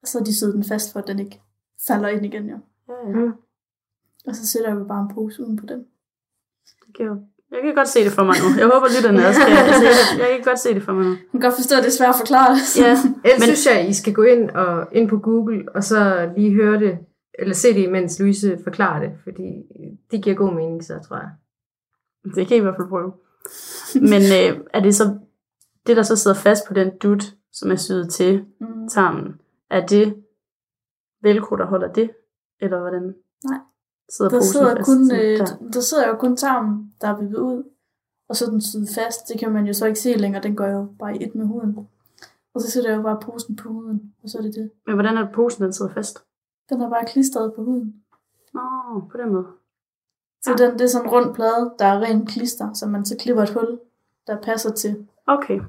Og 0.02 0.08
så 0.08 0.18
har 0.18 0.24
de 0.24 0.36
syet 0.36 0.54
den 0.54 0.64
fast, 0.64 0.92
for 0.92 1.00
at 1.00 1.06
den 1.06 1.18
ikke 1.18 1.40
falder 1.88 2.08
ind 2.08 2.24
igen, 2.26 2.48
jo. 2.50 2.58
Ja, 2.88 3.08
ja. 3.10 3.14
Mm. 3.16 3.32
Og 4.26 4.34
så 4.36 4.46
sætter 4.46 4.74
vi 4.74 4.84
bare 4.84 5.02
en 5.02 5.14
pose 5.14 5.42
uden 5.42 5.56
på 5.56 5.66
den. 5.66 5.78
Det 6.86 6.94
giver 6.96 7.08
jo 7.08 7.16
Jeg 7.50 7.58
kan 7.62 7.74
godt 7.74 7.88
se 7.88 8.04
det 8.04 8.12
for 8.12 8.24
mig 8.24 8.34
nu. 8.42 8.48
Jeg 8.60 8.66
håber, 8.74 8.86
lytterne 8.96 9.28
også 9.28 9.40
kan. 9.40 9.56
Altså, 9.56 9.84
jeg, 9.84 9.94
jeg 10.20 10.28
kan 10.36 10.44
godt 10.44 10.58
se 10.58 10.74
det 10.74 10.82
for 10.82 10.92
mig 10.92 11.04
nu. 11.04 11.10
Jeg 11.10 11.18
kan 11.32 11.40
godt 11.40 11.54
forstå, 11.54 11.76
at 11.76 11.82
det 11.84 11.88
er 11.88 11.96
svært 12.00 12.14
at 12.14 12.20
forklare. 12.24 12.52
Ja, 12.78 12.92
Ellers 13.24 13.40
Men- 13.40 13.42
synes 13.42 13.66
jeg, 13.66 13.88
I 13.88 13.92
skal 13.94 14.12
gå 14.14 14.22
ind 14.22 14.50
og 14.50 14.88
ind 14.92 15.08
på 15.08 15.18
Google, 15.18 15.64
og 15.74 15.84
så 15.84 16.30
lige 16.36 16.52
høre 16.54 16.80
det, 16.80 16.98
eller 17.38 17.54
se 17.54 17.74
det, 17.74 17.90
mens 17.92 18.18
Louise 18.20 18.58
forklarer 18.64 19.00
det, 19.00 19.12
fordi 19.24 19.48
det 20.10 20.22
giver 20.24 20.36
god 20.36 20.52
mening, 20.54 20.84
så 20.84 20.98
tror 21.08 21.16
jeg. 21.16 21.30
Det 22.34 22.46
kan 22.46 22.56
I 22.56 22.58
i 22.58 22.62
hvert 22.62 22.76
fald 22.76 22.88
prøve. 22.88 23.12
Men 23.94 24.22
øh, 24.22 24.64
er 24.74 24.80
det 24.80 24.94
så, 24.94 25.18
det 25.86 25.96
der 25.96 26.02
så 26.02 26.16
sidder 26.16 26.36
fast 26.36 26.66
på 26.68 26.74
den 26.74 26.98
dut, 26.98 27.34
som 27.52 27.70
er 27.70 27.76
syet 27.76 28.10
til 28.10 28.44
Mm. 28.60 28.88
tarmen, 28.88 29.40
er 29.70 29.86
det 29.86 30.22
velcro, 31.22 31.56
der 31.56 31.66
holder 31.66 31.92
det? 31.92 32.10
Eller 32.60 32.80
hvordan? 32.80 33.14
Nej. 33.44 33.58
Sidder 34.08 34.30
Der 34.30 34.40
sidder, 34.40 34.76
fast 34.76 34.86
kun, 34.86 35.10
øh, 35.12 35.38
der? 35.38 35.46
der 35.72 35.80
sidder 35.80 36.08
jo 36.08 36.14
kun 36.16 36.36
tarmen, 36.36 36.92
der 37.00 37.08
er 37.08 37.18
bygget 37.20 37.38
ud. 37.38 37.62
Og 38.28 38.36
så 38.36 38.46
den 38.50 38.60
syet 38.60 38.88
fast. 38.94 39.28
Det 39.28 39.38
kan 39.40 39.52
man 39.52 39.66
jo 39.66 39.72
så 39.72 39.86
ikke 39.86 39.98
se 40.00 40.12
længere. 40.16 40.42
Den 40.42 40.56
går 40.56 40.66
jo 40.66 40.88
bare 40.98 41.16
i 41.16 41.24
et 41.24 41.34
med 41.34 41.46
huden. 41.46 41.88
Og 42.54 42.60
så 42.60 42.70
sætter 42.70 42.90
jeg 42.90 42.96
jo 42.96 43.02
bare 43.02 43.18
posen 43.22 43.56
på 43.56 43.68
huden. 43.68 44.14
Og 44.22 44.28
så 44.28 44.38
er 44.38 44.42
det 44.42 44.54
det. 44.54 44.70
Men 44.86 44.94
hvordan 44.94 45.16
er 45.16 45.32
posen, 45.32 45.64
den 45.64 45.72
sidder 45.72 45.92
fast? 45.92 46.24
Den 46.70 46.80
er 46.80 46.90
bare 46.90 47.04
klistret 47.06 47.52
på 47.56 47.64
huden. 47.64 47.94
Nå, 48.54 48.60
på 49.10 49.16
den 49.18 49.32
måde. 49.32 49.46
Så 50.42 50.54
den, 50.58 50.72
det 50.72 50.80
er 50.80 50.86
sådan 50.88 51.06
en 51.06 51.12
rund 51.12 51.34
plade, 51.34 51.74
der 51.78 51.84
er 51.84 52.00
ren 52.00 52.26
klister, 52.26 52.72
så 52.72 52.86
man 52.86 53.04
så 53.04 53.16
klipper 53.18 53.42
et 53.42 53.50
hul, 53.50 53.78
der 54.26 54.40
passer 54.42 54.72
til 54.72 55.06
Okay. 55.26 55.60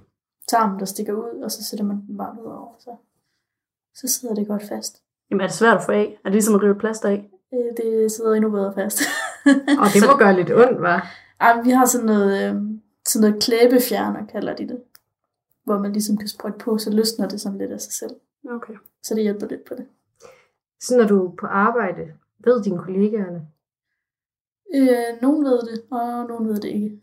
tarmen, 0.48 0.80
der 0.80 0.86
stikker 0.86 1.14
ud, 1.14 1.42
og 1.44 1.52
så 1.52 1.64
sætter 1.64 1.86
man 1.86 2.02
den 2.08 2.18
bare 2.18 2.36
ud 2.42 2.52
over. 2.52 2.76
Så, 2.80 2.96
så 3.96 4.08
sidder 4.08 4.36
det 4.36 4.48
godt 4.48 4.64
fast. 4.70 5.02
Jamen 5.32 5.42
er 5.42 5.48
det 5.48 5.56
svært 5.56 5.78
at 5.78 5.84
få 5.84 5.92
af? 5.92 6.20
Er 6.20 6.30
det 6.30 6.32
ligesom 6.34 6.56
at 6.56 6.64
rive 6.64 6.76
plaster 6.76 7.10
af? 7.10 7.30
Øh, 7.54 7.78
Det 7.78 8.12
sidder 8.12 8.34
endnu 8.34 8.50
bedre 8.52 8.74
fast. 8.74 9.00
Og 9.80 9.88
det 9.94 10.04
må 10.12 10.18
gøre 10.24 10.36
lidt 10.36 10.52
ondt, 10.52 10.82
var. 10.82 11.08
Ej, 11.40 11.62
vi 11.62 11.70
har 11.70 11.86
sådan 11.86 12.06
noget, 12.06 12.32
øh, 12.50 12.62
sådan 13.08 13.30
noget 13.30 13.44
klæbefjerner, 13.44 14.26
kalder 14.26 14.56
de 14.56 14.68
det. 14.68 14.82
Hvor 15.64 15.80
man 15.80 15.94
ligesom 15.94 16.18
kan 16.18 16.28
sprøjte 16.28 16.58
på, 16.58 16.78
så 16.78 16.90
løsner 16.92 17.28
det 17.28 17.42
sådan 17.42 17.58
lidt 17.58 17.72
af 17.72 17.82
sig 17.82 17.94
selv. 17.94 18.16
Okay. 18.52 18.74
Så 19.04 19.16
det 19.16 19.24
hjælper 19.24 19.48
lidt 19.48 19.66
på 19.66 19.74
det. 19.76 19.86
Så 20.82 20.98
når 20.98 21.08
du 21.08 21.26
er 21.28 21.32
på 21.40 21.46
arbejde, 21.48 22.02
ved 22.40 22.64
dine 22.64 22.78
kollegaerne, 22.78 23.48
Øh, 24.76 25.22
nogen 25.22 25.46
ved 25.46 25.62
det, 25.62 25.84
og 25.92 26.28
nogen 26.28 26.48
ved 26.48 26.60
det 26.60 26.70
ikke. 26.70 27.02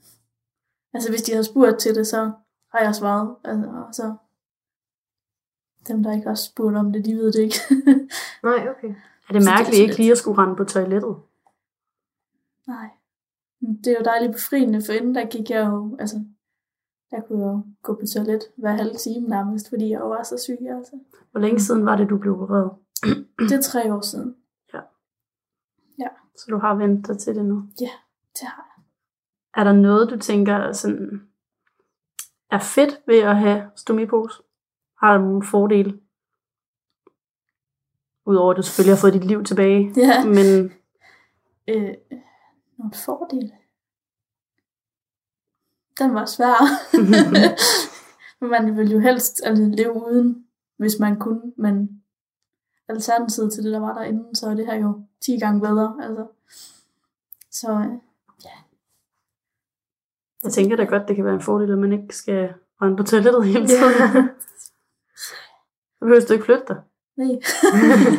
Altså 0.95 1.11
hvis 1.11 1.23
de 1.23 1.35
har 1.35 1.43
spurgt 1.43 1.79
til 1.79 1.95
det, 1.95 2.07
så 2.07 2.33
har 2.73 2.81
jeg 2.81 2.95
svaret. 2.95 3.37
Altså, 3.45 3.69
og 3.69 3.95
så 3.95 4.15
dem, 5.89 6.03
der 6.03 6.13
ikke 6.13 6.29
har 6.29 6.35
spurgt 6.35 6.77
om 6.77 6.93
det, 6.93 7.05
de 7.05 7.17
ved 7.17 7.33
det 7.33 7.43
ikke. 7.43 7.59
nej, 8.49 8.69
okay. 8.69 8.95
Er 9.29 9.33
det 9.33 9.45
mærkeligt 9.45 9.83
ikke 9.83 9.97
lige 9.97 10.13
at 10.13 10.19
skulle 10.19 10.39
rende 10.39 10.57
på 10.57 10.65
toilettet? 10.65 11.17
Nej. 12.67 12.89
Det 13.85 13.87
er 13.87 13.99
jo 13.99 14.05
dejligt 14.05 14.33
befriende, 14.33 14.83
for 14.87 14.93
inden 14.93 15.15
der 15.15 15.27
gik 15.27 15.51
jeg 15.51 15.67
jo, 15.67 15.97
altså, 16.01 16.17
der 17.11 17.21
kunne 17.21 17.45
jeg 17.45 17.53
jo 17.53 17.63
gå 17.83 17.95
på 17.95 18.07
toilet 18.15 18.43
hver 18.57 18.71
halve 18.71 18.95
time 18.95 19.29
nærmest, 19.29 19.69
fordi 19.69 19.91
jeg 19.91 20.01
jo 20.01 20.09
var 20.09 20.23
så 20.23 20.39
syg, 20.39 20.59
altså. 20.77 20.99
Hvor 21.31 21.41
længe 21.41 21.61
siden 21.61 21.87
var 21.87 21.97
det, 21.97 22.09
du 22.09 22.19
blev 22.19 22.33
opereret? 22.33 22.71
Det 23.39 23.53
er 23.53 23.63
tre 23.63 23.95
år 23.95 24.01
siden. 24.01 24.37
Så 26.37 26.47
du 26.51 26.59
har 26.59 26.75
ventet 26.75 27.09
dig 27.09 27.19
til 27.19 27.35
det 27.35 27.45
nu? 27.45 27.63
Det 27.79 27.89
har 28.43 28.67
jeg. 28.77 28.85
Er 29.61 29.65
der 29.65 29.73
noget, 29.73 30.11
du 30.11 30.19
tænker 30.19 30.73
sådan, 30.73 31.29
er 32.51 32.59
fedt 32.59 33.01
ved 33.07 33.19
at 33.19 33.37
have 33.37 33.71
stomipose? 33.77 34.43
Har 35.01 35.17
du 35.17 35.25
nogle 35.25 35.47
fordele? 35.47 36.01
Udover 38.27 38.51
at 38.51 38.57
du 38.57 38.63
selvfølgelig 38.63 38.97
har 38.97 39.01
fået 39.01 39.15
dit 39.15 39.25
liv 39.25 39.45
tilbage. 39.45 39.93
Ja. 39.97 40.25
Men 40.25 40.73
Øh, 41.69 41.95
nogle 42.79 42.93
fordele. 43.05 43.53
Den 45.99 46.15
var 46.15 46.25
svær. 46.25 46.57
men 48.41 48.51
man 48.51 48.77
ville 48.77 48.93
jo 48.93 48.99
helst 48.99 49.41
altså, 49.45 49.65
leve 49.65 49.93
uden, 49.93 50.47
hvis 50.77 50.99
man 51.01 51.19
kunne. 51.19 51.53
Men 51.59 52.03
alternativet 52.89 53.53
til 53.53 53.65
det, 53.65 53.73
der 53.73 53.81
var 53.81 53.95
derinde, 53.95 54.25
så 54.37 54.47
er 54.51 54.55
det 54.55 54.67
her 54.67 54.75
jo 54.75 55.01
10 55.25 55.39
gange 55.39 55.61
bedre. 55.61 55.97
Altså. 56.03 56.27
Så 57.51 57.71
øh, 57.73 57.87
jeg 60.45 60.53
tænker 60.53 60.77
da 60.77 60.85
godt, 60.85 61.09
det 61.09 61.17
kan 61.17 61.25
være 61.25 61.35
en 61.35 61.41
fordel, 61.41 61.73
at 61.73 61.79
man 61.79 61.93
ikke 61.93 62.17
skal 62.17 62.53
rende 62.83 62.97
på 62.97 63.03
toilettet 63.03 63.45
hele 63.47 63.67
tiden. 63.67 64.29
Så 65.17 66.01
behøver 66.01 66.21
du 66.29 66.33
ikke 66.33 66.45
flytte 66.45 66.65
dig. 66.69 66.77
nej. 67.17 67.29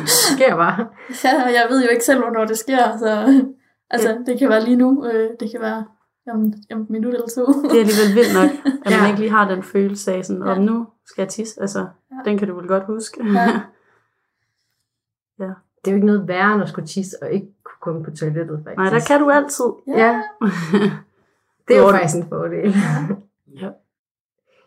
Det 0.00 0.08
sker 0.08 0.56
bare. 0.56 0.88
ja, 1.24 1.44
og 1.44 1.52
jeg 1.52 1.66
ved 1.70 1.82
jo 1.82 1.88
ikke 1.88 2.04
selv, 2.04 2.20
hvornår 2.20 2.44
det 2.44 2.58
sker. 2.58 2.98
Så, 2.98 3.42
altså, 3.90 4.22
det 4.26 4.38
kan 4.38 4.48
være 4.48 4.64
lige 4.64 4.76
nu. 4.76 5.06
Øh, 5.06 5.30
det 5.40 5.50
kan 5.50 5.60
være 5.60 5.84
om, 6.32 6.52
om 6.72 6.80
et 6.82 6.90
minut 6.90 7.14
eller 7.14 7.28
to. 7.28 7.46
Det 7.46 7.76
er 7.76 7.80
alligevel 7.84 8.14
vildt 8.14 8.34
nok, 8.34 8.50
at 8.84 8.90
man 8.92 9.00
Ja. 9.00 9.06
ikke 9.08 9.20
lige 9.20 9.30
har 9.30 9.48
den 9.48 9.62
følelse 9.62 10.12
af, 10.12 10.24
sådan, 10.24 10.42
Ja. 10.42 10.52
om 10.52 10.62
nu 10.62 10.86
skal 11.06 11.22
jeg 11.22 11.28
tisse. 11.28 11.60
Altså, 11.60 11.78
Ja. 12.10 12.30
den 12.30 12.38
kan 12.38 12.48
du 12.48 12.54
vel 12.56 12.68
godt 12.68 12.84
huske. 12.84 13.32
Ja. 13.32 13.60
Det 15.84 15.90
er 15.90 15.90
jo 15.90 15.94
ikke 15.94 16.06
noget 16.06 16.28
værre, 16.28 16.54
end 16.54 16.62
at 16.62 16.68
skulle 16.68 16.88
tisse 16.88 17.22
og 17.22 17.32
ikke 17.32 17.52
kunne 17.62 17.80
komme 17.80 18.04
på 18.04 18.10
toilettet, 18.10 18.60
faktisk. 18.64 18.76
Nej, 18.76 18.90
der 18.90 19.00
kan 19.08 19.20
du 19.20 19.30
altid. 19.30 19.64
Ja, 19.86 20.22
det 21.68 21.76
er 21.76 21.80
jo 21.80 21.90
faktisk 21.90 22.16
en 22.16 22.28
fordel. 22.28 22.74
Ja. 23.60 23.70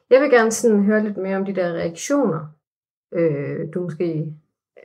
Jeg 0.10 0.22
vil 0.22 0.30
gerne 0.30 0.52
sådan 0.52 0.84
høre 0.84 1.04
lidt 1.04 1.18
mere 1.18 1.38
om 1.38 1.46
de 1.46 1.56
der 1.56 1.74
reaktioner, 1.74 2.48
øh, 3.12 3.74
du 3.74 3.82
måske 3.82 4.34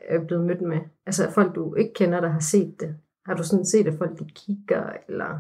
er 0.09 0.25
blevet 0.25 0.45
mødt 0.45 0.61
med. 0.61 0.81
Altså 1.07 1.31
folk, 1.31 1.55
du 1.55 1.75
ikke 1.75 1.95
kender, 1.95 2.21
der 2.21 2.29
har 2.29 2.41
set 2.41 2.81
det. 2.81 2.97
Har 3.27 3.35
du 3.35 3.43
sådan 3.43 3.67
set, 3.67 3.87
at 3.87 3.99
folk 3.99 4.19
de 4.19 4.25
kigger, 4.35 4.93
eller... 5.09 5.39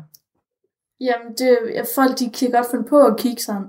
Jamen, 1.01 1.33
det, 1.33 1.59
ja, 1.75 1.83
folk 1.95 2.19
de 2.19 2.31
kan 2.31 2.51
godt 2.51 2.67
finde 2.71 2.85
på 2.85 3.07
at 3.07 3.17
kigge 3.17 3.43
sådan. 3.43 3.67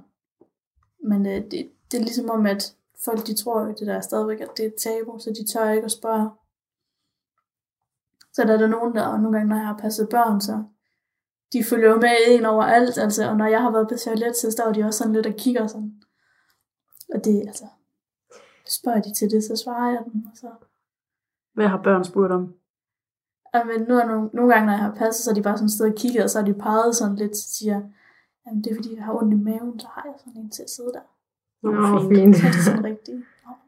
Men 1.04 1.26
øh, 1.26 1.52
det, 1.52 1.70
det 1.92 1.98
er 1.98 2.02
ligesom 2.02 2.30
om, 2.30 2.46
at 2.46 2.74
folk 3.06 3.28
de 3.28 3.36
tror 3.36 3.62
jo, 3.62 3.68
det 3.68 3.88
der 3.88 4.00
stadigvæk, 4.00 4.42
at 4.42 4.50
det 4.58 4.64
er 4.64 4.68
et 4.68 4.76
tabu, 4.76 5.20
så 5.20 5.30
de 5.30 5.54
tør 5.54 5.72
ikke 5.72 5.86
at 5.86 5.92
spørge. 5.92 6.30
Så 8.38 8.44
der 8.44 8.54
er 8.54 8.58
der 8.58 8.68
nogen, 8.68 8.96
der, 8.96 9.08
og 9.08 9.20
nogle 9.20 9.38
gange, 9.38 9.50
når 9.50 9.56
jeg 9.56 9.66
har 9.66 9.78
passet 9.78 10.10
børn, 10.10 10.42
så 10.42 10.64
de 11.54 11.64
følger 11.64 11.90
jo 11.90 11.96
med 11.96 12.16
en 12.28 12.46
over 12.46 12.64
alt, 12.64 12.98
altså, 12.98 13.30
og 13.30 13.38
når 13.38 13.46
jeg 13.46 13.62
har 13.62 13.72
været 13.72 13.88
på 13.88 13.98
toilet, 13.98 14.36
så 14.36 14.52
står 14.52 14.74
de 14.74 14.84
også 14.84 14.98
sådan 14.98 15.14
lidt 15.14 15.26
og 15.26 15.34
kigger 15.34 15.68
sådan. 15.68 15.92
Og 17.14 17.26
det, 17.26 17.44
altså, 17.48 17.66
spørger 18.68 19.02
de 19.02 19.14
til 19.14 19.32
det, 19.32 19.44
så 19.44 19.56
svarer 19.56 19.90
jeg 19.92 20.02
dem, 20.06 20.26
og 20.26 20.38
så 20.38 20.50
Hvad 21.54 21.68
har 21.68 21.82
børn 21.84 22.04
spurgt 22.04 22.32
om? 22.32 22.54
Ja, 23.54 23.64
men 23.64 23.82
nu 23.88 23.94
er 24.00 24.06
nogle, 24.06 24.30
nogle 24.34 24.54
gange, 24.54 24.66
når 24.66 24.74
jeg 24.74 24.82
har 24.82 24.96
passet, 24.96 25.24
så 25.24 25.30
er 25.32 25.36
de 25.36 25.42
bare 25.42 25.58
sådan 25.58 25.70
stået 25.70 25.92
og 25.92 25.98
kigget, 25.98 26.24
og 26.24 26.30
så 26.30 26.40
har 26.40 26.46
de 26.46 26.54
peget 26.54 26.96
sådan 26.96 27.16
lidt, 27.16 27.38
så 27.38 27.50
siger 27.58 27.82
jamen 28.46 28.64
det 28.64 28.72
er 28.72 28.76
fordi, 28.76 28.96
jeg 28.96 29.04
har 29.04 29.14
ondt 29.14 29.34
i 29.34 29.38
maven, 29.38 29.80
så 29.80 29.88
har 29.88 30.04
jeg 30.06 30.14
sådan 30.18 30.42
en 30.42 30.50
til 30.50 30.64
at 30.64 30.70
sidde 30.70 30.92
der. 30.94 31.06
Nå, 31.64 31.72
Nå, 31.72 32.00
fint. 32.00 32.18
fint. 32.18 32.36
Så 32.38 32.48
er 32.48 32.52
det 32.52 32.64
sådan 32.64 32.84
rigtigt. 32.84 33.18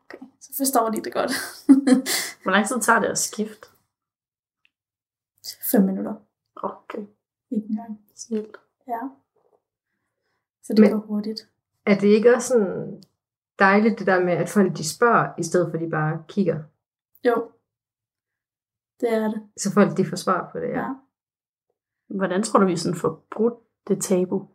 Okay, 0.06 0.26
så 0.42 0.50
forstår 0.58 0.90
de 0.90 1.02
det 1.02 1.14
godt. 1.14 1.32
Hvor 2.44 2.52
lang 2.52 2.68
tid 2.68 2.80
tager 2.80 3.00
det 3.00 3.08
at 3.08 3.18
skifte? 3.18 3.68
Fem 5.72 5.82
minutter. 5.84 6.16
Okay, 6.56 7.06
Ikke 7.52 7.68
engang. 7.70 8.00
snilt. 8.16 8.58
Ja. 8.88 9.00
Så 10.64 10.74
det 10.74 10.80
Men- 10.80 10.92
går 10.92 11.00
hurtigt. 11.00 11.50
Er 11.86 12.00
det 12.00 12.08
ikke 12.08 12.36
også 12.36 12.48
sådan 12.48 13.04
dejligt, 13.60 14.00
det 14.00 14.08
der 14.08 14.24
med, 14.24 14.34
at 14.34 14.50
folk 14.50 14.78
de 14.78 14.90
spørger, 14.96 15.34
i 15.38 15.44
stedet 15.44 15.68
for 15.72 15.78
at 15.78 15.82
de 15.86 15.90
bare 15.90 16.24
kigger? 16.28 16.64
Jo. 17.26 17.52
Det 19.00 19.14
er 19.14 19.28
det. 19.28 19.50
Så 19.58 19.74
folk 19.74 19.98
de 19.98 20.06
får 20.06 20.16
svar 20.16 20.50
på 20.52 20.60
det, 20.60 20.68
ja. 20.70 20.80
Ja. 20.80 20.94
Hvordan 22.08 22.44
tror 22.44 22.60
du, 22.60 22.66
vi 22.66 22.78
sådan 22.78 22.98
får 23.00 23.26
brudt 23.32 23.54
det 23.88 24.02
tabu? 24.04 24.48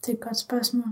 Det 0.00 0.08
er 0.08 0.12
et 0.16 0.20
godt 0.22 0.36
spørgsmål. 0.36 0.84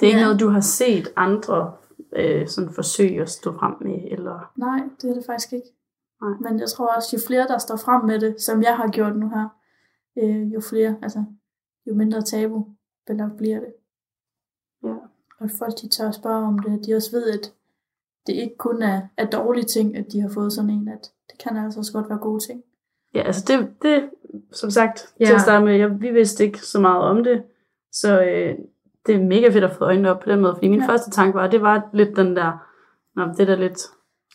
Det 0.00 0.02
er 0.02 0.06
ikke 0.06 0.18
Ja. 0.18 0.24
noget, 0.24 0.40
du 0.40 0.48
har 0.48 0.60
set 0.60 1.12
andre 1.16 1.76
øh, 2.18 2.48
sådan 2.48 2.72
forsøge 2.72 3.22
at 3.22 3.28
stå 3.28 3.52
frem 3.52 3.74
med, 3.80 3.98
eller... 4.10 4.52
Nej, 4.56 4.80
det 5.02 5.10
er 5.10 5.14
det 5.14 5.24
faktisk 5.26 5.52
ikke. 5.52 5.68
Nej. 6.22 6.30
Men 6.40 6.60
jeg 6.60 6.68
tror 6.68 6.94
også, 6.96 7.16
jo 7.16 7.20
flere, 7.26 7.48
der 7.48 7.58
står 7.58 7.76
frem 7.76 8.04
med 8.04 8.20
det, 8.20 8.40
som 8.40 8.62
jeg 8.62 8.76
har 8.76 8.88
gjort 8.88 9.16
nu 9.16 9.28
her, 9.28 9.48
øh, 10.18 10.52
jo 10.54 10.60
flere, 10.60 10.96
altså, 11.02 11.24
jo 11.86 11.94
mindre 11.94 12.22
tabu 12.22 12.66
belagt 13.06 13.36
bliver 13.36 13.60
det. 13.60 13.72
Ja. 14.84 14.94
Og 15.40 15.50
folk, 15.58 15.72
de 15.82 15.88
tør 15.88 16.10
spørge 16.10 16.46
om 16.46 16.58
det, 16.58 16.86
de 16.86 16.94
også 16.94 17.10
ved, 17.10 17.30
at 17.30 17.54
det 18.26 18.32
ikke 18.32 18.56
kun 18.58 18.82
er, 18.82 19.00
er 19.16 19.26
dårlige 19.26 19.64
ting, 19.64 19.96
at 19.96 20.12
de 20.12 20.20
har 20.20 20.28
fået 20.28 20.52
sådan 20.52 20.70
en, 20.70 20.88
at 20.88 21.12
det 21.30 21.38
kan 21.38 21.56
altså 21.56 21.80
også 21.80 21.92
godt 21.92 22.08
være 22.08 22.18
gode 22.18 22.44
ting. 22.44 22.62
Ja, 23.14 23.22
altså 23.22 23.44
det, 23.48 23.82
det 23.82 24.10
som 24.52 24.70
sagt. 24.70 25.14
Ja. 25.20 25.24
til 25.24 25.34
at 25.34 25.40
starte 25.40 25.64
med, 25.64 25.74
jeg, 25.76 26.00
vi 26.00 26.10
vidste 26.10 26.44
ikke 26.44 26.58
så 26.58 26.80
meget 26.80 27.02
om 27.02 27.24
det, 27.24 27.42
så 27.92 28.22
øh, 28.22 28.58
det 29.08 29.16
er 29.16 29.24
mega 29.24 29.48
fedt 29.52 29.64
at 29.64 29.76
få 29.76 29.84
øjnene 29.84 30.10
op 30.10 30.20
på 30.20 30.30
den 30.30 30.40
måde, 30.40 30.54
fordi 30.54 30.68
min 30.68 30.78
Ja. 30.80 30.84
ja. 30.84 30.90
første 30.92 31.10
tanke 31.10 31.34
var, 31.34 31.44
at 31.44 31.52
det 31.52 31.62
var 31.62 31.88
lidt 31.92 32.16
den 32.16 32.36
der, 32.36 32.64
Nå, 33.16 33.24
det 33.24 33.40
er 33.40 33.44
da 33.46 33.54
lidt, 33.54 33.78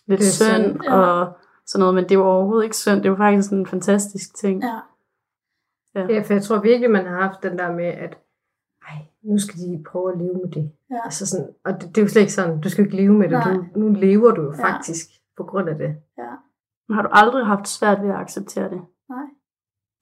lidt 0.07 0.19
Det 0.19 0.27
er 0.27 0.31
synd, 0.31 0.63
synd, 0.73 0.83
ja. 0.83 0.93
og 0.95 1.37
sådan 1.65 1.79
noget, 1.79 1.95
men 1.95 2.09
det 2.09 2.17
var 2.19 2.23
overhovedet 2.23 2.63
ikke 2.63 2.77
synd, 2.77 3.03
det 3.03 3.11
var 3.11 3.17
faktisk 3.17 3.49
sådan 3.49 3.59
en 3.59 3.65
fantastisk 3.67 4.35
ting. 4.35 4.63
Ja, 4.63 4.79
Ja, 5.95 6.21
for 6.21 6.33
jeg 6.33 6.43
tror 6.43 6.59
virkelig, 6.59 6.91
man 6.91 7.05
har 7.05 7.21
haft 7.21 7.43
den 7.43 7.57
der 7.57 7.71
med, 7.71 7.85
at 7.85 8.17
ej, 8.89 8.97
nu 9.23 9.37
skal 9.37 9.59
de 9.59 9.83
prøve 9.91 10.11
at 10.11 10.17
leve 10.17 10.33
med 10.33 10.51
det. 10.51 10.71
ja. 10.89 10.99
Altså 11.05 11.25
sådan, 11.27 11.47
og 11.65 11.73
det, 11.73 11.81
det 11.89 11.97
er 11.97 12.01
jo 12.01 12.07
slet 12.07 12.21
ikke 12.21 12.33
sådan, 12.33 12.61
du 12.61 12.69
skal 12.69 12.83
ikke 12.85 12.95
leve 12.97 13.13
med 13.13 13.29
det. 13.29 13.31
Nej. 13.31 13.53
Du, 13.53 13.79
nu 13.79 13.89
lever 13.89 14.31
du 14.31 14.41
jo 14.41 14.53
Ja. 14.57 14.63
faktisk 14.73 15.05
på 15.37 15.43
grund 15.43 15.69
af 15.69 15.75
det. 15.77 15.95
ja. 16.17 16.31
Men 16.87 16.95
har 16.95 17.01
du 17.01 17.09
aldrig 17.11 17.45
haft 17.45 17.67
svært 17.67 18.01
ved 18.03 18.09
at 18.09 18.15
acceptere 18.15 18.69
det? 18.69 18.81
Nej, 19.09 19.25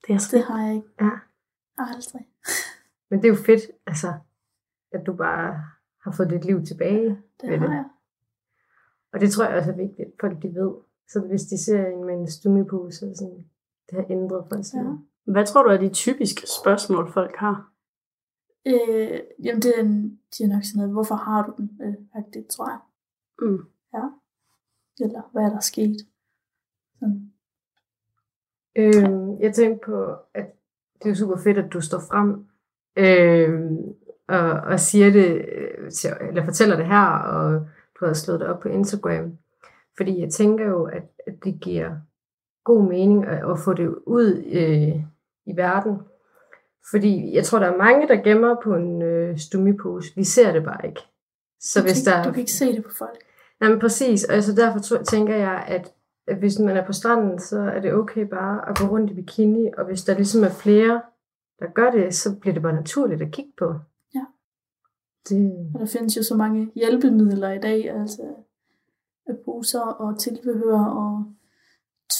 Det 0.06 0.14
er 0.14 0.28
det 0.30 0.44
har 0.44 0.62
jeg 0.66 0.74
ikke. 0.74 0.88
Ja. 1.00 1.10
Aldrig. 1.78 2.26
Men 3.10 3.18
det 3.22 3.24
er 3.24 3.28
jo 3.36 3.42
fedt, 3.46 3.60
altså, 3.86 4.12
at 4.94 5.06
du 5.06 5.12
bare 5.12 5.64
har 6.04 6.12
fået 6.16 6.30
dit 6.30 6.44
liv 6.44 6.64
tilbage. 6.64 7.08
Det 7.40 7.50
Ved 7.50 7.58
har 7.58 7.66
det. 7.66 7.72
jeg. 7.74 7.84
Og 9.12 9.20
det 9.20 9.30
tror 9.30 9.44
jeg 9.44 9.56
også 9.58 9.72
er 9.72 9.76
vigtigt, 9.76 10.00
at 10.08 10.12
folk 10.20 10.42
de 10.42 10.48
ved. 10.54 10.72
Så 11.08 11.20
hvis 11.20 11.42
de 11.42 11.64
ser 11.64 11.86
en 11.86 12.04
med 12.04 12.14
en 12.14 12.30
stummipose, 12.30 12.98
så 12.98 13.14
sådan, 13.18 13.44
det 13.90 13.98
har 13.98 14.06
ændret 14.10 14.46
folks 14.52 14.74
Ja. 14.74 14.82
liv. 14.82 14.98
Hvad 15.24 15.46
tror 15.46 15.62
du 15.62 15.68
er 15.68 15.76
de 15.76 15.88
typiske 15.88 16.42
spørgsmål, 16.62 17.12
folk 17.12 17.36
har? 17.36 17.72
Øh, 18.66 19.20
jamen, 19.44 19.62
det 19.62 19.72
er, 19.78 19.82
en, 19.82 20.20
de 20.38 20.44
er 20.44 20.48
nok 20.48 20.64
sådan 20.64 20.76
noget, 20.78 20.92
hvorfor 20.92 21.14
har 21.14 21.46
du 21.46 21.54
den? 21.56 21.78
Øh, 21.82 21.94
faktisk, 22.16 22.48
tror 22.48 22.68
jeg. 22.70 22.78
Mm. 23.42 23.58
Ja. 23.94 24.04
Eller 25.04 25.22
hvad 25.32 25.42
er 25.42 25.48
der 25.50 25.60
sket? 25.60 25.96
Sådan. 27.00 27.32
Øhm, 28.76 29.40
jeg 29.40 29.54
tænkte 29.54 29.86
på, 29.86 30.16
at 30.34 30.46
det 31.02 31.10
er 31.10 31.14
super 31.14 31.36
fedt, 31.36 31.58
at 31.58 31.72
du 31.72 31.80
står 31.80 31.98
frem 31.98 32.28
øhm, 32.96 33.94
og, 34.28 34.50
og 34.50 34.80
siger 34.80 35.10
det, 35.10 35.44
eller 36.28 36.44
fortæller 36.44 36.76
det 36.76 36.86
her, 36.86 37.06
og 37.06 37.66
du 38.00 38.06
har 38.06 38.12
slået 38.12 38.40
det 38.40 38.48
op 38.48 38.60
på 38.60 38.68
Instagram. 38.68 39.38
Fordi 39.96 40.20
jeg 40.20 40.30
tænker 40.30 40.64
jo, 40.68 40.84
at, 40.84 41.02
at 41.26 41.34
det 41.44 41.58
giver 41.60 41.90
god 42.64 42.88
mening 42.88 43.26
at, 43.26 43.50
at 43.50 43.58
få 43.58 43.74
det 43.74 43.94
ud 44.06 44.44
øh, 44.52 45.02
i 45.46 45.56
verden. 45.56 45.98
Fordi 46.90 47.34
jeg 47.34 47.44
tror, 47.44 47.58
der 47.58 47.66
er 47.72 47.76
mange, 47.76 48.08
der 48.08 48.22
gemmer 48.22 48.56
på 48.64 48.74
en 48.74 49.02
øh, 49.02 49.38
stumipose. 49.38 50.08
Vi 50.16 50.24
ser 50.24 50.52
det 50.52 50.64
bare 50.64 50.86
ikke. 50.86 51.00
Så 51.60 51.80
du, 51.80 51.84
hvis 51.86 52.02
der... 52.02 52.18
ikke- 52.18 52.28
du 52.28 52.32
kan 52.32 52.40
ikke 52.40 52.52
se 52.52 52.76
det 52.76 52.84
på 52.84 52.90
folk. 52.98 53.18
Jamen 53.62 53.80
præcis, 53.80 54.24
og 54.24 54.34
altså 54.34 54.54
derfor 54.54 54.78
tror, 54.78 54.96
tænker 55.02 55.36
jeg, 55.36 55.64
at, 55.68 55.92
at 56.26 56.36
hvis 56.36 56.58
man 56.58 56.76
er 56.76 56.86
på 56.86 56.92
stranden, 56.92 57.38
så 57.38 57.58
er 57.60 57.80
det 57.80 57.92
okay 57.94 58.20
bare 58.22 58.68
at 58.68 58.78
gå 58.78 58.84
rundt 58.86 59.10
i 59.10 59.14
bikini, 59.14 59.70
og 59.78 59.84
hvis 59.84 60.04
der 60.04 60.14
ligesom 60.14 60.44
er 60.44 60.48
flere, 60.50 61.02
der 61.60 61.66
gør 61.74 61.90
det, 61.90 62.14
så 62.14 62.36
bliver 62.40 62.54
det 62.54 62.62
bare 62.62 62.72
naturligt 62.74 63.22
at 63.22 63.30
kigge 63.32 63.52
på. 63.58 63.74
Det, 65.28 65.70
Og 65.74 65.80
der 65.80 65.86
findes 65.86 66.16
jo 66.16 66.22
så 66.22 66.36
mange 66.36 66.70
hjælpemidler 66.74 67.50
i 67.52 67.58
dag, 67.58 67.90
altså 67.90 68.22
poser 69.44 69.80
og 69.80 70.18
tilbehør 70.18 70.78
og 70.84 71.24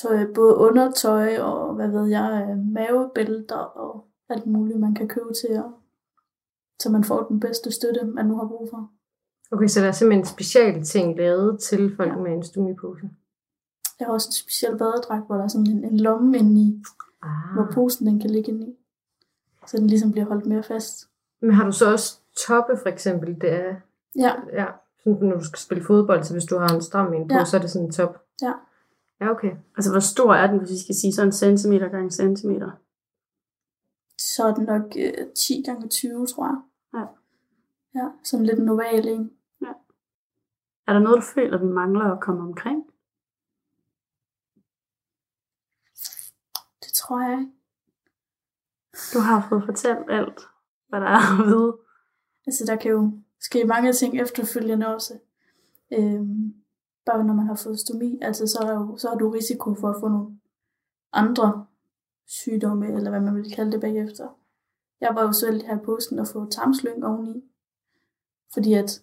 tøj, 0.03 0.27
både 0.35 0.55
undertøj 0.57 1.39
og 1.39 1.75
hvad 1.75 1.89
ved 1.89 2.07
jeg, 2.07 2.49
øh, 2.51 2.59
mavebælter 2.59 3.57
og 3.57 4.05
alt 4.29 4.47
muligt, 4.47 4.81
man 4.81 4.95
kan 4.95 5.09
købe 5.09 5.33
til, 5.33 5.57
og, 5.63 5.73
så 6.81 6.91
man 6.91 7.05
får 7.05 7.23
den 7.27 7.41
bedste 7.41 7.71
støtte, 7.71 8.05
man 8.05 8.27
nu 8.27 8.37
har 8.37 8.47
brug 8.49 8.69
for. 8.71 8.91
okay, 9.51 9.67
så 9.67 9.81
der 9.81 9.87
er 9.89 9.93
simpelthen 9.93 10.25
speciale 10.27 10.85
ting 10.85 11.17
lavet 11.17 11.61
til 11.61 11.97
folk 11.97 12.11
Ja. 12.13 12.17
med 12.17 12.33
en 12.33 12.43
stumipose. 12.43 13.11
Jeg 14.01 14.07
har 14.07 14.13
også 14.13 14.29
en 14.29 14.33
speciel 14.33 14.79
badedragt, 14.79 15.27
hvor 15.27 15.35
der 15.37 15.43
er 15.45 15.49
sådan 15.49 15.67
en, 15.71 15.85
en 15.85 16.01
lomme 16.01 16.39
indeni, 16.39 16.83
Ah. 17.23 17.55
hvor 17.55 17.69
posen 17.75 18.07
den 18.07 18.21
kan 18.21 18.31
ligge 18.31 18.49
indeni. 18.53 18.77
Så 19.67 19.77
den 19.77 19.87
ligesom 19.87 20.13
bliver 20.13 20.25
holdt 20.27 20.47
mere 20.47 20.63
fast. 20.63 21.09
Men 21.41 21.51
har 21.51 21.65
du 21.65 21.73
så 21.73 21.93
også 21.93 22.19
toppe 22.47 22.77
for 22.83 22.89
eksempel? 22.89 23.41
Det 23.41 23.53
er, 23.53 23.77
Ja, 24.17 24.33
ja, 24.53 24.67
sådan, 25.05 25.29
når 25.29 25.39
du 25.39 25.45
skal 25.45 25.59
spille 25.59 25.85
fodbold, 25.85 26.25
så 26.25 26.33
hvis 26.35 26.45
du 26.45 26.59
har 26.59 26.69
en 26.75 26.83
stram 26.83 27.13
en 27.15 27.29
på, 27.29 27.35
Ja. 27.35 27.45
så 27.45 27.57
er 27.57 27.61
det 27.61 27.71
sådan 27.71 27.87
en 27.87 27.93
top. 27.93 28.25
Ja. 28.43 28.53
Ja, 29.21 29.31
okay. 29.31 29.57
Altså, 29.77 29.91
hvor 29.91 30.01
stor 30.01 30.35
er 30.35 30.47
den, 30.47 30.59
hvis 30.59 30.71
vi 30.71 30.79
skal 30.79 30.95
sige 30.95 31.13
sådan 31.13 31.33
centimeter 31.33 31.89
gange 31.89 32.11
centimeter? 32.11 32.71
så 34.19 34.45
er 34.47 34.55
den 34.55 34.65
nok 34.65 34.83
øh, 34.97 35.27
10 35.37 35.63
gange 35.67 35.89
20, 35.89 36.27
tror 36.27 36.47
jeg. 36.47 36.61
Ja. 36.95 37.07
Ja, 38.01 38.09
sådan 38.25 38.47
lidt 38.47 38.59
en 38.59 38.69
oval 38.69 39.09
en. 39.09 39.33
Er 40.87 40.93
der 40.93 40.99
noget, 41.01 41.17
du 41.17 41.23
føler, 41.35 41.59
vi 41.59 41.67
mangler 41.67 42.05
at 42.05 42.21
komme 42.21 42.43
omkring? 42.43 42.85
Det 46.85 46.93
tror 46.95 47.21
jeg 47.23 47.39
ikke. 47.41 47.53
Du 49.15 49.19
har 49.19 49.47
fået 49.49 49.63
fortalt 49.65 50.11
alt, 50.11 50.41
hvad 50.89 51.01
der 51.01 51.07
er 51.07 51.41
at 51.41 51.47
vide. 51.47 51.79
Altså, 52.47 52.65
der 52.67 52.77
kan 52.77 52.91
jo 52.91 53.13
ske 53.41 53.65
mange 53.65 53.93
ting 53.93 54.21
efterfølgende 54.21 54.95
også. 54.95 55.19
Øhm, 55.93 56.55
bare 57.07 57.25
når 57.25 57.35
man 57.35 57.47
har 57.47 57.55
fået 57.55 57.81
stomi, 57.81 58.19
altså 58.23 58.47
så 58.47 58.59
er, 58.59 58.73
jo, 58.73 58.97
så 58.97 59.09
har 59.09 59.17
du 59.17 59.31
risiko 59.31 59.75
for 59.75 59.89
at 59.89 59.97
få 60.01 60.09
nogle 60.09 60.39
andre 61.13 61.67
sygdomme, 62.27 62.87
eller 62.87 63.11
hvad 63.11 63.21
man 63.21 63.37
vil 63.37 63.55
kalde 63.55 63.73
det 63.73 63.81
bagefter. 63.81 64.29
Jeg 65.01 65.15
var 65.15 65.23
jo 65.23 65.33
selv 65.33 65.67
her 65.67 65.77
i 65.77 65.85
påsken 65.85 66.19
og 66.19 66.27
få 66.27 66.51
tarmslyng 66.51 67.05
oveni, 67.05 67.45
fordi 68.53 68.73
at 68.73 69.03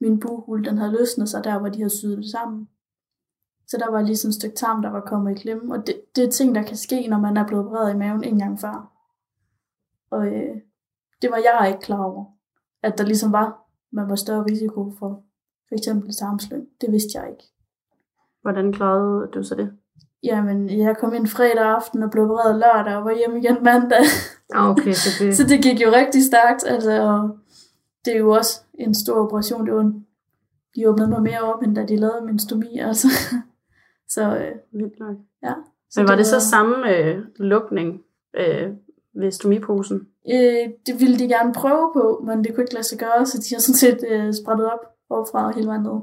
min 0.00 0.20
buhul, 0.20 0.64
den 0.64 0.78
havde 0.78 0.92
løsnet 0.92 1.28
sig 1.28 1.44
der, 1.44 1.58
hvor 1.58 1.68
de 1.68 1.78
havde 1.78 1.98
syet 1.98 2.18
det 2.18 2.30
sammen. 2.30 2.68
Så 3.66 3.76
der 3.78 3.90
var 3.90 4.02
lige 4.02 4.16
sådan 4.16 4.28
et 4.28 4.34
stykke 4.34 4.56
tarm, 4.56 4.82
der 4.82 4.90
var 4.90 5.00
kommet 5.00 5.32
i 5.32 5.40
klemme, 5.40 5.74
og 5.74 5.86
det, 5.86 6.02
det 6.16 6.24
er 6.24 6.30
ting, 6.30 6.54
der 6.54 6.62
kan 6.62 6.76
ske, 6.76 7.08
når 7.08 7.18
man 7.18 7.36
er 7.36 7.46
blevet 7.46 7.66
opereret 7.66 7.94
i 7.94 7.96
maven 7.96 8.24
en 8.24 8.38
gang 8.38 8.60
før. 8.60 8.92
Og 10.10 10.26
øh, 10.26 10.60
det 11.22 11.30
var 11.30 11.36
jeg 11.36 11.68
ikke 11.68 11.80
klar 11.80 12.04
over 12.04 12.35
at 12.86 12.98
der 12.98 13.04
ligesom 13.04 13.32
var, 13.32 13.48
man 13.92 14.08
var 14.08 14.14
større 14.14 14.44
risiko 14.50 14.92
for 14.98 15.22
for 15.68 15.74
eksempel 15.74 16.14
tarmslyng. 16.14 16.66
Det 16.80 16.92
vidste 16.92 17.18
jeg 17.18 17.30
ikke. 17.30 17.44
Hvordan 18.42 18.72
klarede 18.72 19.28
du 19.34 19.42
så 19.42 19.54
det? 19.54 19.72
Jamen, 20.22 20.70
jeg 20.78 20.96
kom 20.96 21.14
ind 21.14 21.26
fredag 21.26 21.64
aften 21.64 22.02
og 22.02 22.10
blev 22.10 22.24
opereret 22.24 22.54
lørdag 22.54 22.96
og 22.96 23.04
var 23.04 23.16
hjemme 23.16 23.38
igen 23.38 23.56
mandag. 23.62 24.04
Ah, 24.54 24.70
okay, 24.70 24.92
så 24.92 25.24
det... 25.24 25.34
så 25.38 25.46
det 25.46 25.62
gik 25.62 25.82
jo 25.82 25.90
rigtig 25.92 26.24
stærkt. 26.24 26.64
Altså, 26.66 27.02
og 27.02 27.38
det 28.04 28.14
er 28.14 28.18
jo 28.18 28.30
også 28.30 28.62
en 28.74 28.94
stor 28.94 29.26
operation. 29.26 29.66
Det 29.66 29.74
var 29.74 29.80
en, 29.80 30.06
de 30.76 30.88
åbnede 30.88 31.10
mig 31.10 31.22
mere 31.22 31.40
op, 31.40 31.62
end 31.62 31.74
da 31.76 31.84
de 31.84 31.96
lavede 31.96 32.26
min 32.26 32.38
stomi. 32.38 32.78
Altså. 32.78 33.08
så 34.14 34.36
øh, 34.36 34.54
Vildt 34.72 34.98
nok. 34.98 35.16
ja. 35.42 35.54
Men 35.96 36.08
var 36.08 36.16
det 36.16 36.26
så 36.26 36.40
samme 36.40 36.96
øh, 36.96 37.24
lukning 37.36 38.02
øh, 38.36 38.70
ved 39.16 39.30
stomiposen? 39.30 40.08
Øh, 40.34 40.68
det 40.86 41.00
ville 41.00 41.18
de 41.18 41.28
gerne 41.28 41.52
prøve 41.54 41.90
på, 41.94 42.22
men 42.26 42.44
det 42.44 42.54
kunne 42.54 42.64
ikke 42.64 42.74
lade 42.74 42.86
sig 42.86 42.98
gøre, 42.98 43.26
så 43.26 43.38
de 43.38 43.54
har 43.54 43.60
sådan 43.60 43.76
set 43.84 44.00
øh, 44.08 44.34
sprættet 44.34 44.72
op 44.72 44.78
overfra 45.10 45.46
og 45.46 45.54
hele 45.54 45.66
vejen 45.66 45.82
ned. 45.82 46.00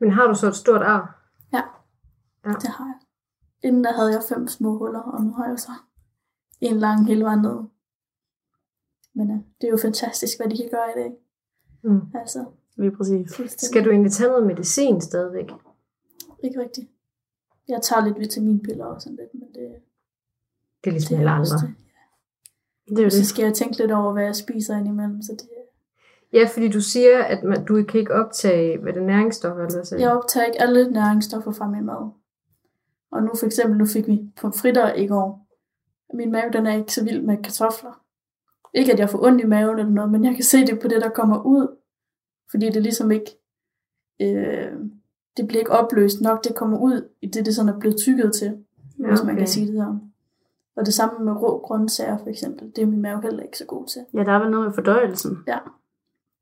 Men 0.00 0.10
har 0.10 0.26
du 0.26 0.34
så 0.34 0.46
et 0.48 0.56
stort 0.56 0.82
ar? 0.82 1.16
Det 2.44 2.68
har 2.68 2.84
jeg. 2.86 2.98
Inden 3.68 3.84
der 3.84 3.92
havde 3.92 4.12
jeg 4.12 4.22
fem 4.28 4.48
små 4.48 4.78
huller, 4.78 5.00
og 5.00 5.24
nu 5.24 5.32
har 5.32 5.48
jeg 5.48 5.58
så 5.58 5.70
en 6.60 6.76
lang 6.78 7.06
hele 7.06 7.24
vejen 7.24 7.42
ned. 7.42 7.58
Men 9.14 9.30
øh, 9.30 9.36
det 9.60 9.66
er 9.66 9.70
jo 9.70 9.78
fantastisk, 9.82 10.38
hvad 10.38 10.48
de 10.50 10.56
kan 10.56 10.68
gøre 10.70 10.88
i 10.96 10.98
dag. 11.02 11.12
Mm. 11.82 12.00
Altså, 12.14 12.44
Lige 12.76 12.96
præcis. 12.96 13.30
Skal 13.58 13.84
du 13.84 13.90
egentlig 13.90 14.12
tage 14.12 14.28
noget 14.30 14.46
medicin 14.46 15.00
stadigvæk? 15.00 15.50
Ikke 16.44 16.60
rigtigt. 16.60 16.90
Jeg 17.68 17.82
tager 17.82 18.04
lidt 18.04 18.18
vitaminpiller 18.18 18.84
og 18.84 19.00
sådan 19.02 19.16
lidt, 19.16 19.34
men 19.34 19.48
det, 19.48 19.74
Det 20.84 20.90
er 20.90 20.90
ligesom 20.90 21.14
det 21.14 21.18
alle 21.18 21.30
er 21.30 21.34
andre. 21.34 21.66
det. 21.66 21.74
Det 22.90 22.98
er 22.98 23.04
jo 23.04 23.10
så 23.10 23.24
skal 23.24 23.42
jeg 23.42 23.54
tænke 23.54 23.78
lidt 23.78 23.90
over, 23.90 24.12
hvad 24.12 24.24
jeg 24.24 24.36
spiser 24.36 24.76
indimellem. 24.76 25.22
Så 25.22 25.32
det, 25.32 25.48
Ja, 26.32 26.48
fordi 26.52 26.68
du 26.68 26.80
siger, 26.80 27.24
at 27.24 27.44
man, 27.44 27.64
du 27.64 27.84
kan 27.88 28.00
ikke 28.00 28.14
optage 28.14 28.78
hvad 28.78 28.92
det 28.92 29.02
er, 29.02 29.06
næringsstoffer, 29.06 29.64
eller 29.64 29.84
sagde 29.84 30.04
jeg 30.04 30.12
optager 30.12 30.46
ikke 30.46 30.62
alle 30.62 30.90
næringsstoffer 30.90 31.52
fra 31.52 31.68
min 31.68 31.84
mad. 31.84 32.10
Og 33.12 33.22
nu 33.22 33.30
for 33.38 33.46
eksempel, 33.46 33.78
nu 33.78 33.86
fik 33.86 34.06
vi 34.06 34.20
pomfritter 34.40 34.94
i 34.94 35.06
går. 35.06 35.46
Min 36.14 36.32
mave, 36.32 36.50
den 36.52 36.66
er 36.66 36.76
ikke 36.76 36.92
så 36.92 37.04
vild 37.04 37.22
med 37.22 37.36
kartofler. 37.42 38.02
Ikke 38.74 38.92
at 38.92 38.98
jeg 38.98 39.10
får 39.10 39.24
ondt 39.26 39.40
i 39.40 39.46
maven 39.46 39.78
eller 39.78 39.92
noget, 39.92 40.12
men 40.12 40.24
jeg 40.24 40.34
kan 40.34 40.44
se 40.44 40.66
det 40.66 40.80
på 40.80 40.88
det, 40.88 41.02
der 41.02 41.08
kommer 41.08 41.42
ud. 41.42 41.76
Fordi 42.50 42.70
det 42.70 42.82
ligesom 42.82 43.10
ikke, 43.10 43.38
øh, 44.20 44.72
det 45.36 45.48
bliver 45.48 45.60
ikke 45.60 45.72
opløst 45.72 46.20
nok, 46.20 46.44
det 46.44 46.54
kommer 46.54 46.78
ud 46.78 47.08
i 47.22 47.26
det, 47.26 47.46
det 47.46 47.54
sådan 47.54 47.74
er 47.74 47.78
blevet 47.78 47.96
tykket 47.96 48.32
til, 48.32 48.64
ja, 48.98 49.08
hvis 49.08 49.22
man 49.24 49.36
kan 49.36 49.46
sige 49.46 49.66
det 49.66 49.74
sådan. 49.74 50.09
Og 50.76 50.86
det 50.86 50.94
samme 50.94 51.24
med 51.24 51.32
rå 51.32 51.58
grøntsager 51.58 52.18
for 52.18 52.28
eksempel, 52.28 52.72
det 52.76 52.82
er 52.82 52.86
min 52.86 53.02
mave 53.02 53.22
heller 53.22 53.42
ikke 53.42 53.58
så 53.58 53.64
god 53.64 53.86
til. 53.86 54.04
Ja, 54.14 54.24
der 54.24 54.32
er 54.32 54.38
vel 54.38 54.50
noget 54.50 54.66
med 54.66 54.74
fordøjelsen. 54.74 55.38
Ja. 55.46 55.58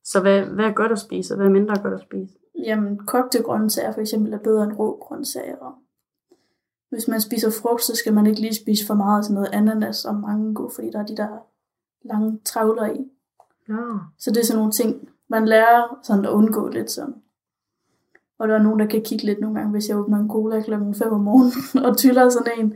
Så 0.04 0.20
hvad, 0.20 0.40
hvad 0.40 0.64
er 0.64 0.72
godt 0.72 0.92
at 0.92 0.98
spise, 0.98 1.34
og 1.34 1.36
hvad 1.36 1.46
er 1.46 1.50
mindre 1.50 1.82
godt 1.82 1.94
at 1.94 2.00
spise? 2.00 2.34
Jamen, 2.58 2.98
kogte 3.06 3.42
grøntsager 3.42 3.92
for 3.92 4.00
eksempel 4.00 4.32
er 4.32 4.38
bedre 4.38 4.64
end 4.64 4.72
rå 4.72 4.98
grøntsager. 5.00 5.56
Og 5.56 5.74
hvis 6.90 7.08
man 7.08 7.20
spiser 7.20 7.50
frugt, 7.62 7.82
så 7.84 7.96
skal 7.96 8.14
man 8.14 8.26
ikke 8.26 8.40
lige 8.40 8.62
spise 8.62 8.86
for 8.86 8.94
meget 8.94 9.24
sådan 9.24 9.34
noget 9.34 9.50
ananas 9.52 10.04
og 10.04 10.14
mango, 10.14 10.68
fordi 10.68 10.90
der 10.90 10.98
er 10.98 11.06
de 11.06 11.16
der 11.16 11.28
lange 12.04 12.40
travler 12.44 12.86
i. 12.86 13.10
Ja. 13.68 13.74
Så 14.18 14.30
det 14.30 14.40
er 14.40 14.44
sådan 14.44 14.58
nogle 14.58 14.72
ting, 14.72 15.08
man 15.28 15.48
lærer 15.48 15.98
sådan 16.02 16.24
at 16.24 16.30
undgå 16.30 16.68
lidt 16.68 16.90
sådan. 16.90 17.14
Og 18.38 18.48
der 18.48 18.54
er 18.54 18.62
nogen, 18.62 18.80
der 18.80 18.86
kan 18.86 19.02
kigge 19.02 19.24
lidt 19.24 19.40
nogle 19.40 19.58
gange, 19.58 19.72
hvis 19.72 19.88
jeg 19.88 19.96
åbner 19.96 20.18
en 20.18 20.30
cola 20.30 20.60
klokken 20.62 20.94
5 20.94 21.12
om 21.12 21.20
morgenen 21.20 21.84
og 21.86 21.96
tyller 21.96 22.28
sådan 22.28 22.52
en. 22.58 22.74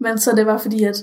Men 0.00 0.18
så 0.18 0.30
er 0.30 0.34
det 0.34 0.46
bare 0.46 0.58
fordi, 0.58 0.84
at 0.84 0.96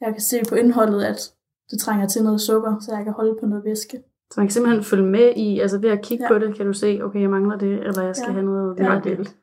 jeg 0.00 0.12
kan 0.12 0.20
se 0.20 0.36
på 0.48 0.54
indholdet, 0.54 1.02
at 1.02 1.34
det 1.70 1.80
trænger 1.80 2.06
til 2.08 2.22
noget 2.24 2.40
sukker, 2.40 2.78
så 2.80 2.94
jeg 2.96 3.04
kan 3.04 3.12
holde 3.12 3.36
på 3.40 3.46
noget 3.46 3.64
væske. 3.64 4.02
Så 4.30 4.40
man 4.40 4.46
kan 4.46 4.52
simpelthen 4.52 4.84
følge 4.84 5.06
med 5.06 5.32
i, 5.36 5.60
altså 5.60 5.78
ved 5.78 5.90
at 5.90 6.02
kigge 6.02 6.24
Ja. 6.24 6.34
ja. 6.34 6.38
på 6.40 6.46
det, 6.46 6.56
kan 6.56 6.66
du 6.66 6.72
se, 6.72 7.00
okay, 7.02 7.20
jeg 7.20 7.30
mangler 7.30 7.58
det, 7.58 7.86
eller 7.86 8.02
jeg 8.02 8.16
skal 8.16 8.26
Ja. 8.28 8.32
have 8.32 8.44
noget 8.44 8.78
Det 8.78 8.86
er 8.86 8.90
mere 8.90 9.00
det. 9.04 9.18
vildt. 9.18 9.36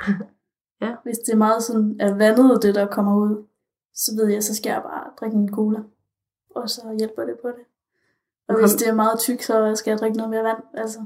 Hvis 1.04 1.18
det 1.18 1.32
er 1.32 1.36
meget 1.36 1.62
sådan 1.62 1.96
er 2.00 2.14
vandet, 2.14 2.62
det 2.62 2.74
der 2.74 2.86
kommer 2.86 3.16
ud, 3.16 3.44
så 3.94 4.10
ved 4.16 4.26
jeg, 4.28 4.42
så 4.44 4.54
skal 4.54 4.70
jeg 4.70 4.82
bare 4.82 5.10
drikke 5.20 5.36
en 5.36 5.50
cola. 5.54 5.78
Og 6.50 6.70
så 6.70 6.80
hjælper 6.98 7.24
det 7.24 7.36
på 7.42 7.48
det. 7.48 7.64
Og 8.48 8.54
Okay. 8.54 8.62
hvis 8.62 8.74
det 8.74 8.88
er 8.88 8.94
meget 8.94 9.18
tyk, 9.18 9.42
så 9.42 9.72
skal 9.76 9.90
jeg 9.90 9.98
drikke 9.98 10.16
noget 10.16 10.30
mere 10.30 10.42
vand. 10.44 10.62
Altså, 10.74 10.98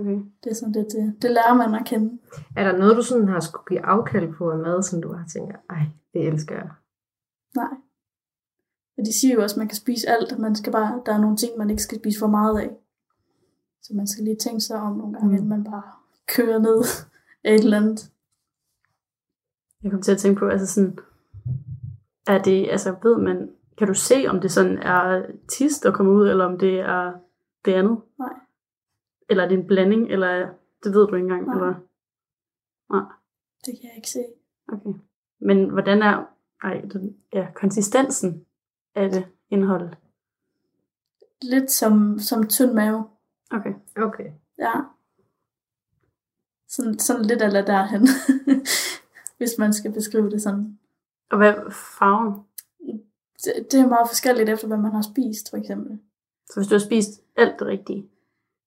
Okay. 0.00 0.18
det 0.44 0.50
er 0.50 0.54
sådan 0.54 0.74
det, 0.74 0.86
det, 0.92 1.22
det 1.22 1.30
lærer 1.30 1.54
man 1.54 1.74
at 1.74 1.86
kende. 1.86 2.18
Er 2.56 2.72
der 2.72 2.78
noget, 2.78 2.96
du 2.96 3.02
sådan 3.02 3.28
har 3.28 3.40
skulle 3.40 3.64
give 3.68 3.84
afkald 3.84 4.32
på 4.34 4.50
af 4.50 4.58
mad, 4.58 4.82
som 4.82 5.02
du 5.02 5.12
har 5.12 5.26
tænkt, 5.32 5.56
ej, 5.70 5.82
det 6.12 6.26
elsker 6.28 6.54
jeg? 6.54 6.68
Nej. 7.56 7.68
Og 8.98 9.04
de 9.06 9.20
siger 9.20 9.34
jo 9.34 9.42
også, 9.42 9.54
at 9.54 9.58
man 9.58 9.68
kan 9.68 9.76
spise 9.76 10.08
alt. 10.08 10.38
Man 10.38 10.54
skal 10.56 10.72
bare, 10.72 11.02
der 11.06 11.14
er 11.14 11.18
nogle 11.20 11.36
ting, 11.36 11.58
man 11.58 11.70
ikke 11.70 11.82
skal 11.82 11.98
spise 11.98 12.18
for 12.18 12.26
meget 12.26 12.60
af. 12.60 12.70
Så 13.82 13.94
man 13.94 14.06
skal 14.06 14.24
lige 14.24 14.36
tænke 14.36 14.60
sig 14.60 14.76
om 14.80 14.96
nogle 14.96 15.12
gange, 15.14 15.28
Mm. 15.28 15.32
mm. 15.34 15.52
at 15.52 15.58
man 15.58 15.64
bare 15.64 15.82
kører 16.28 16.58
ned 16.58 16.82
af 17.44 17.54
et 17.54 17.60
eller 17.64 17.76
andet. 17.76 18.10
Jeg 19.82 19.90
kom 19.90 20.02
til 20.02 20.12
at 20.12 20.18
tænke 20.18 20.38
på, 20.38 20.48
altså 20.48 20.66
sådan, 20.74 20.98
er 22.26 22.42
det, 22.42 22.68
altså 22.70 22.94
ved 23.02 23.18
man, 23.18 23.50
kan 23.78 23.86
du 23.86 23.94
se, 23.94 24.26
om 24.28 24.40
det 24.40 24.50
sådan 24.52 24.78
er 24.78 25.26
tis, 25.58 25.78
der 25.78 25.90
kommer 25.92 26.12
ud, 26.12 26.28
eller 26.28 26.44
om 26.44 26.58
det 26.58 26.80
er 26.80 27.12
det 27.64 27.72
andet? 27.72 27.98
Nej. 28.18 28.32
Eller 29.28 29.44
er 29.44 29.48
det 29.48 29.58
en 29.58 29.66
blanding, 29.66 30.08
eller 30.10 30.26
er- 30.26 30.54
det 30.84 30.94
ved 30.94 31.06
du 31.08 31.14
ikke 31.14 31.24
engang, 31.24 31.46
Nej. 31.46 31.54
eller? 31.54 31.74
Nej, 32.90 33.04
Det 33.66 33.74
kan 33.80 33.88
jeg 33.88 33.96
ikke 33.96 34.10
se. 34.10 34.24
okay. 34.72 34.98
Men 35.40 35.70
hvordan 35.70 36.02
er, 36.02 36.24
ej, 36.62 36.80
den, 36.80 37.16
ja, 37.32 37.48
konsistensen 37.54 38.46
af 38.94 39.10
det 39.10 39.26
indhold? 39.50 39.90
Lidt 41.42 41.70
som, 41.70 42.18
som 42.18 42.46
tynd 42.48 42.72
mave. 42.72 43.04
Okay. 43.50 43.74
Okay. 43.96 44.30
Ja. 44.58 44.72
Sådan, 46.68 46.98
sådan 46.98 47.24
lidt 47.24 47.42
eller 47.42 47.64
derhen. 47.64 48.08
Hvis 49.38 49.58
man 49.58 49.72
skal 49.72 49.92
beskrive 49.92 50.30
det 50.30 50.42
sådan. 50.42 50.78
Og 51.30 51.36
hvad 51.38 51.54
farven? 51.98 52.40
Det, 53.44 53.72
det 53.72 53.80
er 53.80 53.88
meget 53.88 54.08
forskelligt 54.08 54.48
efter, 54.48 54.66
hvad 54.66 54.76
man 54.78 54.92
har 54.92 55.02
spist, 55.02 55.50
for 55.50 55.56
eksempel. 55.56 55.98
Så 56.46 56.60
hvis 56.60 56.68
du 56.68 56.74
har 56.74 56.80
spist 56.86 57.10
alt 57.36 57.58
det 57.58 57.66
rigtige, 57.66 58.08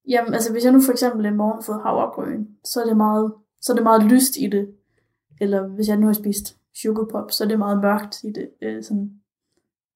Jamen, 0.09 0.33
altså 0.33 0.51
hvis 0.51 0.63
jeg 0.63 0.71
nu 0.73 0.81
for 0.81 0.91
eksempel 0.91 1.25
en 1.25 1.35
morgen 1.37 1.53
har 1.55 1.61
fået 1.61 1.81
havregryn, 1.83 2.45
så 2.65 2.81
er 2.81 2.85
det 2.85 2.97
meget, 2.97 3.33
så 3.61 3.73
er 3.73 3.75
det 3.75 3.83
meget 3.83 4.03
lyst 4.03 4.37
i 4.37 4.47
det. 4.51 4.67
Eller 5.41 5.67
hvis 5.67 5.87
jeg 5.87 5.97
nu 5.97 6.05
har 6.05 6.13
spist 6.13 6.55
sugar 6.81 7.05
pop, 7.11 7.31
så 7.31 7.43
er 7.43 7.47
det 7.47 7.59
meget 7.59 7.81
mørkt 7.81 8.23
i 8.23 8.27
det. 8.31 8.49
Øh, 8.61 8.83
sådan. 8.83 9.11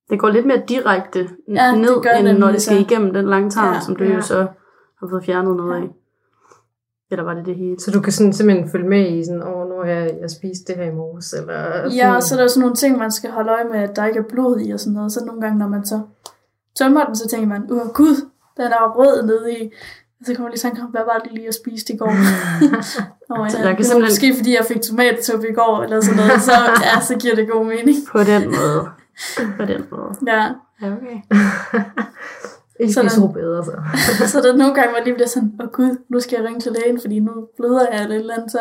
det 0.10 0.20
går 0.20 0.30
lidt 0.30 0.46
mere 0.46 0.64
direkte 0.70 1.20
n- 1.24 1.54
Ja, 1.54 1.72
det 1.72 1.80
ned, 1.82 2.02
gør 2.04 2.10
end 2.12 2.38
når 2.38 2.52
det 2.52 2.62
skal 2.62 2.78
så. 2.78 2.82
igennem 2.82 3.14
den 3.14 3.26
lange 3.30 3.50
tarm, 3.50 3.74
Ja, 3.74 3.80
som 3.80 3.96
du 3.96 4.04
ja. 4.04 4.14
jo 4.14 4.22
så 4.22 4.48
har 5.00 5.08
fået 5.10 5.26
fjernet 5.26 5.56
noget 5.56 5.76
Ja. 5.80 5.82
af. 5.84 5.90
Eller 7.12 7.24
var 7.24 7.34
det 7.34 7.46
det 7.46 7.56
hele? 7.56 7.80
Så 7.80 7.92
du 7.92 8.02
kan 8.02 8.14
sådan 8.14 8.34
simpelthen 8.34 8.70
følge 8.70 8.90
med 8.90 9.18
i 9.18 9.24
sådan, 9.26 9.44
åh, 9.44 9.70
nu 9.70 9.76
har 9.76 9.86
jeg, 9.86 10.18
jeg 10.22 10.32
spist 10.32 10.68
det 10.68 10.76
her 10.76 10.84
i 10.84 10.96
morges, 10.96 11.34
eller 11.34 11.72
sådan. 11.84 11.92
Ja, 11.98 12.16
og 12.16 12.24
så 12.24 12.36
er 12.36 12.40
der 12.40 12.48
sådan 12.48 12.62
nogle 12.62 12.76
ting, 12.76 12.98
man 12.98 13.12
skal 13.12 13.32
holde 13.32 13.52
øje 13.52 13.64
med, 13.72 13.80
at 13.80 13.96
der 13.96 14.06
ikke 14.06 14.20
er 14.20 14.24
blod 14.24 14.60
i 14.60 14.72
og 14.72 14.80
sådan 14.80 14.94
noget. 14.94 15.12
Så 15.12 15.26
nogle 15.26 15.42
gange, 15.42 15.58
når 15.60 15.68
man 15.68 15.86
så 15.86 16.02
tømmer 16.78 17.06
den, 17.06 17.16
så 17.16 17.28
tænker 17.28 17.48
man, 17.48 17.72
åh 17.72 17.88
gud, 17.94 18.30
den 18.58 18.66
er 18.72 18.92
rød 18.98 19.24
nede 19.26 19.54
i. 19.60 19.72
Og 20.20 20.26
så 20.26 20.34
kommer 20.36 20.48
jeg 20.48 20.52
lige 20.52 20.60
om, 20.84 20.90
hvad 20.90 21.02
var 21.06 21.18
det 21.24 21.32
lige, 21.32 21.46
jeg 21.46 21.54
spiste 21.54 21.94
i 21.94 21.98
går? 21.98 22.12
Så 23.50 23.58
ja, 23.58 23.64
der 23.64 23.70
kan 23.70 23.78
det 23.78 23.86
simpelthen- 23.86 24.02
måske 24.02 24.34
fordi, 24.38 24.56
jeg 24.56 24.66
fik 24.66 24.82
tomatsuppe 24.82 25.50
i 25.50 25.54
går, 25.54 25.84
eller 25.84 26.02
sådan 26.02 26.18
noget. 26.18 26.42
Så, 26.42 26.52
ja, 26.88 27.00
så 27.02 27.16
giver 27.22 27.36
det 27.36 27.50
god 27.50 27.66
mening. 27.66 27.98
På 28.12 28.24
den 28.24 28.44
måde. 28.60 28.90
På 29.60 29.66
den 29.66 29.86
måde. 29.92 30.12
Ja, 30.28 30.52
Ja, 30.82 30.88
okay. 30.98 31.18
Ikke 32.80 32.94
Sådan. 32.94 33.10
spise 33.10 33.28
bedre, 33.34 33.64
så. 33.66 34.28
så 34.28 34.42
der 34.42 34.54
er 34.54 34.58
nogle 34.58 34.76
gange, 34.76 34.90
hvor 34.90 34.98
jeg 34.98 35.06
lige 35.06 35.14
bliver 35.16 35.28
sådan, 35.28 35.52
åh 35.64 35.68
gud, 35.72 35.98
nu 36.10 36.20
skal 36.20 36.36
jeg 36.38 36.46
ringe 36.48 36.60
til 36.60 36.72
lægen, 36.72 37.00
fordi 37.02 37.20
nu 37.20 37.48
bløder 37.58 37.88
jeg 37.92 38.04
eller 38.04 38.16
et 38.16 38.20
eller 38.20 38.34
andet. 38.36 38.52
Så, 38.52 38.60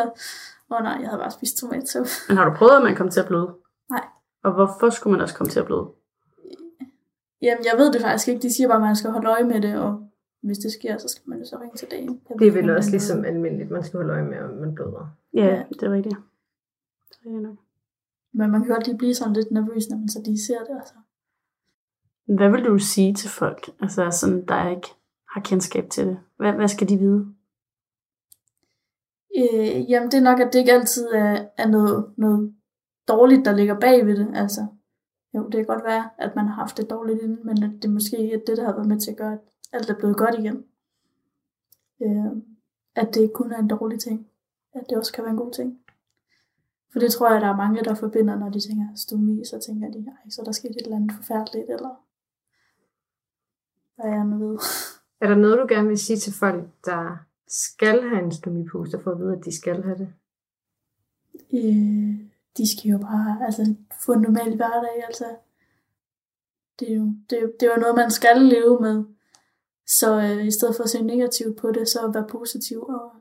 åh 0.71 0.83
nej, 0.83 0.97
jeg 1.01 1.09
havde 1.09 1.19
bare 1.21 1.31
spist 1.31 1.57
tomatsuppe. 1.57 2.09
Men 2.27 2.37
har 2.37 2.45
du 2.49 2.55
prøvet, 2.57 2.75
at 2.75 2.83
man 2.83 2.95
kom 2.95 3.09
til 3.09 3.19
at 3.19 3.25
bløde? 3.27 3.49
Nej. 3.91 4.03
Og 4.43 4.51
hvorfor 4.53 4.89
skulle 4.89 5.11
man 5.11 5.21
også 5.21 5.35
komme 5.35 5.51
til 5.51 5.59
at 5.59 5.65
bløde? 5.65 5.85
Jamen, 7.45 7.63
jeg 7.69 7.75
ved 7.77 7.93
det 7.93 8.01
faktisk 8.01 8.27
ikke. 8.27 8.41
De 8.41 8.53
siger 8.55 8.67
bare, 8.67 8.81
at 8.81 8.87
man 8.89 8.95
skal 8.95 9.11
holde 9.11 9.29
øje 9.29 9.43
med 9.43 9.61
det, 9.61 9.73
og 9.85 9.91
hvis 10.43 10.57
det 10.57 10.71
sker, 10.71 10.97
så 10.97 11.07
skal 11.07 11.23
man 11.29 11.39
jo 11.39 11.45
så 11.45 11.57
ringe 11.61 11.75
til 11.75 11.87
lægen. 11.91 12.21
Jeg 12.29 12.39
Det 12.39 12.47
er 12.47 12.51
vel 12.51 12.69
også 12.69 12.91
ligesom 12.91 13.25
almindeligt. 13.25 13.71
Man 13.71 13.83
skal 13.83 13.97
holde 13.97 14.13
øje 14.13 14.23
med, 14.31 14.39
om 14.39 14.49
man 14.63 14.75
bløder. 14.75 15.15
Ja, 15.33 15.45
Ja. 15.45 15.63
det 15.69 15.83
er 15.83 15.91
rigtigt. 15.91 16.15
Det 17.23 17.31
er 17.35 17.39
nok. 17.39 17.57
Men 18.33 18.51
man 18.51 18.61
kan 18.61 18.73
godt 18.73 18.87
lige 18.87 18.97
blive 18.97 19.15
sådan 19.15 19.33
lidt 19.33 19.51
nervøs, 19.51 19.89
når 19.89 19.97
man 19.97 20.09
så 20.09 20.21
lige 20.25 20.39
ser 20.47 20.59
det. 20.59 20.75
Altså. 20.79 20.93
Hvad 22.25 22.49
vil 22.49 22.63
du 22.65 22.79
sige 22.79 23.13
til 23.13 23.29
folk, 23.29 23.69
altså 23.81 24.11
sådan, 24.11 24.45
der 24.45 24.69
ikke 24.69 24.87
har 25.33 25.41
kendskab 25.41 25.89
til 25.89 26.07
det? 26.07 26.19
Hvad, 26.37 26.53
hvad 26.53 26.67
skal 26.67 26.89
de 26.89 26.97
vide? 26.97 27.25
Øh, 29.37 29.91
jamen, 29.91 30.11
det 30.11 30.17
er 30.17 30.21
nok, 30.21 30.39
at 30.39 30.53
det 30.53 30.59
ikke 30.59 30.73
altid 30.73 31.07
er, 31.13 31.45
er 31.57 31.67
noget, 31.67 32.05
noget 32.17 32.55
dårligt, 33.07 33.45
der 33.45 33.51
ligger 33.55 33.79
bag 33.79 34.05
ved 34.05 34.17
det. 34.17 34.31
Altså, 34.35 34.67
jo, 35.35 35.43
det 35.43 35.53
kan 35.53 35.65
godt 35.65 35.83
være, 35.83 36.09
at 36.17 36.35
man 36.35 36.45
har 36.45 36.53
haft 36.53 36.77
det 36.77 36.89
dårligt 36.89 37.21
inden, 37.21 37.39
men 37.45 37.63
at 37.63 37.71
det 37.81 37.89
måske 37.89 38.17
ikke 38.17 38.35
er 38.35 38.39
det, 38.47 38.57
der 38.57 38.65
har 38.65 38.73
været 38.73 38.87
med 38.87 38.99
til 38.99 39.11
at 39.11 39.17
gøre, 39.17 39.33
at 39.33 39.39
alt 39.73 39.89
er 39.89 39.95
blevet 39.95 40.17
godt 40.17 40.35
igen. 40.39 40.65
Øh, 42.01 42.31
at 42.95 43.07
det 43.13 43.21
ikke 43.21 43.33
kun 43.33 43.51
er 43.51 43.57
en 43.57 43.67
dårlig 43.67 43.99
ting. 43.99 44.27
At 44.73 44.83
det 44.89 44.97
også 44.97 45.13
kan 45.13 45.23
være 45.23 45.31
en 45.31 45.37
god 45.37 45.51
ting. 45.51 45.79
For 46.91 46.99
det 46.99 47.11
tror 47.11 47.31
jeg, 47.31 47.41
der 47.41 47.47
er 47.47 47.55
mange, 47.55 47.83
der 47.83 47.95
forbinder, 47.95 48.35
når 48.35 48.49
de 48.49 48.59
tænker 48.59 48.87
stomi, 48.95 49.45
så 49.45 49.59
tænker 49.59 49.91
de, 49.91 50.05
ej, 50.07 50.29
så 50.29 50.41
er 50.41 50.45
der 50.45 50.51
sket 50.51 50.71
et 50.71 50.81
eller 50.81 50.95
andet 50.95 51.11
forfærdeligt, 51.11 51.69
eller 51.69 52.03
hvad 53.95 54.11
jeg 54.11 54.25
nu 54.25 54.47
ved. 54.47 54.59
Er 55.21 55.27
der 55.27 55.35
noget, 55.35 55.57
du 55.57 55.65
gerne 55.69 55.87
vil 55.87 55.97
sige 55.97 56.17
til 56.17 56.33
folk, 56.33 56.63
der 56.85 57.17
skal 57.47 58.01
have 58.09 58.23
en 58.23 58.31
stomipuster, 58.31 58.99
for 58.99 59.11
at 59.11 59.19
vide, 59.19 59.33
at 59.37 59.45
de 59.45 59.57
skal 59.57 59.83
have 59.83 59.97
det? 59.97 60.13
Øh, 61.53 62.34
de 62.57 62.71
skal 62.71 62.89
jo 62.89 62.97
bare 62.97 63.45
altså, 63.45 63.75
få 64.05 64.13
en 64.13 64.21
normal 64.21 64.55
hverdag. 64.55 65.03
Altså. 65.07 65.25
Det, 66.79 66.91
er 66.91 66.95
jo, 66.95 67.05
det, 67.29 67.53
det 67.59 67.65
er 67.65 67.73
jo 67.75 67.81
noget, 67.81 67.95
man 67.95 68.11
skal 68.11 68.41
leve 68.41 68.79
med. 68.79 69.03
Så 69.87 70.21
øh, 70.21 70.45
i 70.45 70.51
stedet 70.51 70.75
for 70.75 70.83
at 70.83 70.89
se 70.89 71.01
negativt 71.01 71.57
på 71.57 71.71
det, 71.71 71.87
så 71.87 72.11
være 72.13 72.27
positiv 72.29 72.83
og 72.83 73.11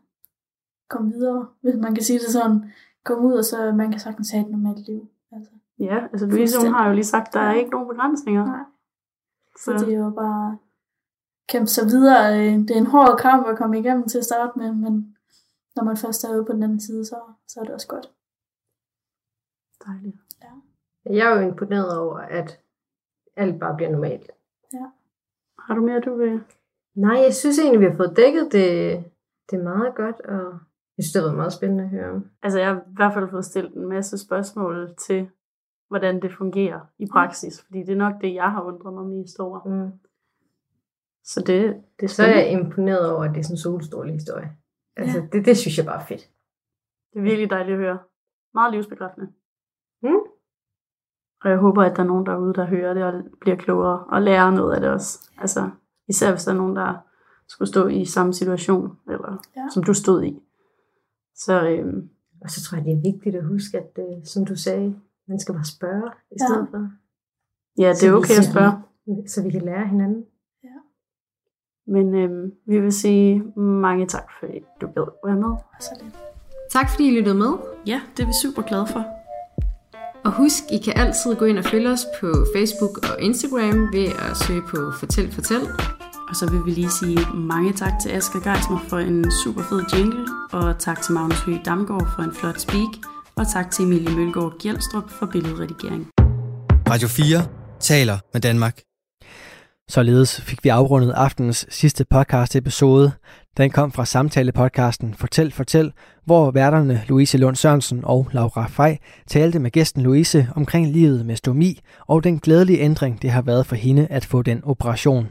komme 0.89 1.13
videre. 1.13 1.49
Hvis 1.61 1.75
man 1.77 1.95
kan 1.95 2.05
sige 2.05 2.19
det 2.19 2.29
sådan, 2.29 2.73
komme 3.05 3.29
ud, 3.29 3.33
og 3.33 3.45
så 3.45 3.73
man 3.73 3.91
kan 3.91 4.01
sagtens 4.01 4.31
have 4.31 4.45
et 4.45 4.51
normalt 4.51 4.87
liv. 4.87 5.09
Altså. 5.33 5.51
Ja, 5.79 6.07
altså 6.13 6.27
Louise 6.27 6.61
hun 6.61 6.73
har 6.75 6.89
jo 6.89 6.95
lige 6.95 7.05
sagt, 7.05 7.35
der 7.35 7.41
er 7.41 7.55
ikke 7.55 7.71
nogen 7.71 7.89
begrænsninger. 7.89 8.45
Nej. 8.47 8.65
Så 9.59 9.79
Så 9.79 9.85
det 9.87 9.95
er 9.95 9.99
jo 9.99 10.11
bare 10.11 10.59
kæmpe 11.49 11.67
sig 11.67 11.87
videre. 11.87 12.39
Øh, 12.39 12.59
Det 12.59 12.71
er 12.71 12.81
en 12.81 12.87
hård 12.87 13.19
kamp 13.19 13.47
at 13.47 13.59
komme 13.59 13.79
igennem 13.79 14.09
til 14.09 14.19
at 14.19 14.25
starte 14.25 14.59
med, 14.59 14.73
men 14.73 15.17
når 15.77 15.85
man 15.85 15.97
først 15.97 16.25
er 16.25 16.35
ude 16.35 16.45
på 16.45 16.53
den 16.53 16.63
anden 16.63 16.81
side, 16.81 17.05
så, 17.05 17.17
så 17.49 17.61
er 17.61 17.65
det 17.65 17.75
også 17.75 17.89
godt. 17.89 18.13
Dejligt. 19.87 20.17
Jeg 21.11 21.33
er 21.33 21.41
jo 21.41 21.49
imponeret 21.49 21.99
over, 21.99 22.19
at 22.19 22.61
alt 23.37 23.61
bare 23.61 23.77
bliver 23.77 23.91
normalt. 23.91 24.31
Har 25.59 25.75
du 25.75 25.81
mere, 25.81 26.01
du 26.01 26.17
vil? 26.17 26.41
Nej, 26.95 27.17
jeg 27.23 27.35
synes 27.35 27.59
egentlig, 27.59 27.81
vi 27.81 27.85
har 27.85 27.97
fået 27.97 28.17
dækket 28.17 28.53
det, 28.53 29.05
det 29.51 29.59
er 29.59 29.63
meget 29.63 29.95
godt, 29.95 30.21
og 30.21 30.59
jeg 30.97 31.05
synes, 31.05 31.13
det 31.13 31.23
har 31.23 31.27
været 31.29 31.37
meget 31.37 31.53
spændende 31.53 31.85
at 31.85 31.91
høre 31.91 32.11
om. 32.11 32.31
Altså 32.43 32.59
jeg 32.59 32.69
har 32.69 32.77
i 32.77 32.95
hvert 32.95 33.15
fald 33.15 33.29
fået 33.31 33.45
stillet 33.45 33.75
en 33.75 33.87
masse 33.89 34.19
spørgsmål 34.19 34.95
til, 35.07 35.31
hvordan 35.89 36.23
det 36.23 36.33
fungerer 36.39 36.81
i 36.99 37.07
praksis. 37.13 37.63
Fordi 37.63 37.79
det 37.79 37.89
er 37.91 37.97
nok 37.97 38.15
det, 38.21 38.35
jeg 38.35 38.51
har 38.53 38.63
undret 38.63 38.95
mig 38.95 39.07
mest 39.07 39.39
over. 39.41 39.65
Mm. 39.65 39.91
Så 41.25 41.41
det, 41.41 41.83
det 42.01 42.05
er 42.05 42.09
Så 42.09 42.23
er 42.23 42.29
jeg 42.29 42.51
imponeret 42.53 43.11
over, 43.13 43.25
at 43.25 43.31
det 43.31 43.39
er 43.39 43.43
sådan 43.43 43.55
en 43.55 43.59
solstrålig 43.59 44.15
historie. 44.15 44.57
Altså, 44.97 45.19
Ja. 45.19 45.27
det, 45.33 45.45
det 45.47 45.57
synes 45.57 45.79
jeg 45.79 45.87
bare 45.87 46.01
er 46.01 46.07
fedt. 46.07 46.31
Det 47.13 47.19
er 47.19 47.23
virkelig 47.23 47.51
dejligt 47.51 47.75
at 47.75 47.81
høre. 47.81 47.99
Meget 48.55 48.73
livsbekræftende. 48.73 49.33
Og 51.45 51.51
jeg 51.51 51.59
håber, 51.59 51.83
at 51.83 51.97
der 51.97 52.03
er 52.03 52.07
nogen 52.07 52.27
derude, 52.27 52.55
der 52.55 52.67
hører 52.67 52.95
det 52.95 53.03
og 53.05 53.13
bliver 53.41 53.57
klogere 53.57 54.05
og 54.05 54.23
lærer 54.23 54.51
noget 54.51 54.75
af 54.75 54.81
det 54.81 54.91
også. 54.91 55.31
Altså, 55.39 55.71
især 56.09 56.31
hvis 56.31 56.45
der 56.45 56.53
er 56.53 56.57
nogen, 56.57 56.77
der 56.77 56.95
skulle 57.49 57.69
stå 57.69 57.87
i 57.87 58.05
samme 58.05 58.33
situation, 58.33 58.97
eller 59.11 59.43
Ja. 59.57 59.61
ja. 59.61 59.67
som 59.75 59.83
du 59.83 59.95
stod 59.95 60.23
i. 60.25 60.39
Så 61.37 61.69
øhm, 61.69 62.09
Og 62.43 62.51
så 62.51 62.63
tror 62.63 62.77
jeg, 62.77 62.85
det 62.85 62.93
er 62.93 63.13
vigtigt 63.13 63.37
at 63.37 63.45
huske, 63.47 63.79
at 63.79 63.91
øh, 63.99 64.25
som 64.25 64.45
du 64.45 64.57
sagde, 64.57 64.97
man 65.29 65.39
skal 65.41 65.55
bare 65.55 65.65
spørge 65.65 66.11
i 66.31 66.35
Ja. 66.41 66.47
stedet 66.47 66.69
for. 66.71 66.89
ja, 67.79 67.89
det 67.93 68.09
er 68.09 68.13
okay 68.13 68.39
at 68.39 68.45
spørge. 68.45 68.73
Så 69.29 69.43
vi 69.43 69.51
kan 69.51 69.63
lære 69.63 69.87
hinanden. 69.89 70.25
Men 71.87 72.15
øhm, 72.15 72.53
vi 72.67 72.81
vil 72.81 72.93
sige 72.93 73.43
mange 73.61 74.07
tak, 74.07 74.29
fordi 74.41 74.61
du 74.81 74.87
gad 74.87 75.07
være 75.27 75.37
med. 75.37 75.57
Så. 75.81 76.05
Tak 76.71 76.91
fordi 76.91 77.09
I 77.09 77.17
lyttede 77.19 77.35
med. 77.35 77.53
Ja, 77.87 78.01
det 78.17 78.23
er 78.23 78.27
vi 78.27 78.33
super 78.43 78.63
glade 78.63 78.87
for. 78.87 79.05
Og 80.25 80.33
husk, 80.33 80.63
I 80.73 80.79
kan 80.79 80.93
altid 80.97 81.35
gå 81.35 81.45
ind 81.45 81.59
og 81.59 81.65
følge 81.65 81.91
os 81.91 82.07
på 82.21 82.47
Facebook 82.57 83.11
og 83.11 83.23
Instagram 83.23 83.93
ved 83.93 84.05
at 84.05 84.37
søge 84.47 84.63
på 84.69 84.93
Fortæl 84.99 85.33
Fortæl. 85.33 85.63
Og 86.29 86.37
så 86.37 86.51
vil 86.51 86.65
vi 86.67 86.71
lige 86.71 86.91
sige 86.91 87.19
mange 87.35 87.73
tak 87.73 87.93
til 88.03 88.11
Asger 88.11 88.41
Geismer 88.41 88.81
for 88.89 88.99
en 88.99 89.33
super 89.45 89.63
fed 89.63 89.83
jingle, 89.95 90.27
og 90.53 90.79
tak 90.79 91.03
til 91.03 91.15
Magnus 91.15 91.41
Høgh 91.41 91.65
Damgaard 91.65 92.09
for 92.17 92.23
en 92.23 92.35
flot 92.35 92.61
speak, 92.61 92.93
og 93.37 93.53
tak 93.53 93.71
til 93.71 93.85
Emilie 93.85 94.17
Mølgaard 94.17 94.59
Gjelstrup 94.63 95.11
for 95.11 95.27
billedredigering. 95.27 96.11
Radio 96.91 97.09
4 97.09 97.47
taler 97.81 98.19
med 98.33 98.41
Danmark. 98.41 98.81
Således 99.91 100.41
fik 100.41 100.65
vi 100.65 100.69
afrundet 100.69 101.13
aftenens 101.13 101.67
sidste 101.71 102.05
podcast 102.11 102.57
episode. 102.57 103.13
Den 103.57 103.71
kom 103.71 103.93
fra 103.93 104.05
samtalepodcasten 104.05 105.15
Fortæl 105.15 105.53
Fortæl, 105.53 105.93
hvor 106.25 106.51
værterne 106.51 107.03
Louise 107.09 107.39
Lund 107.39 107.57
Sørensen 107.57 108.01
og 108.05 108.29
Laura 108.33 108.67
Fej 108.67 108.99
talte 109.27 109.59
med 109.59 109.71
gæsten 109.71 110.03
Louise 110.03 110.49
omkring 110.57 110.87
livet 110.87 111.27
med 111.27 111.37
stomi 111.37 111.81
og 112.07 112.25
den 112.25 112.39
glædelige 112.39 112.79
ændring, 112.81 113.23
det 113.23 113.31
har 113.31 113.43
været 113.43 113.67
for 113.67 113.77
hende 113.77 114.07
at 114.11 114.25
få 114.25 114.43
den 114.43 114.61
operation. 114.65 115.29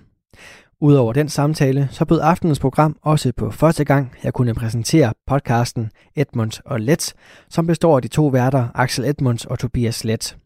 Udover 0.82 1.13
den 1.13 1.30
samtale, 1.30 1.88
så 1.91 2.05
bød 2.05 2.19
aftenens 2.24 2.59
program 2.59 2.97
også 3.01 3.32
på 3.38 3.51
første 3.51 3.86
gang, 3.86 4.11
jeg 4.24 4.34
kunne 4.34 4.53
præsentere 4.53 5.13
podcasten 5.28 5.91
Edmunds 6.15 6.59
og 6.65 6.80
Let, 6.80 7.13
som 7.49 7.67
består 7.67 7.95
af 7.95 8.01
de 8.01 8.07
to 8.07 8.28
værter 8.28 8.67
Axel 8.76 9.05
Edmunds 9.05 9.45
og 9.45 9.59
Tobias 9.59 10.03
Let. 10.03 10.38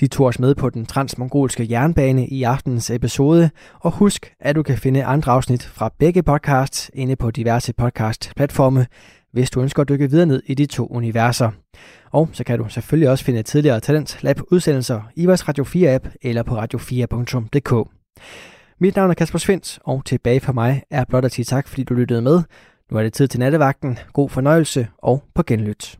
De 0.00 0.06
tog 0.08 0.26
os 0.26 0.38
med 0.38 0.54
på 0.54 0.70
den 0.70 0.86
transmongolske 0.86 1.66
jernbane 1.70 2.26
i 2.26 2.42
aftenens 2.42 2.90
episode, 2.90 3.50
og 3.74 3.90
husk, 3.90 4.32
at 4.40 4.56
du 4.56 4.62
kan 4.62 4.78
finde 4.78 5.04
andre 5.04 5.32
afsnit 5.32 5.62
fra 5.62 5.92
begge 5.98 6.22
podcasts 6.22 6.90
inde 6.94 7.16
på 7.16 7.30
diverse 7.30 7.72
podcast-platforme, 7.72 8.86
hvis 9.32 9.50
du 9.50 9.60
ønsker 9.60 9.82
at 9.82 9.88
dykke 9.88 10.10
videre 10.10 10.26
ned 10.26 10.42
i 10.46 10.54
de 10.54 10.66
to 10.66 10.86
universer. 10.86 11.50
Og 12.10 12.28
så 12.32 12.44
kan 12.44 12.58
du 12.58 12.68
selvfølgelig 12.68 13.10
også 13.10 13.24
finde 13.24 13.42
tidligere 13.42 13.80
Talent 13.80 14.18
Lab 14.22 14.40
udsendelser 14.50 15.00
i 15.16 15.26
vores 15.26 15.48
Radio 15.48 15.64
4 15.64 15.94
app 15.94 16.08
eller 16.22 16.42
på 16.42 16.58
radio4.dk. 16.60 17.88
Mit 18.80 18.96
navn 18.96 19.10
er 19.10 19.14
Kasper 19.14 19.38
Svens, 19.38 19.80
og 19.84 20.04
tilbage 20.04 20.40
for 20.40 20.52
mig 20.52 20.82
er 20.90 21.04
blot 21.08 21.24
at 21.24 21.32
sige 21.32 21.44
tak, 21.44 21.68
fordi 21.68 21.82
du 21.82 21.94
lyttede 21.94 22.22
med. 22.22 22.42
Nu 22.90 22.98
er 22.98 23.02
det 23.02 23.12
tid 23.12 23.28
til 23.28 23.40
nattevagten. 23.40 23.98
God 24.12 24.28
fornøjelse 24.28 24.88
og 24.98 25.22
på 25.34 25.42
genlyt. 25.42 25.98